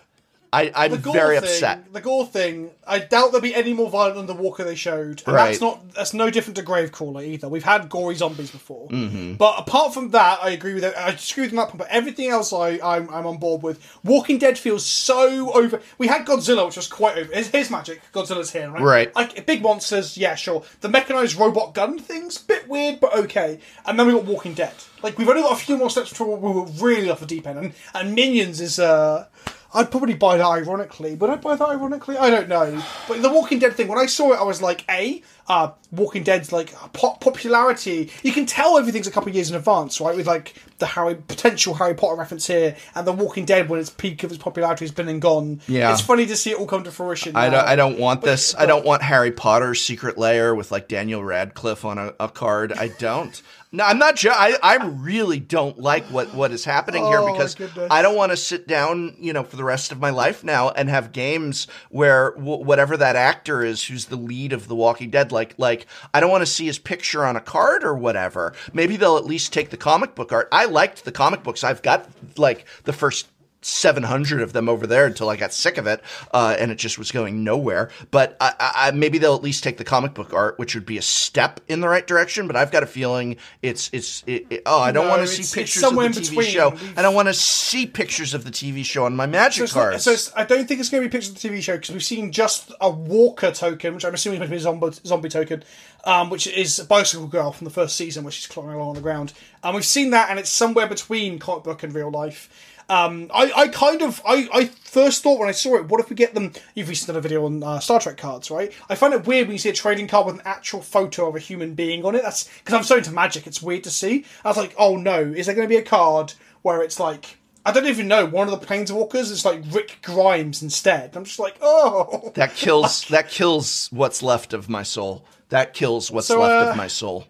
I, 0.51 0.71
I'm 0.75 0.97
very 0.97 1.35
thing, 1.35 1.43
upset. 1.43 1.93
The 1.93 2.01
gore 2.01 2.25
thing, 2.25 2.71
I 2.87 2.99
doubt 2.99 3.31
there'll 3.31 3.41
be 3.41 3.53
any 3.53 3.73
more 3.73 3.89
violent 3.89 4.15
than 4.15 4.25
the 4.25 4.33
Walker 4.33 4.63
they 4.63 4.73
showed. 4.75 5.21
And 5.27 5.35
Right. 5.35 5.47
that's 5.47 5.61
not 5.61 5.93
that's 5.93 6.13
no 6.13 6.31
different 6.31 6.57
to 6.57 6.63
Gravecrawler 6.63 7.23
either. 7.23 7.47
We've 7.47 7.63
had 7.63 7.87
gory 7.87 8.15
zombies 8.15 8.49
before. 8.49 8.87
Mm-hmm. 8.87 9.33
But 9.35 9.59
apart 9.59 9.93
from 9.93 10.09
that, 10.11 10.39
I 10.41 10.49
agree 10.49 10.73
with 10.73 10.83
it. 10.83 10.95
I 10.97 11.11
disagree 11.11 11.43
with 11.43 11.51
that 11.51 11.67
point, 11.69 11.77
but 11.77 11.87
everything 11.89 12.29
else 12.29 12.51
I, 12.51 12.79
I'm, 12.83 13.09
I'm 13.09 13.27
on 13.27 13.37
board 13.37 13.61
with. 13.61 13.79
Walking 14.03 14.39
Dead 14.39 14.57
feels 14.57 14.85
so 14.85 15.51
over. 15.53 15.81
We 15.99 16.07
had 16.07 16.25
Godzilla, 16.25 16.65
which 16.65 16.77
was 16.77 16.87
quite 16.87 17.17
over. 17.17 17.31
Here's, 17.31 17.47
here's 17.49 17.69
magic. 17.69 18.01
Godzilla's 18.11 18.51
here, 18.51 18.71
right? 18.71 18.81
Right. 18.81 19.15
Like, 19.15 19.45
big 19.45 19.61
monsters, 19.61 20.17
yeah, 20.17 20.33
sure. 20.35 20.63
The 20.81 20.89
mechanized 20.89 21.35
robot 21.35 21.75
gun 21.75 21.99
thing's 21.99 22.41
a 22.41 22.45
bit 22.45 22.67
weird, 22.67 22.99
but 22.99 23.15
okay. 23.15 23.59
And 23.85 23.99
then 23.99 24.07
we 24.07 24.13
got 24.13 24.25
Walking 24.25 24.55
Dead. 24.55 24.73
Like, 25.03 25.17
we've 25.17 25.29
only 25.29 25.43
got 25.43 25.53
a 25.53 25.63
few 25.63 25.77
more 25.77 25.89
steps 25.89 26.09
before 26.09 26.35
we 26.37 26.51
were 26.51 26.65
really 26.79 27.09
off 27.09 27.19
the 27.19 27.25
deep 27.27 27.45
end. 27.45 27.59
And, 27.59 27.73
and 27.93 28.15
Minions 28.15 28.59
is, 28.59 28.79
uh, 28.79 29.27
I'd 29.73 29.91
probably 29.91 30.15
buy 30.15 30.37
that 30.37 30.45
ironically. 30.45 31.15
Would 31.15 31.29
I 31.29 31.35
buy 31.35 31.55
that 31.55 31.69
ironically? 31.69 32.17
I 32.17 32.29
don't 32.29 32.49
know. 32.49 32.83
But 33.07 33.21
the 33.21 33.31
Walking 33.31 33.59
Dead 33.59 33.75
thing, 33.75 33.87
when 33.87 33.99
I 33.99 34.07
saw 34.07 34.33
it, 34.33 34.39
I 34.39 34.43
was 34.43 34.61
like, 34.61 34.83
A, 34.89 35.21
uh, 35.49 35.71
Walking 35.91 36.21
Dead's 36.23 36.51
like 36.53 36.71
pop- 36.93 37.19
popularity. 37.21 38.11
You 38.23 38.31
can 38.31 38.45
tell 38.45 38.77
everything's 38.77 39.07
a 39.07 39.11
couple 39.11 39.29
of 39.29 39.35
years 39.35 39.49
in 39.49 39.55
advance, 39.57 39.99
right? 39.99 40.15
With 40.15 40.27
like 40.27 40.53
the 40.77 40.85
Harry 40.85 41.15
potential 41.15 41.73
Harry 41.73 41.95
Potter 41.95 42.15
reference 42.17 42.45
here, 42.47 42.75
and 42.95 43.05
the 43.07 43.11
Walking 43.11 43.45
Dead 43.45 43.67
when 43.69 43.79
its 43.79 43.89
peak 43.89 44.23
of 44.23 44.31
its 44.31 44.41
popularity 44.41 44.85
has 44.85 44.91
been 44.91 45.09
and 45.09 45.21
gone. 45.21 45.59
Yeah. 45.67 45.91
it's 45.91 46.01
funny 46.01 46.25
to 46.27 46.35
see 46.35 46.51
it 46.51 46.59
all 46.59 46.67
come 46.67 46.83
to 46.83 46.91
fruition. 46.91 47.35
I 47.35 47.49
now. 47.49 47.57
don't, 47.61 47.67
I 47.69 47.75
don't 47.75 47.97
want 47.99 48.21
this. 48.21 48.53
I 48.55 48.65
don't 48.67 48.85
want 48.85 49.01
Harry 49.01 49.31
Potter's 49.31 49.81
secret 49.81 50.17
lair 50.17 50.53
with 50.55 50.71
like 50.71 50.87
Daniel 50.87 51.23
Radcliffe 51.23 51.83
on 51.83 51.97
a, 51.97 52.13
a 52.19 52.29
card. 52.29 52.71
I 52.73 52.89
don't. 52.89 53.41
No, 53.71 53.83
I'm 53.83 53.99
not. 53.99 54.15
Ju- 54.15 54.31
I 54.33 54.55
I 54.63 54.77
really 54.83 55.39
don't 55.39 55.77
like 55.77 56.03
what 56.05 56.33
what 56.33 56.51
is 56.51 56.65
happening 56.65 57.05
here 57.05 57.19
Oh, 57.19 57.27
my 57.27 57.33
because. 57.33 57.55
I 57.91 58.01
don't 58.01 58.15
want 58.15 58.31
to 58.31 58.37
sit 58.37 58.67
down, 58.67 59.15
you 59.19 59.31
know, 59.31 59.43
for 59.43 59.57
the 59.57 59.63
rest 59.63 59.91
of 59.91 59.99
my 59.99 60.09
life 60.09 60.43
now 60.43 60.69
and 60.71 60.89
have 60.89 61.11
games 61.11 61.67
where 61.89 62.31
w- 62.31 62.63
whatever 62.63 62.97
that 62.97 63.15
actor 63.15 63.63
is 63.63 63.83
who's 63.85 64.05
the 64.05 64.15
lead 64.15 64.53
of 64.53 64.67
The 64.67 64.75
Walking 64.75 65.11
Dead, 65.11 65.31
like 65.31 65.38
like 65.39 65.55
like 65.57 65.87
I 66.13 66.19
don't 66.19 66.29
want 66.29 66.41
to 66.41 66.45
see 66.45 66.65
his 66.65 66.77
picture 66.77 67.25
on 67.25 67.35
a 67.35 67.41
card 67.41 67.83
or 67.83 67.95
whatever. 67.95 68.53
Maybe 68.73 68.97
they'll 68.97 69.17
at 69.17 69.25
least 69.25 69.53
take 69.53 69.69
the 69.69 69.77
comic 69.77 70.13
book 70.13 70.31
art. 70.31 70.49
I 70.51 70.65
liked 70.65 71.05
the 71.05 71.11
comic 71.11 71.43
books. 71.43 71.63
I've 71.63 71.81
got 71.81 72.09
like 72.37 72.65
the 72.83 72.93
first 72.93 73.27
700 73.61 74.41
of 74.41 74.53
them 74.53 74.69
over 74.69 74.87
there 74.87 75.05
until 75.05 75.29
I 75.29 75.35
got 75.35 75.53
sick 75.53 75.77
of 75.77 75.85
it, 75.87 76.01
uh, 76.33 76.55
and 76.57 76.71
it 76.71 76.75
just 76.75 76.97
was 76.97 77.11
going 77.11 77.43
nowhere. 77.43 77.89
But 78.11 78.37
I, 78.39 78.53
I, 78.59 78.91
maybe 78.91 79.17
they'll 79.17 79.35
at 79.35 79.43
least 79.43 79.63
take 79.63 79.77
the 79.77 79.83
comic 79.83 80.13
book 80.13 80.33
art, 80.33 80.57
which 80.59 80.75
would 80.75 80.85
be 80.85 80.97
a 80.97 81.01
step 81.01 81.59
in 81.67 81.81
the 81.81 81.89
right 81.89 82.05
direction. 82.05 82.47
But 82.47 82.55
I've 82.55 82.71
got 82.71 82.83
a 82.83 82.87
feeling 82.87 83.37
it's 83.61 83.89
it's 83.93 84.23
it, 84.27 84.45
it- 84.49 84.61
oh, 84.65 84.79
I 84.79 84.91
don't 84.91 85.05
No, 85.05 85.09
want 85.11 85.21
to 85.21 85.27
see 85.27 85.59
pictures 85.61 85.83
of 85.83 85.93
the 85.95 86.01
TV 86.01 86.29
between. 86.29 86.47
show. 86.47 86.69
We've- 86.69 86.93
I 86.97 87.01
don't 87.01 87.15
want 87.15 87.27
to 87.27 87.33
see 87.33 87.85
pictures 87.85 88.33
of 88.33 88.43
the 88.43 88.51
TV 88.51 88.83
show 88.85 89.05
on 89.05 89.15
my 89.15 89.25
magic 89.25 89.67
So, 89.67 89.79
not- 89.79 89.89
cards. 89.91 90.03
so 90.03 90.31
I 90.35 90.43
don't 90.45 90.67
think 90.67 90.79
it's 90.79 90.89
going 90.89 91.03
to 91.03 91.09
be 91.09 91.11
pictures 91.11 91.29
of 91.35 91.41
the 91.41 91.49
TV 91.49 91.61
show 91.61 91.75
because 91.75 91.91
we've 91.91 92.03
seen 92.03 92.31
just 92.31 92.71
a 92.81 92.89
Walker 92.89 93.51
token, 93.51 93.93
which 93.95 94.05
I'm 94.05 94.13
assuming 94.13 94.37
is 94.37 94.39
meant 94.39 94.49
to 94.49 94.55
be 94.55 94.57
a 94.57 94.61
zombie, 94.61 94.97
zombie 95.05 95.29
token, 95.29 95.63
um, 96.05 96.29
which 96.29 96.47
is 96.47 96.79
a 96.79 96.85
Bicycle 96.85 97.27
Girl 97.27 97.51
from 97.51 97.65
the 97.65 97.71
first 97.71 97.95
season, 97.95 98.23
where 98.23 98.31
she's 98.31 98.47
crawling 98.47 98.73
along 98.75 98.89
on 98.89 98.95
the 98.95 99.01
ground. 99.01 99.33
And 99.63 99.75
we've 99.75 99.85
seen 99.85 100.11
that, 100.11 100.29
and 100.29 100.39
it's 100.39 100.49
somewhere 100.49 100.87
between 100.87 101.39
comic 101.39 101.63
book 101.63 101.83
and 101.83 101.93
real 101.93 102.09
life. 102.09 102.49
Um, 102.89 103.29
I, 103.33 103.51
I 103.55 103.67
kind 103.67 104.01
of, 104.01 104.21
I, 104.25 104.49
I 104.51 104.65
first 104.65 105.21
thought 105.21 105.39
when 105.39 105.47
I 105.47 105.53
saw 105.53 105.75
it, 105.75 105.87
what 105.87 106.01
if 106.01 106.09
we 106.09 106.15
get 106.15 106.33
them? 106.33 106.53
You've 106.73 106.89
recently 106.89 107.13
done 107.13 107.19
a 107.19 107.21
video 107.21 107.45
on 107.45 107.63
uh, 107.63 107.79
Star 107.79 107.99
Trek 107.99 108.17
cards, 108.17 108.49
right? 108.49 108.73
I 108.89 108.95
find 108.95 109.13
it 109.13 109.27
weird 109.27 109.47
when 109.47 109.53
you 109.53 109.59
see 109.59 109.69
a 109.69 109.73
trading 109.73 110.07
card 110.07 110.25
with 110.25 110.35
an 110.35 110.41
actual 110.43 110.81
photo 110.81 111.29
of 111.29 111.35
a 111.35 111.39
human 111.39 111.75
being 111.75 112.03
on 112.03 112.15
it. 112.15 112.23
That's 112.23 112.49
because 112.59 112.73
I'm 112.73 112.83
so 112.83 112.97
into 112.97 113.11
magic; 113.11 113.45
it's 113.45 113.61
weird 113.61 113.83
to 113.83 113.91
see. 113.91 114.25
I 114.43 114.47
was 114.47 114.57
like, 114.57 114.73
oh 114.77 114.97
no, 114.97 115.21
is 115.21 115.45
there 115.45 115.55
going 115.55 115.67
to 115.67 115.73
be 115.73 115.79
a 115.79 115.83
card 115.83 116.33
where 116.63 116.81
it's 116.81 116.99
like 116.99 117.37
I 117.65 117.71
don't 117.71 117.85
even 117.85 118.07
know. 118.07 118.25
One 118.25 118.49
of 118.49 118.59
the 118.59 118.65
planeswalkers 118.65 119.31
is 119.31 119.45
like 119.45 119.61
Rick 119.69 119.99
Grimes 120.01 120.63
instead. 120.63 121.15
I'm 121.15 121.25
just 121.25 121.39
like, 121.39 121.57
oh. 121.61 122.31
that 122.35 122.55
kills 122.55 123.05
that 123.09 123.29
kills 123.29 123.89
what's 123.91 124.23
left 124.23 124.53
of 124.53 124.69
my 124.69 124.83
soul. 124.83 125.25
That 125.49 125.73
kills 125.73 126.09
what's 126.09 126.27
So, 126.27 126.39
left 126.39 126.67
uh, 126.67 126.71
of 126.71 126.77
my 126.77 126.87
soul. 126.87 127.27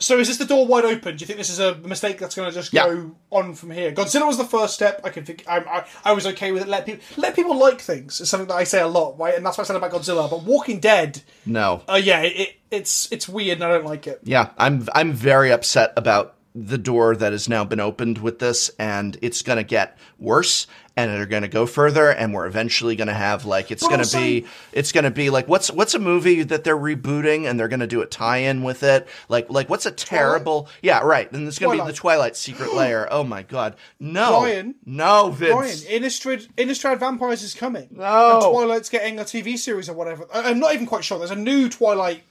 So 0.00 0.18
is 0.18 0.28
this 0.28 0.36
the 0.36 0.44
door 0.44 0.64
wide 0.66 0.84
open? 0.84 1.16
Do 1.16 1.22
you 1.22 1.26
think 1.26 1.38
this 1.38 1.50
is 1.50 1.58
a 1.58 1.74
mistake 1.78 2.18
that's 2.18 2.36
going 2.36 2.48
to 2.48 2.54
just 2.54 2.72
go 2.72 3.16
on 3.30 3.54
from 3.54 3.72
here? 3.72 3.90
Godzilla 3.90 4.26
was 4.28 4.38
the 4.38 4.44
first 4.44 4.74
step. 4.74 5.00
I 5.02 5.10
can 5.10 5.24
think. 5.24 5.44
I, 5.48 5.58
I, 5.58 5.84
I 6.04 6.12
was 6.12 6.24
okay 6.28 6.52
with 6.52 6.62
it. 6.62 6.68
Let 6.68 6.86
people 6.86 7.02
let 7.16 7.34
people 7.34 7.58
like 7.58 7.80
things. 7.80 8.20
It's 8.20 8.30
something 8.30 8.46
that 8.48 8.54
I 8.54 8.64
say 8.64 8.80
a 8.80 8.86
lot, 8.86 9.18
right? 9.18 9.34
And 9.34 9.44
that's 9.44 9.58
what 9.58 9.64
I 9.64 9.66
said 9.66 9.76
about 9.76 9.90
Godzilla. 9.90 10.30
But 10.30 10.44
Walking 10.44 10.78
Dead, 10.78 11.20
No. 11.44 11.82
uh, 11.88 12.00
yeah, 12.02 12.20
it, 12.22 12.56
it's 12.70 13.10
it's 13.10 13.28
weird, 13.28 13.58
and 13.58 13.64
I 13.64 13.68
don't 13.70 13.84
like 13.84 14.06
it. 14.06 14.20
Yeah, 14.22 14.50
I'm 14.56 14.86
I'm 14.94 15.12
very 15.12 15.50
upset 15.50 15.92
about 15.96 16.36
the 16.54 16.78
door 16.78 17.14
that 17.14 17.32
has 17.32 17.48
now 17.48 17.64
been 17.64 17.80
opened 17.80 18.18
with 18.18 18.38
this, 18.38 18.70
and 18.78 19.16
it's 19.22 19.42
going 19.42 19.58
to 19.58 19.62
get 19.62 19.96
worse, 20.18 20.66
and 20.96 21.10
they're 21.12 21.26
going 21.26 21.42
to 21.42 21.48
go 21.48 21.66
further, 21.66 22.10
and 22.10 22.34
we're 22.34 22.46
eventually 22.46 22.96
going 22.96 23.06
to 23.08 23.14
have 23.14 23.44
like 23.44 23.70
it's 23.70 23.86
going 23.86 24.02
to 24.02 24.16
be 24.16 24.46
it's 24.72 24.90
going 24.90 25.04
to 25.04 25.10
be 25.10 25.30
like 25.30 25.46
what's 25.46 25.70
what's 25.70 25.94
a 25.94 25.98
movie 25.98 26.42
that 26.42 26.64
they're 26.64 26.76
rebooting, 26.76 27.48
and 27.48 27.60
they're 27.60 27.68
going 27.68 27.78
to 27.80 27.86
do 27.86 28.00
a 28.00 28.06
tie-in 28.06 28.62
with 28.64 28.82
it, 28.82 29.06
like 29.28 29.48
like 29.50 29.68
what's 29.68 29.86
a 29.86 29.92
terrible 29.92 30.68
yeah 30.82 31.00
right, 31.00 31.30
and 31.30 31.46
it's 31.46 31.58
going 31.58 31.78
to 31.78 31.84
be 31.84 31.90
the 31.90 31.96
Twilight 31.96 32.34
Secret 32.36 32.72
Lair. 32.74 33.06
Oh 33.12 33.22
my 33.22 33.42
god, 33.42 33.76
no, 34.00 34.40
Brian. 34.40 34.74
no, 34.84 35.30
Vince. 35.30 35.84
Brian, 35.84 36.02
Innistrad, 36.02 36.48
Innistrad 36.56 36.98
Vampires 36.98 37.42
is 37.42 37.54
coming. 37.54 37.88
No. 37.92 38.34
And 38.34 38.42
Twilight's 38.42 38.88
getting 38.88 39.18
a 39.20 39.22
TV 39.24 39.56
series 39.56 39.88
or 39.88 39.92
whatever. 39.94 40.26
I- 40.34 40.50
I'm 40.50 40.58
not 40.58 40.74
even 40.74 40.86
quite 40.86 41.04
sure. 41.04 41.18
There's 41.18 41.30
a 41.30 41.36
new 41.36 41.68
Twilight 41.68 42.22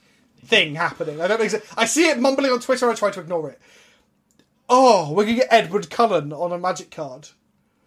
thing 0.44 0.74
happening. 0.74 1.20
I 1.20 1.28
don't 1.28 1.40
know. 1.52 1.60
I 1.76 1.84
see 1.86 2.08
it 2.08 2.18
mumbling 2.18 2.52
on 2.52 2.60
Twitter. 2.60 2.90
I 2.90 2.94
try 2.94 3.10
to 3.10 3.20
ignore 3.20 3.50
it. 3.50 3.60
Oh, 4.68 5.12
we're 5.12 5.24
gonna 5.24 5.36
get 5.36 5.48
Edward 5.50 5.90
Cullen 5.90 6.32
on 6.32 6.52
a 6.52 6.58
magic 6.58 6.90
card. 6.90 7.28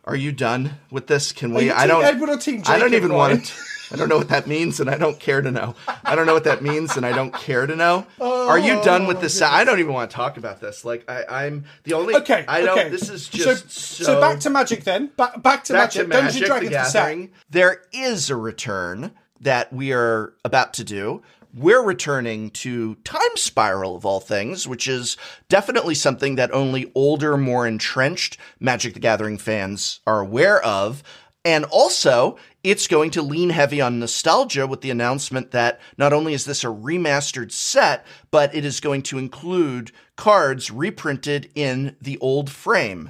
Are 0.04 0.16
you 0.16 0.32
done 0.32 0.80
with 0.90 1.08
this? 1.08 1.32
Can 1.32 1.54
we? 1.54 1.70
I 1.70 1.86
don't. 1.86 2.04
Edward 2.04 2.30
or 2.30 2.38
Team 2.38 2.64
I 2.66 2.80
don't 2.80 2.94
even 2.94 3.12
Ryan? 3.12 3.38
want 3.38 3.44
it. 3.44 3.54
I 3.92 3.98
don't 3.98 4.08
know 4.08 4.18
what 4.18 4.30
that 4.30 4.48
means, 4.48 4.80
and 4.80 4.90
I 4.90 4.98
don't 4.98 5.20
care 5.20 5.42
to 5.42 5.52
know. 5.52 5.76
I 6.06 6.16
don't 6.16 6.26
know 6.26 6.34
what 6.34 6.46
that 6.46 6.64
means, 6.64 6.96
and 6.96 7.06
I 7.06 7.12
don't 7.12 7.34
care 7.34 7.68
to 7.68 7.76
know. 7.76 8.08
Are 8.22 8.58
you 8.58 8.76
oh, 8.76 8.84
done 8.84 9.06
with 9.06 9.20
this? 9.20 9.42
I 9.42 9.64
don't 9.64 9.80
even 9.80 9.94
want 9.94 10.10
to 10.10 10.16
talk 10.16 10.38
about 10.38 10.62
this. 10.62 10.86
Like 10.86 11.10
I, 11.10 11.46
I'm 11.46 11.66
the 11.84 11.94
only. 11.94 12.16
Okay, 12.16 12.46
I 12.48 12.62
don't. 12.62 12.80
okay. 12.80 12.90
This 12.90 13.10
is 13.10 13.26
so, 13.26 13.38
just 13.38 13.70
so, 13.70 14.04
so. 14.06 14.22
back 14.22 14.40
to 14.42 14.50
magic 14.50 14.86
then. 14.86 15.08
Back 15.18 15.44
back 15.44 15.66
to 15.66 15.74
back 15.74 15.94
magic. 15.94 16.04
to 16.04 16.08
Dungeons 16.08 16.34
Magic 16.34 16.42
and 16.42 16.48
Dragons 16.48 16.94
the 16.94 17.00
the. 17.00 17.32
There 17.50 17.82
is 17.92 18.30
a 18.30 18.36
return 18.36 19.12
that 19.42 19.74
we 19.74 19.92
are 19.92 20.34
about 20.46 20.74
to 20.76 20.84
do. 20.84 21.22
We're 21.54 21.84
returning 21.84 22.52
to 22.52 22.96
Time 23.04 23.36
Spiral 23.36 23.98
of 23.98 24.06
all 24.06 24.22
things, 24.22 24.68
which 24.68 24.88
is 24.88 25.18
definitely 25.50 25.96
something 25.96 26.36
that 26.36 26.54
only 26.54 26.90
older, 26.96 27.36
more 27.36 27.68
entrenched 27.68 28.38
Magic 28.62 28.94
the 28.94 29.02
Gathering 29.02 29.38
fans 29.38 30.00
are 30.08 30.22
aware 30.22 30.64
of. 30.64 31.04
And 31.44 31.66
also, 31.66 32.38
it's 32.64 32.88
going 32.88 33.12
to 33.12 33.22
lean 33.22 33.50
heavy 33.50 33.82
on 33.82 34.00
nostalgia 34.00 34.66
with 34.66 34.80
the 34.80 34.92
announcement 34.92 35.52
that 35.52 35.82
not 35.98 36.14
only 36.14 36.34
is 36.34 36.46
this 36.46 36.64
a 36.64 36.68
remastered 36.68 37.52
set, 37.52 38.06
but 38.30 38.56
it 38.56 38.64
is 38.64 38.80
going 38.80 39.02
to 39.04 39.18
include 39.18 39.92
cards 40.16 40.72
reprinted 40.72 41.52
in 41.54 41.98
the 42.00 42.18
old 42.20 42.50
frame. 42.50 43.10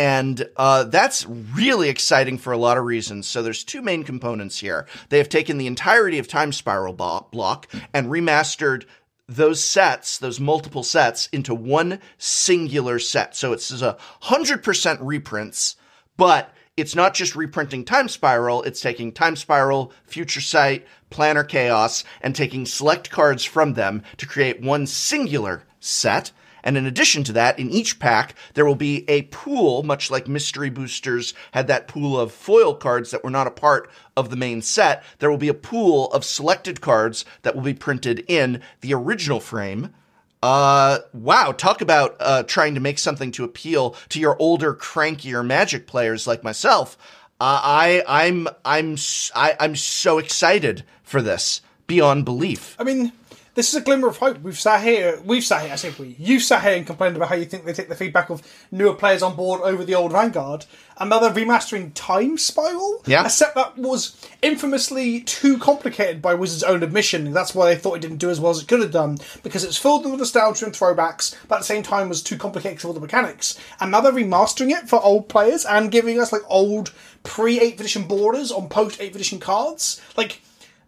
And 0.00 0.48
uh, 0.56 0.84
that's 0.84 1.26
really 1.26 1.90
exciting 1.90 2.38
for 2.38 2.54
a 2.54 2.56
lot 2.56 2.78
of 2.78 2.86
reasons. 2.86 3.26
So 3.26 3.42
there's 3.42 3.62
two 3.62 3.82
main 3.82 4.02
components 4.02 4.58
here. 4.58 4.86
They 5.10 5.18
have 5.18 5.28
taken 5.28 5.58
the 5.58 5.66
entirety 5.66 6.18
of 6.18 6.26
Time 6.26 6.52
Spiral 6.52 6.94
bo- 6.94 7.26
block 7.30 7.68
and 7.92 8.06
remastered 8.06 8.86
those 9.28 9.62
sets, 9.62 10.16
those 10.16 10.40
multiple 10.40 10.82
sets, 10.82 11.28
into 11.34 11.54
one 11.54 12.00
singular 12.16 12.98
set. 12.98 13.36
So 13.36 13.52
it's 13.52 13.70
a 13.82 13.98
hundred 14.20 14.62
percent 14.62 15.02
reprints, 15.02 15.76
but 16.16 16.50
it's 16.78 16.96
not 16.96 17.12
just 17.12 17.36
reprinting 17.36 17.84
Time 17.84 18.08
Spiral, 18.08 18.62
it's 18.62 18.80
taking 18.80 19.12
Time 19.12 19.36
Spiral, 19.36 19.92
Future 20.04 20.40
Sight, 20.40 20.86
Planar 21.10 21.46
Chaos, 21.46 22.04
and 22.22 22.34
taking 22.34 22.64
select 22.64 23.10
cards 23.10 23.44
from 23.44 23.74
them 23.74 24.02
to 24.16 24.26
create 24.26 24.62
one 24.62 24.86
singular 24.86 25.64
set. 25.78 26.32
And 26.62 26.76
in 26.76 26.86
addition 26.86 27.24
to 27.24 27.32
that, 27.32 27.58
in 27.58 27.70
each 27.70 27.98
pack, 27.98 28.34
there 28.54 28.64
will 28.64 28.74
be 28.74 29.08
a 29.08 29.22
pool, 29.22 29.82
much 29.82 30.10
like 30.10 30.28
Mystery 30.28 30.70
Boosters 30.70 31.34
had 31.52 31.66
that 31.68 31.88
pool 31.88 32.18
of 32.18 32.32
foil 32.32 32.74
cards 32.74 33.10
that 33.10 33.24
were 33.24 33.30
not 33.30 33.46
a 33.46 33.50
part 33.52 33.90
of 34.16 34.30
the 34.30 34.36
main 34.36 34.62
set. 34.62 35.02
There 35.18 35.30
will 35.30 35.38
be 35.38 35.48
a 35.48 35.54
pool 35.54 36.10
of 36.12 36.24
selected 36.24 36.80
cards 36.80 37.24
that 37.42 37.54
will 37.54 37.62
be 37.62 37.74
printed 37.74 38.24
in 38.28 38.62
the 38.80 38.94
original 38.94 39.40
frame. 39.40 39.94
Uh, 40.42 41.00
wow, 41.12 41.52
talk 41.52 41.80
about 41.80 42.16
uh, 42.18 42.42
trying 42.44 42.74
to 42.74 42.80
make 42.80 42.98
something 42.98 43.30
to 43.32 43.44
appeal 43.44 43.94
to 44.08 44.18
your 44.18 44.36
older, 44.38 44.74
crankier 44.74 45.44
Magic 45.44 45.86
players 45.86 46.26
like 46.26 46.42
myself. 46.42 46.96
Uh, 47.40 47.60
I, 47.62 48.02
I'm, 48.06 48.48
I'm, 48.64 48.94
s- 48.94 49.30
I, 49.34 49.50
am 49.50 49.56
i 49.60 49.64
am 49.66 49.76
so 49.76 50.18
excited 50.18 50.84
for 51.02 51.20
this 51.20 51.60
beyond 51.86 52.24
belief. 52.24 52.76
I 52.78 52.84
mean, 52.84 53.12
this 53.60 53.68
is 53.68 53.74
a 53.74 53.82
glimmer 53.82 54.08
of 54.08 54.16
hope. 54.16 54.40
We've 54.40 54.58
sat 54.58 54.82
here, 54.82 55.20
we've 55.22 55.44
sat 55.44 55.64
here, 55.64 55.72
I 55.74 55.76
say 55.76 55.92
we, 55.98 56.16
you've 56.18 56.42
sat 56.42 56.62
here 56.62 56.72
and 56.72 56.86
complained 56.86 57.16
about 57.16 57.28
how 57.28 57.34
you 57.34 57.44
think 57.44 57.66
they 57.66 57.74
take 57.74 57.90
the 57.90 57.94
feedback 57.94 58.30
of 58.30 58.40
newer 58.72 58.94
players 58.94 59.22
on 59.22 59.36
board 59.36 59.60
over 59.60 59.84
the 59.84 59.94
old 59.94 60.12
Vanguard. 60.12 60.64
Another 60.96 61.28
remastering 61.30 61.90
Time 61.92 62.38
Spiral? 62.38 63.02
Yeah. 63.04 63.26
A 63.26 63.28
set 63.28 63.54
that 63.56 63.76
was 63.76 64.16
infamously 64.40 65.20
too 65.20 65.58
complicated 65.58 66.22
by 66.22 66.32
Wizards' 66.32 66.62
own 66.62 66.82
admission. 66.82 67.30
That's 67.32 67.54
why 67.54 67.66
they 67.66 67.78
thought 67.78 67.96
it 67.96 68.00
didn't 68.00 68.16
do 68.16 68.30
as 68.30 68.40
well 68.40 68.50
as 68.50 68.62
it 68.62 68.66
could 68.66 68.80
have 68.80 68.92
done, 68.92 69.18
because 69.42 69.62
it's 69.62 69.76
filled 69.76 70.06
with 70.06 70.18
nostalgia 70.18 70.64
and 70.64 70.74
throwbacks, 70.74 71.36
but 71.46 71.56
at 71.56 71.58
the 71.58 71.64
same 71.64 71.82
time 71.82 72.08
was 72.08 72.22
too 72.22 72.38
complicated 72.38 72.80
for 72.80 72.88
all 72.88 72.94
the 72.94 73.00
mechanics. 73.00 73.58
And 73.78 73.90
now 73.90 74.00
they're 74.00 74.10
remastering 74.10 74.70
it 74.70 74.88
for 74.88 75.02
old 75.02 75.28
players 75.28 75.66
and 75.66 75.92
giving 75.92 76.18
us 76.18 76.32
like 76.32 76.42
old 76.48 76.94
pre 77.24 77.60
8th 77.60 77.80
edition 77.80 78.04
borders 78.04 78.50
on 78.50 78.70
post 78.70 79.00
8th 79.00 79.16
edition 79.16 79.38
cards. 79.38 80.00
Like, 80.16 80.40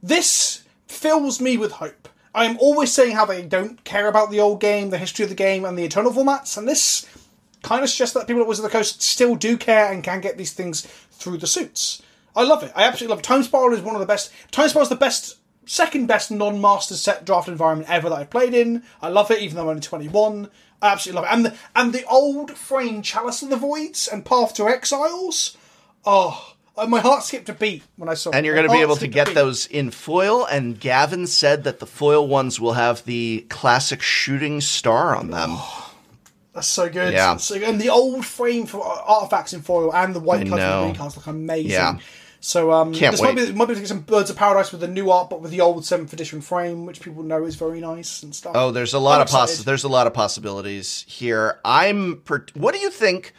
this 0.02 0.64
fills 0.86 1.38
me 1.38 1.58
with 1.58 1.72
hope. 1.72 2.08
I 2.34 2.46
am 2.46 2.56
always 2.58 2.92
saying 2.92 3.14
how 3.14 3.26
they 3.26 3.42
don't 3.42 3.82
care 3.84 4.08
about 4.08 4.30
the 4.30 4.40
old 4.40 4.60
game, 4.60 4.90
the 4.90 4.98
history 4.98 5.22
of 5.22 5.28
the 5.28 5.34
game, 5.34 5.64
and 5.64 5.78
the 5.78 5.84
eternal 5.84 6.12
formats, 6.12 6.56
and 6.56 6.66
this 6.66 7.06
kind 7.62 7.82
of 7.82 7.90
suggests 7.90 8.14
that 8.14 8.26
people 8.26 8.42
at 8.42 8.48
Wizard 8.48 8.64
of 8.64 8.70
the 8.70 8.76
Coast 8.76 9.02
still 9.02 9.36
do 9.36 9.56
care 9.56 9.92
and 9.92 10.02
can 10.02 10.20
get 10.20 10.36
these 10.36 10.52
things 10.52 10.82
through 11.10 11.38
the 11.38 11.46
suits. 11.46 12.02
I 12.34 12.44
love 12.44 12.62
it. 12.62 12.72
I 12.74 12.84
absolutely 12.84 13.12
love 13.12 13.18
it. 13.20 13.24
Time 13.24 13.42
Spiral 13.42 13.74
is 13.74 13.82
one 13.82 13.94
of 13.94 14.00
the 14.00 14.06
best. 14.06 14.32
Time 14.50 14.68
Spiral 14.68 14.84
is 14.84 14.88
the 14.88 14.96
best, 14.96 15.36
second 15.66 16.06
best 16.06 16.30
non-master 16.30 16.94
set 16.94 17.24
draft 17.24 17.48
environment 17.48 17.90
ever 17.90 18.08
that 18.08 18.18
I've 18.18 18.30
played 18.30 18.54
in. 18.54 18.82
I 19.00 19.08
love 19.08 19.30
it, 19.30 19.40
even 19.40 19.56
though 19.56 19.64
I'm 19.64 19.68
only 19.68 19.82
21. 19.82 20.48
I 20.80 20.92
absolutely 20.92 21.22
love 21.22 21.30
it. 21.30 21.34
And 21.34 21.46
the, 21.46 21.54
and 21.76 21.92
the 21.92 22.06
old 22.06 22.52
frame 22.52 23.02
Chalice 23.02 23.42
of 23.42 23.50
the 23.50 23.56
Voids 23.56 24.08
and 24.08 24.24
Path 24.24 24.54
to 24.54 24.68
Exiles. 24.68 25.56
Oh, 26.04 26.51
uh, 26.76 26.86
my 26.86 27.00
heart 27.00 27.22
skipped 27.22 27.48
a 27.48 27.52
beat 27.54 27.82
when 27.96 28.08
I 28.08 28.14
saw. 28.14 28.30
And 28.30 28.46
you're 28.46 28.54
going 28.54 28.66
to 28.66 28.72
be 28.72 28.80
able 28.80 28.96
to 28.96 29.06
get 29.06 29.34
those 29.34 29.66
in 29.66 29.90
foil. 29.90 30.46
And 30.46 30.78
Gavin 30.78 31.26
said 31.26 31.64
that 31.64 31.78
the 31.80 31.86
foil 31.86 32.26
ones 32.26 32.58
will 32.60 32.74
have 32.74 33.04
the 33.04 33.46
classic 33.48 34.02
shooting 34.02 34.60
star 34.60 35.14
on 35.16 35.30
them. 35.30 35.58
That's 36.54 36.68
so 36.68 36.88
good. 36.88 37.12
Yeah. 37.12 37.36
So, 37.36 37.56
and 37.56 37.80
the 37.80 37.88
old 37.88 38.26
frame 38.26 38.66
for 38.66 38.82
artifacts 38.84 39.52
in 39.52 39.62
foil 39.62 39.94
and 39.94 40.14
the 40.14 40.20
white 40.20 40.46
cards 40.48 40.62
and 40.62 40.84
green 40.84 40.94
cards 40.94 41.16
look 41.16 41.26
amazing. 41.26 41.70
Yeah. 41.70 41.98
So 42.44 42.72
um, 42.72 42.92
Can't 42.92 43.12
this 43.12 43.22
might 43.22 43.36
wait. 43.36 43.46
be 43.46 43.52
might 43.52 43.68
be 43.68 43.84
some 43.86 44.00
Birds 44.00 44.28
of 44.28 44.36
Paradise 44.36 44.72
with 44.72 44.80
the 44.80 44.88
new 44.88 45.12
art, 45.12 45.30
but 45.30 45.40
with 45.40 45.52
the 45.52 45.60
old 45.60 45.84
seventh 45.86 46.12
edition 46.12 46.40
frame, 46.40 46.86
which 46.86 47.00
people 47.00 47.22
know 47.22 47.44
is 47.44 47.54
very 47.54 47.80
nice 47.80 48.24
and 48.24 48.34
stuff. 48.34 48.52
Oh, 48.56 48.72
there's 48.72 48.94
a 48.94 48.98
lot 48.98 49.20
I'm 49.20 49.22
of 49.22 49.28
poss- 49.28 49.62
there's 49.62 49.84
a 49.84 49.88
lot 49.88 50.08
of 50.08 50.12
possibilities 50.12 51.04
here. 51.08 51.60
I'm 51.64 52.20
per- 52.24 52.46
what 52.54 52.74
do 52.74 52.80
you 52.80 52.90
think 52.90 53.32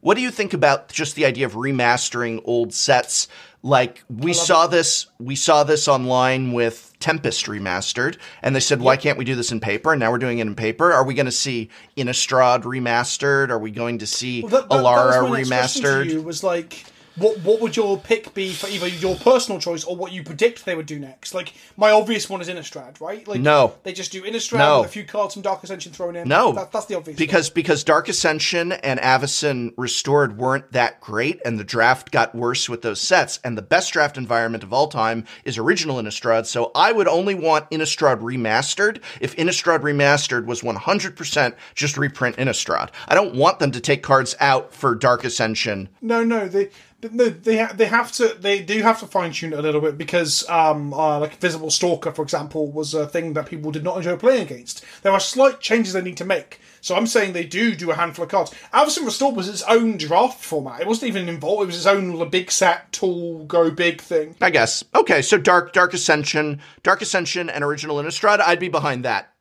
what 0.00 0.14
do 0.16 0.22
you 0.22 0.30
think 0.30 0.54
about 0.54 0.88
just 0.88 1.14
the 1.14 1.24
idea 1.26 1.46
of 1.46 1.52
remastering 1.54 2.40
old 2.44 2.72
sets? 2.72 3.28
Like 3.62 4.02
we 4.08 4.32
saw 4.32 4.66
this 4.66 5.06
we 5.18 5.36
saw 5.36 5.64
this 5.64 5.86
online 5.86 6.52
with 6.52 6.94
Tempest 6.98 7.44
remastered 7.46 8.16
and 8.42 8.56
they 8.56 8.60
said 8.60 8.80
why 8.80 8.96
can't 8.96 9.18
we 9.18 9.24
do 9.26 9.34
this 9.34 9.52
in 9.52 9.60
paper 9.60 9.92
and 9.92 10.00
now 10.00 10.10
we're 10.10 10.16
doing 10.18 10.38
it 10.38 10.46
in 10.46 10.54
paper? 10.54 10.90
Are 10.92 11.04
we 11.04 11.12
going 11.12 11.26
to 11.26 11.32
see 11.32 11.68
Innistrad 11.96 12.62
remastered? 12.62 13.50
Are 13.50 13.58
we 13.58 13.70
going 13.70 13.98
to 13.98 14.06
see 14.06 14.40
Well, 14.40 14.50
that- 14.50 14.68
that- 14.70 14.76
that 14.76 14.82
was 14.82 14.84
Alara 15.16 15.48
next 15.48 15.74
to 15.74 15.82
remastered? 15.82 16.24
was 16.24 16.42
like, 16.42 16.84
what 17.20 17.38
what 17.40 17.60
would 17.60 17.76
your 17.76 17.98
pick 17.98 18.34
be 18.34 18.52
for 18.52 18.66
either 18.68 18.88
your 18.88 19.14
personal 19.16 19.60
choice 19.60 19.84
or 19.84 19.94
what 19.96 20.12
you 20.12 20.22
predict 20.24 20.64
they 20.64 20.74
would 20.74 20.86
do 20.86 20.98
next? 20.98 21.34
Like 21.34 21.52
my 21.76 21.90
obvious 21.90 22.28
one 22.28 22.40
is 22.40 22.48
Innistrad, 22.48 23.00
right? 23.00 23.26
Like 23.28 23.40
No. 23.40 23.74
they 23.84 23.92
just 23.92 24.10
do 24.12 24.22
Innistrad 24.22 24.58
No. 24.58 24.80
with 24.80 24.88
a 24.90 24.92
few 24.92 25.04
cards 25.04 25.34
from 25.34 25.42
Dark 25.42 25.62
Ascension 25.62 25.92
thrown 25.92 26.16
in. 26.16 26.26
No, 26.26 26.52
that, 26.52 26.72
that's 26.72 26.86
the 26.86 26.96
obvious. 26.96 27.14
one. 27.14 27.18
because 27.18 27.50
because 27.50 27.84
Dark 27.84 28.08
Ascension 28.08 28.72
and 28.72 28.98
Avacyn 29.00 29.72
Restored 29.76 30.36
weren't 30.38 30.72
that 30.72 31.00
great, 31.00 31.40
and 31.44 31.58
the 31.58 31.64
draft 31.64 32.10
got 32.10 32.34
worse 32.34 32.68
with 32.68 32.82
those 32.82 33.00
sets. 33.00 33.38
And 33.44 33.56
the 33.56 33.62
best 33.62 33.92
draft 33.92 34.16
environment 34.16 34.62
of 34.64 34.72
all 34.72 34.88
time 34.88 35.24
is 35.44 35.58
original 35.58 35.96
Innistrad. 35.96 36.46
So 36.46 36.70
I 36.74 36.92
would 36.92 37.06
only 37.08 37.34
want 37.34 37.70
Innistrad 37.70 38.20
remastered 38.20 39.00
if 39.20 39.36
Innistrad 39.36 39.80
remastered 39.80 40.46
was 40.46 40.62
100% 40.62 41.54
just 41.74 41.96
reprint 41.96 42.36
Innistrad. 42.36 42.90
I 43.08 43.14
don't 43.14 43.34
want 43.34 43.58
them 43.58 43.70
to 43.72 43.80
take 43.80 44.02
cards 44.02 44.34
out 44.40 44.72
for 44.74 44.94
Dark 44.94 45.24
Ascension. 45.24 45.88
No, 46.00 46.24
no, 46.24 46.48
they 46.48 46.70
no, 47.02 47.28
they 47.28 47.58
ha- 47.58 47.72
they 47.74 47.86
have 47.86 48.12
to 48.12 48.36
they 48.38 48.62
do 48.62 48.82
have 48.82 49.00
to 49.00 49.06
fine 49.06 49.32
tune 49.32 49.52
it 49.52 49.58
a 49.58 49.62
little 49.62 49.80
bit 49.80 49.96
because 49.96 50.48
um 50.48 50.92
uh, 50.92 51.18
like 51.18 51.36
Visible 51.36 51.70
Stalker 51.70 52.12
for 52.12 52.22
example 52.22 52.70
was 52.70 52.94
a 52.94 53.06
thing 53.06 53.32
that 53.34 53.46
people 53.46 53.70
did 53.70 53.84
not 53.84 53.96
enjoy 53.96 54.16
playing 54.16 54.42
against. 54.42 54.84
There 55.02 55.12
are 55.12 55.20
slight 55.20 55.60
changes 55.60 55.92
they 55.92 56.02
need 56.02 56.16
to 56.18 56.24
make. 56.24 56.60
So 56.80 56.96
I'm 56.96 57.06
saying 57.06 57.32
they 57.32 57.44
do 57.44 57.74
do 57.74 57.90
a 57.90 57.94
handful 57.94 58.24
of 58.24 58.30
cards. 58.30 58.54
Avacyn 58.72 59.04
Restored 59.04 59.36
was 59.36 59.48
its 59.48 59.62
own 59.62 59.98
draft 59.98 60.42
format. 60.42 60.80
It 60.80 60.86
wasn't 60.86 61.08
even 61.08 61.28
involved. 61.28 61.62
It 61.62 61.66
was 61.66 61.76
its 61.76 61.86
own 61.86 62.28
big 62.30 62.50
set, 62.50 62.92
tall, 62.92 63.44
go 63.44 63.70
big 63.70 64.00
thing. 64.00 64.34
I 64.40 64.50
guess. 64.50 64.82
Okay, 64.94 65.22
so 65.22 65.36
Dark 65.36 65.72
Dark 65.72 65.94
Ascension, 65.94 66.60
Dark 66.82 67.02
Ascension, 67.02 67.50
and 67.50 67.62
original 67.62 67.96
Innistrad. 67.96 68.40
I'd 68.40 68.60
be 68.60 68.68
behind 68.68 69.04
that. 69.04 69.32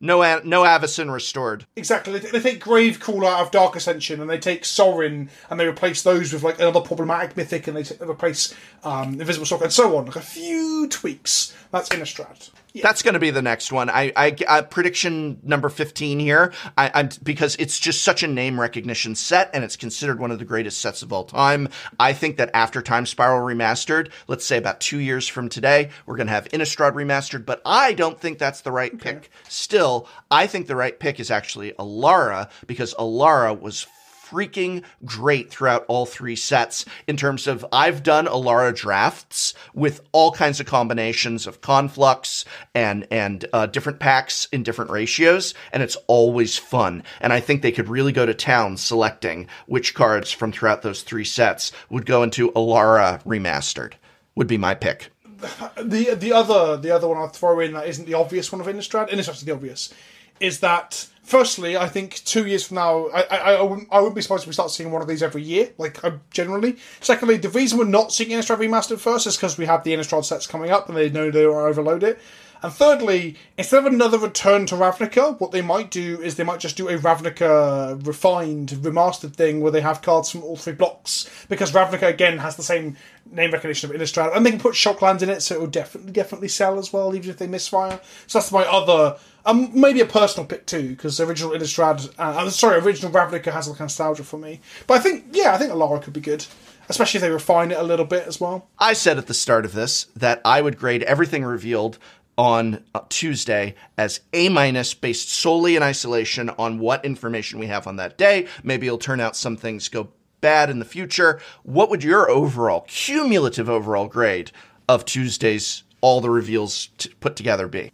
No, 0.00 0.20
no 0.44 0.62
Avacyn 0.62 1.12
Restored. 1.12 1.66
Exactly. 1.76 2.18
They, 2.18 2.40
take 2.40 2.62
Gravecrawler 2.62 3.26
out 3.26 3.46
of 3.46 3.50
Dark 3.50 3.74
Ascension 3.74 4.20
and 4.20 4.30
they 4.30 4.38
take 4.38 4.64
Sorin 4.64 5.28
and 5.50 5.58
they 5.58 5.66
replace 5.66 6.02
those 6.02 6.32
with 6.32 6.42
like 6.42 6.58
another 6.60 6.80
problematic 6.80 7.36
mythic 7.36 7.66
and 7.66 7.76
they, 7.76 7.82
t- 7.82 7.96
they 7.96 8.06
replace 8.06 8.54
um, 8.84 9.20
Invisible 9.20 9.46
Stalker 9.46 9.64
and 9.64 9.72
so 9.72 9.96
on. 9.96 10.06
Like 10.06 10.16
a 10.16 10.20
few 10.20 10.86
tweaks. 10.88 11.54
That's 11.72 11.88
Innistrad. 11.88 12.50
Yeah. 12.74 12.82
That's 12.82 13.02
going 13.02 13.14
to 13.14 13.20
be 13.20 13.30
the 13.30 13.42
next 13.42 13.72
one. 13.72 13.88
I, 13.88 14.12
I, 14.14 14.36
I 14.46 14.60
prediction 14.60 15.40
number 15.42 15.68
fifteen 15.68 16.20
here. 16.20 16.52
I, 16.76 16.90
I'm 16.94 17.08
because 17.22 17.56
it's 17.56 17.80
just 17.80 18.04
such 18.04 18.22
a 18.22 18.26
name 18.26 18.60
recognition 18.60 19.14
set, 19.14 19.50
and 19.54 19.64
it's 19.64 19.76
considered 19.76 20.20
one 20.20 20.30
of 20.30 20.38
the 20.38 20.44
greatest 20.44 20.80
sets 20.80 21.02
of 21.02 21.12
all 21.12 21.24
time. 21.24 21.70
I 21.98 22.12
think 22.12 22.36
that 22.36 22.50
after 22.52 22.82
Time 22.82 23.06
Spiral 23.06 23.40
remastered, 23.40 24.10
let's 24.26 24.44
say 24.44 24.58
about 24.58 24.80
two 24.80 24.98
years 24.98 25.26
from 25.26 25.48
today, 25.48 25.88
we're 26.06 26.16
going 26.16 26.26
to 26.26 26.32
have 26.32 26.48
Innistrad 26.48 26.92
remastered. 26.92 27.46
But 27.46 27.62
I 27.64 27.94
don't 27.94 28.20
think 28.20 28.38
that's 28.38 28.60
the 28.60 28.72
right 28.72 28.96
pick. 28.96 29.30
Still, 29.48 30.06
I 30.30 30.46
think 30.46 30.66
the 30.66 30.76
right 30.76 30.98
pick 30.98 31.18
is 31.20 31.30
actually 31.30 31.72
Alara 31.72 32.50
because 32.66 32.94
Alara 32.94 33.58
was 33.58 33.86
freaking 34.30 34.82
great 35.04 35.50
throughout 35.50 35.84
all 35.88 36.06
three 36.06 36.36
sets 36.36 36.84
in 37.06 37.16
terms 37.16 37.46
of 37.46 37.64
I've 37.72 38.02
done 38.02 38.26
Alara 38.26 38.74
drafts 38.74 39.54
with 39.74 40.00
all 40.12 40.32
kinds 40.32 40.60
of 40.60 40.66
combinations 40.66 41.46
of 41.46 41.60
conflux 41.60 42.44
and 42.74 43.06
and 43.10 43.44
uh, 43.52 43.66
different 43.66 44.00
packs 44.00 44.48
in 44.52 44.62
different 44.62 44.90
ratios 44.90 45.54
and 45.72 45.82
it's 45.82 45.96
always 46.06 46.58
fun 46.58 47.02
and 47.20 47.32
I 47.32 47.40
think 47.40 47.62
they 47.62 47.72
could 47.72 47.88
really 47.88 48.12
go 48.12 48.26
to 48.26 48.34
town 48.34 48.76
selecting 48.76 49.46
which 49.66 49.94
cards 49.94 50.30
from 50.30 50.52
throughout 50.52 50.82
those 50.82 51.02
three 51.02 51.24
sets 51.24 51.72
would 51.90 52.06
go 52.06 52.22
into 52.22 52.52
Alara 52.52 53.22
remastered 53.24 53.94
would 54.34 54.46
be 54.46 54.56
my 54.56 54.74
pick. 54.74 55.10
the 55.82 56.14
the 56.14 56.32
other 56.32 56.76
the 56.76 56.90
other 56.90 57.06
one 57.06 57.18
I'll 57.18 57.28
throw 57.28 57.60
in 57.60 57.72
that 57.74 57.86
isn't 57.86 58.06
the 58.06 58.14
obvious 58.14 58.50
one 58.50 58.60
of 58.60 58.66
Innistrad, 58.66 59.10
Innistrad's 59.10 59.42
the 59.42 59.52
obvious, 59.52 59.92
is 60.40 60.60
that 60.60 61.06
firstly 61.28 61.76
I 61.76 61.88
think 61.88 62.24
two 62.24 62.46
years 62.46 62.66
from 62.66 62.76
now 62.76 63.08
I 63.08 63.22
I, 63.22 63.54
I, 63.54 63.62
wouldn't, 63.62 63.88
I 63.92 63.98
wouldn't 63.98 64.16
be 64.16 64.22
surprised 64.22 64.44
if 64.44 64.48
we 64.48 64.54
start 64.54 64.70
seeing 64.70 64.90
one 64.90 65.02
of 65.02 65.08
these 65.08 65.22
every 65.22 65.42
year, 65.42 65.70
like 65.78 66.02
uh, 66.02 66.12
generally. 66.30 66.76
Secondly, 67.00 67.36
the 67.36 67.50
reason 67.50 67.78
we're 67.78 67.84
not 67.84 68.12
seeing 68.12 68.30
Innistrad 68.30 68.58
remastered 68.58 68.98
first 68.98 69.26
is 69.26 69.36
because 69.36 69.58
we 69.58 69.66
have 69.66 69.84
the 69.84 69.92
Innistrad 69.92 70.24
sets 70.24 70.46
coming 70.46 70.70
up 70.70 70.88
and 70.88 70.96
they 70.96 71.10
know 71.10 71.30
they 71.30 71.46
will 71.46 71.56
overload 71.56 72.02
it. 72.02 72.18
And 72.62 72.72
thirdly, 72.72 73.36
instead 73.56 73.86
of 73.86 73.92
another 73.92 74.18
return 74.18 74.66
to 74.66 74.74
Ravnica, 74.74 75.38
what 75.38 75.52
they 75.52 75.62
might 75.62 75.90
do 75.90 76.20
is 76.20 76.34
they 76.34 76.44
might 76.44 76.60
just 76.60 76.76
do 76.76 76.88
a 76.88 76.98
Ravnica 76.98 78.04
refined, 78.06 78.70
remastered 78.70 79.34
thing 79.34 79.60
where 79.60 79.70
they 79.70 79.80
have 79.80 80.02
cards 80.02 80.30
from 80.30 80.42
all 80.42 80.56
three 80.56 80.72
blocks. 80.72 81.30
Because 81.48 81.72
Ravnica, 81.72 82.08
again, 82.08 82.38
has 82.38 82.56
the 82.56 82.62
same 82.62 82.96
name 83.30 83.52
recognition 83.52 83.90
of 83.90 83.96
Innistrad. 83.96 84.36
And 84.36 84.44
they 84.44 84.50
can 84.50 84.58
put 84.60 84.74
Shocklands 84.74 85.22
in 85.22 85.30
it, 85.30 85.40
so 85.42 85.54
it 85.54 85.60
will 85.60 85.68
definitely, 85.68 86.12
definitely 86.12 86.48
sell 86.48 86.78
as 86.78 86.92
well, 86.92 87.14
even 87.14 87.30
if 87.30 87.38
they 87.38 87.46
misfire. 87.46 88.00
So 88.26 88.38
that's 88.38 88.50
my 88.50 88.64
other, 88.64 89.16
um, 89.46 89.70
maybe 89.72 90.00
a 90.00 90.06
personal 90.06 90.46
pick 90.46 90.66
too, 90.66 90.90
because 90.90 91.18
the 91.18 91.26
original 91.26 91.52
Innistrad, 91.52 92.08
uh, 92.18 92.38
I'm 92.38 92.50
sorry, 92.50 92.78
original 92.78 93.12
Ravnica 93.12 93.52
has 93.52 93.68
a 93.68 93.78
nostalgia 93.78 94.24
for 94.24 94.38
me. 94.38 94.60
But 94.86 94.94
I 94.94 95.00
think, 95.00 95.26
yeah, 95.32 95.54
I 95.54 95.58
think 95.58 95.70
Alara 95.70 96.02
could 96.02 96.12
be 96.12 96.20
good. 96.20 96.44
Especially 96.90 97.18
if 97.18 97.22
they 97.22 97.28
refine 97.28 97.70
it 97.70 97.76
a 97.76 97.82
little 97.82 98.06
bit 98.06 98.26
as 98.26 98.40
well. 98.40 98.66
I 98.78 98.94
said 98.94 99.18
at 99.18 99.26
the 99.26 99.34
start 99.34 99.66
of 99.66 99.74
this 99.74 100.06
that 100.16 100.40
I 100.42 100.62
would 100.62 100.78
grade 100.78 101.02
everything 101.02 101.44
revealed 101.44 101.98
on 102.38 102.84
uh, 102.94 103.00
Tuesday 103.08 103.74
as 103.98 104.20
A 104.32 104.48
minus 104.48 104.94
based 104.94 105.28
solely 105.28 105.76
in 105.76 105.82
isolation 105.82 106.48
on 106.50 106.78
what 106.78 107.04
information 107.04 107.58
we 107.58 107.66
have 107.66 107.86
on 107.86 107.96
that 107.96 108.16
day. 108.16 108.46
Maybe 108.62 108.86
it'll 108.86 108.98
turn 108.98 109.20
out 109.20 109.36
some 109.36 109.56
things 109.56 109.88
go 109.88 110.08
bad 110.40 110.70
in 110.70 110.78
the 110.78 110.84
future. 110.84 111.40
What 111.64 111.90
would 111.90 112.04
your 112.04 112.30
overall 112.30 112.82
cumulative 112.82 113.68
overall 113.68 114.06
grade 114.06 114.52
of 114.88 115.04
Tuesday's 115.04 115.82
all 116.00 116.20
the 116.20 116.30
reveals 116.30 116.90
t- 116.96 117.10
put 117.20 117.34
together 117.34 117.66
be? 117.66 117.90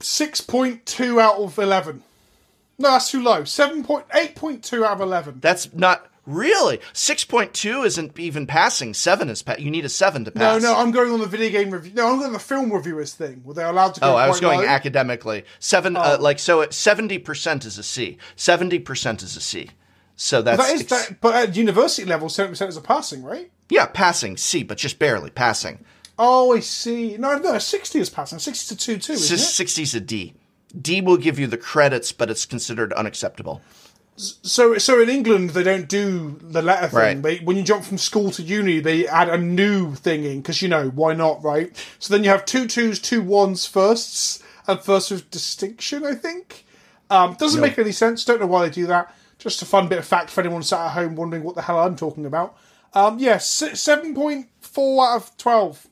6.2 0.00 1.20
out 1.20 1.36
of 1.36 1.58
11. 1.58 2.02
No, 2.78 2.90
that's 2.90 3.10
too 3.10 3.22
low. 3.22 3.42
7.8.2 3.42 4.84
out 4.84 4.92
of 4.92 5.00
11. 5.02 5.40
That's 5.40 5.72
not 5.74 6.10
really 6.26 6.78
6.2 6.92 7.86
isn't 7.86 8.18
even 8.18 8.46
passing. 8.46 8.92
7 8.94 9.28
is 9.30 9.42
pa- 9.42 9.56
you 9.58 9.70
need 9.70 9.84
a 9.84 9.88
7 9.88 10.24
to 10.24 10.30
pass. 10.30 10.62
no, 10.62 10.72
no, 10.72 10.78
I'm 10.78 10.90
going 10.90 11.12
on 11.12 11.20
the 11.20 11.26
video 11.26 11.50
game 11.50 11.70
review. 11.70 11.92
No, 11.94 12.06
I'm 12.08 12.14
going 12.16 12.26
on 12.28 12.32
the 12.32 12.38
film 12.38 12.72
reviewers 12.72 13.14
thing 13.14 13.42
Were 13.44 13.54
they're 13.54 13.68
allowed 13.68 13.94
to 13.94 14.00
go 14.00 14.12
Oh, 14.12 14.16
I 14.16 14.28
was 14.28 14.40
going 14.40 14.60
low. 14.60 14.66
academically. 14.66 15.44
Seven, 15.58 15.96
Oh. 15.96 16.00
uh, 16.00 16.18
like 16.20 16.38
so. 16.38 16.68
Seventy 16.70 17.18
percent 17.18 17.64
is 17.64 17.78
a 17.78 17.82
C. 17.82 18.18
Seventy 18.36 18.78
percent 18.78 19.22
is 19.22 19.36
a 19.36 19.40
C. 19.40 19.70
So 20.16 20.42
that's 20.42 20.58
That 20.66 20.74
is 20.74 20.86
that, 20.86 21.20
but 21.20 21.34
at 21.34 21.56
university 21.56 22.08
level, 22.08 22.28
70% 22.28 22.68
is 22.68 22.76
a 22.78 22.80
passing, 22.80 23.22
right? 23.22 23.50
yeah, 23.68 23.84
passing 23.86 24.36
C, 24.38 24.62
but 24.62 24.78
just 24.78 24.98
barely 24.98 25.28
passing. 25.30 25.84
Oh, 26.18 26.56
I 26.56 26.60
see. 26.60 27.18
No, 27.18 27.36
no, 27.36 27.58
60 27.58 27.98
is 28.00 28.08
passing. 28.08 28.38
60 28.38 28.74
to 28.74 28.80
2 28.80 28.98
2, 28.98 29.12
isn't 29.12 29.36
it? 29.38 29.68
60's 29.68 29.94
a 29.94 30.00
D. 30.00 30.32
D 30.80 31.02
will 31.02 31.18
give 31.18 31.38
you 31.38 31.46
the 31.46 31.58
credits, 31.58 32.12
but 32.12 32.30
it's 32.30 32.46
considered 32.46 32.92
unacceptable. 32.94 33.60
So, 34.16 34.78
so 34.78 35.00
in 35.02 35.10
England, 35.10 35.50
they 35.50 35.62
don't 35.62 35.88
do 35.88 36.38
the 36.40 36.62
letter 36.62 36.88
thing. 36.88 36.98
Right. 36.98 37.22
They, 37.22 37.44
when 37.44 37.56
you 37.56 37.62
jump 37.62 37.84
from 37.84 37.98
school 37.98 38.30
to 38.32 38.42
uni, 38.42 38.80
they 38.80 39.06
add 39.06 39.28
a 39.28 39.36
new 39.36 39.94
thing 39.94 40.24
in 40.24 40.40
because 40.40 40.62
you 40.62 40.68
know 40.68 40.88
why 40.88 41.12
not, 41.12 41.42
right? 41.44 41.70
So 41.98 42.14
then 42.14 42.24
you 42.24 42.30
have 42.30 42.46
two 42.46 42.66
twos, 42.66 42.98
two 42.98 43.20
ones, 43.20 43.66
firsts, 43.66 44.42
and 44.66 44.80
first 44.80 45.10
with 45.10 45.30
distinction. 45.30 46.04
I 46.04 46.14
think 46.14 46.64
um, 47.10 47.34
doesn't 47.34 47.60
make 47.60 47.78
any 47.78 47.92
sense. 47.92 48.24
Don't 48.24 48.40
know 48.40 48.46
why 48.46 48.66
they 48.66 48.72
do 48.72 48.86
that. 48.86 49.14
Just 49.38 49.60
a 49.60 49.66
fun 49.66 49.86
bit 49.86 49.98
of 49.98 50.06
fact 50.06 50.30
for 50.30 50.40
anyone 50.40 50.62
sat 50.62 50.86
at 50.86 50.92
home 50.92 51.14
wondering 51.14 51.42
what 51.42 51.54
the 51.54 51.62
hell 51.62 51.78
I'm 51.78 51.94
talking 51.94 52.24
about. 52.24 52.56
Um, 52.94 53.18
yes, 53.18 53.46
seven 53.46 54.14
point 54.14 54.48
four 54.60 55.06
out 55.06 55.16
of 55.16 55.36
twelve. 55.36 55.86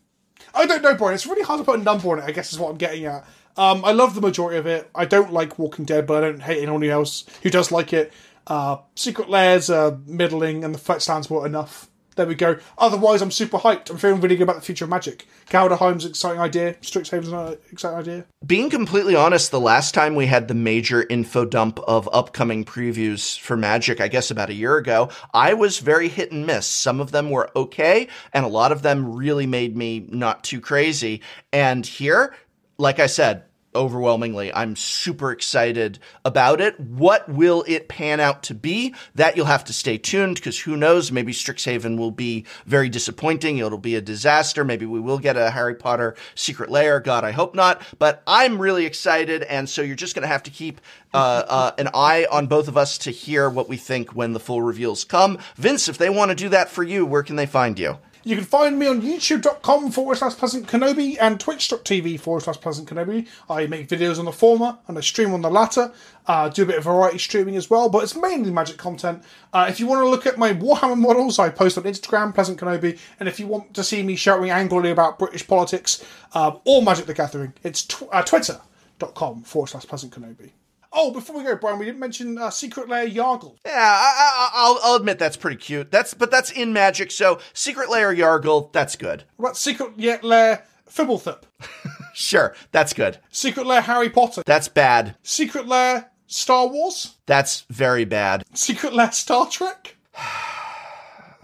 I 0.54 0.64
don't 0.64 0.82
know, 0.82 0.94
Brian. 0.94 1.14
It's 1.14 1.26
really 1.26 1.42
hard 1.42 1.58
to 1.58 1.64
put 1.64 1.78
a 1.78 1.82
number 1.82 2.08
on 2.08 2.20
it. 2.20 2.24
I 2.24 2.32
guess 2.32 2.52
is 2.52 2.58
what 2.58 2.70
I'm 2.70 2.78
getting 2.78 3.04
at. 3.04 3.26
Um, 3.56 3.84
I 3.84 3.92
love 3.92 4.14
the 4.14 4.20
majority 4.20 4.58
of 4.58 4.66
it. 4.66 4.90
I 4.94 5.04
don't 5.04 5.32
like 5.32 5.58
Walking 5.58 5.84
Dead, 5.84 6.06
but 6.06 6.24
I 6.24 6.28
don't 6.28 6.42
hate 6.42 6.62
anyone 6.62 6.84
else 6.84 7.24
who 7.42 7.50
does 7.50 7.70
like 7.70 7.92
it. 7.92 8.12
Uh, 8.46 8.78
Secret 8.94 9.28
Lairs 9.30 9.70
are 9.70 9.98
middling, 10.06 10.64
and 10.64 10.74
the 10.74 10.78
Flex 10.78 11.04
stands 11.04 11.30
were 11.30 11.46
enough. 11.46 11.88
There 12.16 12.26
we 12.26 12.36
go. 12.36 12.58
Otherwise, 12.78 13.22
I'm 13.22 13.32
super 13.32 13.58
hyped. 13.58 13.90
I'm 13.90 13.96
feeling 13.96 14.20
really 14.20 14.36
good 14.36 14.44
about 14.44 14.54
the 14.56 14.62
future 14.62 14.84
of 14.84 14.90
Magic. 14.90 15.26
Kaldheim's 15.50 16.04
an 16.04 16.10
exciting 16.10 16.40
idea. 16.40 16.74
Strixhaven's 16.74 17.32
an 17.32 17.58
exciting 17.72 17.98
idea. 17.98 18.24
Being 18.46 18.70
completely 18.70 19.16
honest, 19.16 19.50
the 19.50 19.58
last 19.58 19.94
time 19.94 20.14
we 20.14 20.26
had 20.26 20.46
the 20.46 20.54
major 20.54 21.04
info 21.10 21.44
dump 21.44 21.80
of 21.80 22.08
upcoming 22.12 22.64
previews 22.64 23.36
for 23.36 23.56
Magic, 23.56 24.00
I 24.00 24.06
guess 24.06 24.30
about 24.30 24.48
a 24.48 24.54
year 24.54 24.76
ago, 24.76 25.10
I 25.32 25.54
was 25.54 25.80
very 25.80 26.08
hit 26.08 26.30
and 26.30 26.46
miss. 26.46 26.68
Some 26.68 27.00
of 27.00 27.10
them 27.10 27.30
were 27.30 27.50
okay, 27.56 28.06
and 28.32 28.44
a 28.44 28.48
lot 28.48 28.70
of 28.70 28.82
them 28.82 29.16
really 29.16 29.46
made 29.46 29.76
me 29.76 30.06
not 30.08 30.44
too 30.44 30.60
crazy. 30.60 31.20
And 31.52 31.84
here, 31.84 32.32
like 32.78 32.98
I 32.98 33.06
said, 33.06 33.44
overwhelmingly, 33.74 34.52
I'm 34.54 34.76
super 34.76 35.32
excited 35.32 35.98
about 36.24 36.60
it. 36.60 36.78
What 36.78 37.28
will 37.28 37.64
it 37.66 37.88
pan 37.88 38.20
out 38.20 38.44
to 38.44 38.54
be? 38.54 38.94
That 39.14 39.36
you'll 39.36 39.46
have 39.46 39.64
to 39.64 39.72
stay 39.72 39.98
tuned 39.98 40.36
because 40.36 40.60
who 40.60 40.76
knows? 40.76 41.10
Maybe 41.10 41.32
Strixhaven 41.32 41.98
will 41.98 42.10
be 42.10 42.44
very 42.66 42.88
disappointing. 42.88 43.58
It'll 43.58 43.78
be 43.78 43.96
a 43.96 44.00
disaster. 44.00 44.64
Maybe 44.64 44.86
we 44.86 45.00
will 45.00 45.18
get 45.18 45.36
a 45.36 45.50
Harry 45.50 45.74
Potter 45.74 46.14
secret 46.34 46.70
lair. 46.70 47.00
God, 47.00 47.24
I 47.24 47.32
hope 47.32 47.54
not. 47.54 47.82
But 47.98 48.22
I'm 48.26 48.60
really 48.60 48.86
excited. 48.86 49.42
And 49.42 49.68
so 49.68 49.82
you're 49.82 49.96
just 49.96 50.14
going 50.14 50.22
to 50.22 50.28
have 50.28 50.44
to 50.44 50.50
keep 50.50 50.80
uh, 51.12 51.42
uh, 51.48 51.70
an 51.78 51.88
eye 51.94 52.26
on 52.30 52.46
both 52.46 52.68
of 52.68 52.76
us 52.76 52.98
to 52.98 53.10
hear 53.10 53.50
what 53.50 53.68
we 53.68 53.76
think 53.76 54.14
when 54.14 54.32
the 54.32 54.40
full 54.40 54.62
reveals 54.62 55.04
come. 55.04 55.38
Vince, 55.56 55.88
if 55.88 55.98
they 55.98 56.10
want 56.10 56.30
to 56.30 56.34
do 56.36 56.48
that 56.50 56.70
for 56.70 56.82
you, 56.82 57.04
where 57.04 57.22
can 57.22 57.36
they 57.36 57.46
find 57.46 57.78
you? 57.78 57.98
You 58.26 58.36
can 58.36 58.46
find 58.46 58.78
me 58.78 58.86
on 58.86 59.02
youtube.com 59.02 59.90
forward 59.90 60.16
slash 60.16 60.34
pleasant 60.36 60.66
kenobi 60.66 61.18
and 61.20 61.38
twitch.tv 61.38 62.18
forward 62.18 62.40
slash 62.40 62.58
pleasant 62.58 62.88
kenobi. 62.88 63.28
I 63.50 63.66
make 63.66 63.86
videos 63.86 64.18
on 64.18 64.24
the 64.24 64.32
former 64.32 64.78
and 64.88 64.96
I 64.96 65.02
stream 65.02 65.34
on 65.34 65.42
the 65.42 65.50
latter. 65.50 65.92
Uh, 66.26 66.48
do 66.48 66.62
a 66.62 66.66
bit 66.66 66.78
of 66.78 66.84
variety 66.84 67.18
streaming 67.18 67.54
as 67.56 67.68
well, 67.68 67.90
but 67.90 68.02
it's 68.02 68.16
mainly 68.16 68.50
magic 68.50 68.78
content. 68.78 69.22
Uh, 69.52 69.66
if 69.68 69.78
you 69.78 69.86
want 69.86 70.02
to 70.02 70.08
look 70.08 70.24
at 70.24 70.38
my 70.38 70.54
Warhammer 70.54 70.98
models, 70.98 71.38
I 71.38 71.50
post 71.50 71.76
on 71.76 71.84
Instagram, 71.84 72.34
Pleasant 72.34 72.58
Kenobi. 72.58 72.98
And 73.20 73.28
if 73.28 73.38
you 73.38 73.46
want 73.46 73.74
to 73.74 73.84
see 73.84 74.02
me 74.02 74.16
shouting 74.16 74.48
angrily 74.48 74.90
about 74.90 75.18
British 75.18 75.46
politics 75.46 76.02
um, 76.32 76.60
or 76.64 76.82
Magic 76.82 77.04
the 77.04 77.12
Gathering, 77.12 77.52
it's 77.62 77.84
tw- 77.84 78.08
uh, 78.10 78.22
twitter.com 78.22 79.42
forward 79.42 79.68
slash 79.68 79.84
pleasant 79.84 80.14
kenobi. 80.14 80.52
Oh, 80.96 81.10
before 81.10 81.36
we 81.36 81.42
go, 81.42 81.56
Brian, 81.56 81.78
we 81.78 81.84
didn't 81.86 81.98
mention 81.98 82.38
uh, 82.38 82.50
Secret 82.50 82.88
Lair 82.88 83.08
Yargle. 83.08 83.56
Yeah, 83.66 83.72
I, 83.74 84.68
will 84.68 84.80
I'll 84.82 84.94
admit 84.94 85.18
that's 85.18 85.36
pretty 85.36 85.56
cute. 85.56 85.90
That's 85.90 86.14
but 86.14 86.30
that's 86.30 86.52
in 86.52 86.72
Magic, 86.72 87.10
so 87.10 87.40
Secret 87.52 87.90
Lair 87.90 88.14
Yargle, 88.14 88.72
that's 88.72 88.94
good. 88.94 89.24
What 89.36 89.48
about 89.48 89.56
Secret 89.56 90.24
Lair 90.24 90.64
Fblthp? 90.88 91.42
Sure, 92.16 92.54
that's 92.70 92.92
good. 92.92 93.18
Secret 93.32 93.66
Lair 93.66 93.80
Harry 93.80 94.08
Potter? 94.08 94.44
That's 94.46 94.68
bad. 94.68 95.16
Secret 95.24 95.66
Lair 95.66 96.12
Star 96.28 96.68
Wars? 96.68 97.16
That's 97.26 97.62
very 97.62 98.04
bad. 98.04 98.44
Secret 98.54 98.94
Lair 98.94 99.10
Star 99.10 99.48
Trek? 99.48 99.96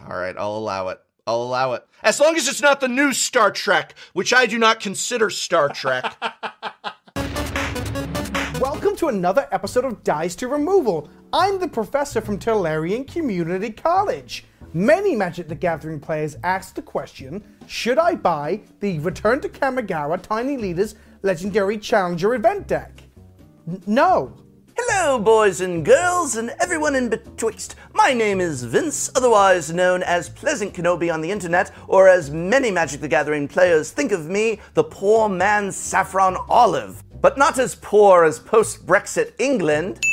All 0.08 0.16
right, 0.16 0.36
I'll 0.38 0.56
allow 0.56 0.88
it. 0.88 1.00
I'll 1.26 1.42
allow 1.42 1.72
it. 1.72 1.84
As 2.04 2.20
long 2.20 2.36
as 2.36 2.46
it's 2.46 2.62
not 2.62 2.80
the 2.80 2.86
new 2.86 3.12
Star 3.12 3.50
Trek, 3.50 3.96
which 4.12 4.32
I 4.32 4.46
do 4.46 4.58
not 4.58 4.78
consider 4.78 5.28
Star 5.28 5.68
Trek. 5.68 6.14
Welcome 8.60 8.94
to 8.96 9.08
another 9.08 9.48
episode 9.52 9.86
of 9.86 10.04
Dice 10.04 10.36
to 10.36 10.46
Removal. 10.46 11.08
I'm 11.32 11.58
the 11.58 11.66
professor 11.66 12.20
from 12.20 12.38
Tolarian 12.38 13.10
Community 13.10 13.70
College. 13.70 14.44
Many 14.74 15.16
Magic 15.16 15.48
the 15.48 15.54
Gathering 15.54 15.98
players 15.98 16.36
ask 16.44 16.74
the 16.74 16.82
question 16.82 17.42
Should 17.66 17.96
I 17.96 18.16
buy 18.16 18.60
the 18.80 18.98
Return 18.98 19.40
to 19.40 19.48
Kamigawa 19.48 20.20
Tiny 20.20 20.58
Leaders 20.58 20.94
Legendary 21.22 21.78
Challenger 21.78 22.34
event 22.34 22.66
deck? 22.66 23.02
N- 23.66 23.82
no. 23.86 24.36
Hello, 24.76 25.18
boys 25.18 25.62
and 25.62 25.82
girls, 25.82 26.36
and 26.36 26.50
everyone 26.60 26.94
in 26.94 27.08
betwixt. 27.08 27.76
My 27.94 28.12
name 28.12 28.42
is 28.42 28.62
Vince, 28.62 29.10
otherwise 29.16 29.72
known 29.72 30.02
as 30.02 30.28
Pleasant 30.28 30.74
Kenobi 30.74 31.10
on 31.10 31.22
the 31.22 31.30
internet, 31.30 31.72
or 31.88 32.08
as 32.08 32.30
many 32.30 32.70
Magic 32.70 33.00
the 33.00 33.08
Gathering 33.08 33.48
players 33.48 33.90
think 33.90 34.12
of 34.12 34.26
me, 34.26 34.60
the 34.74 34.84
poor 34.84 35.30
man 35.30 35.72
Saffron 35.72 36.36
Olive. 36.50 37.02
But 37.20 37.36
not 37.36 37.58
as 37.58 37.74
poor 37.74 38.24
as 38.24 38.38
post 38.38 38.86
Brexit 38.86 39.32
England. 39.38 40.04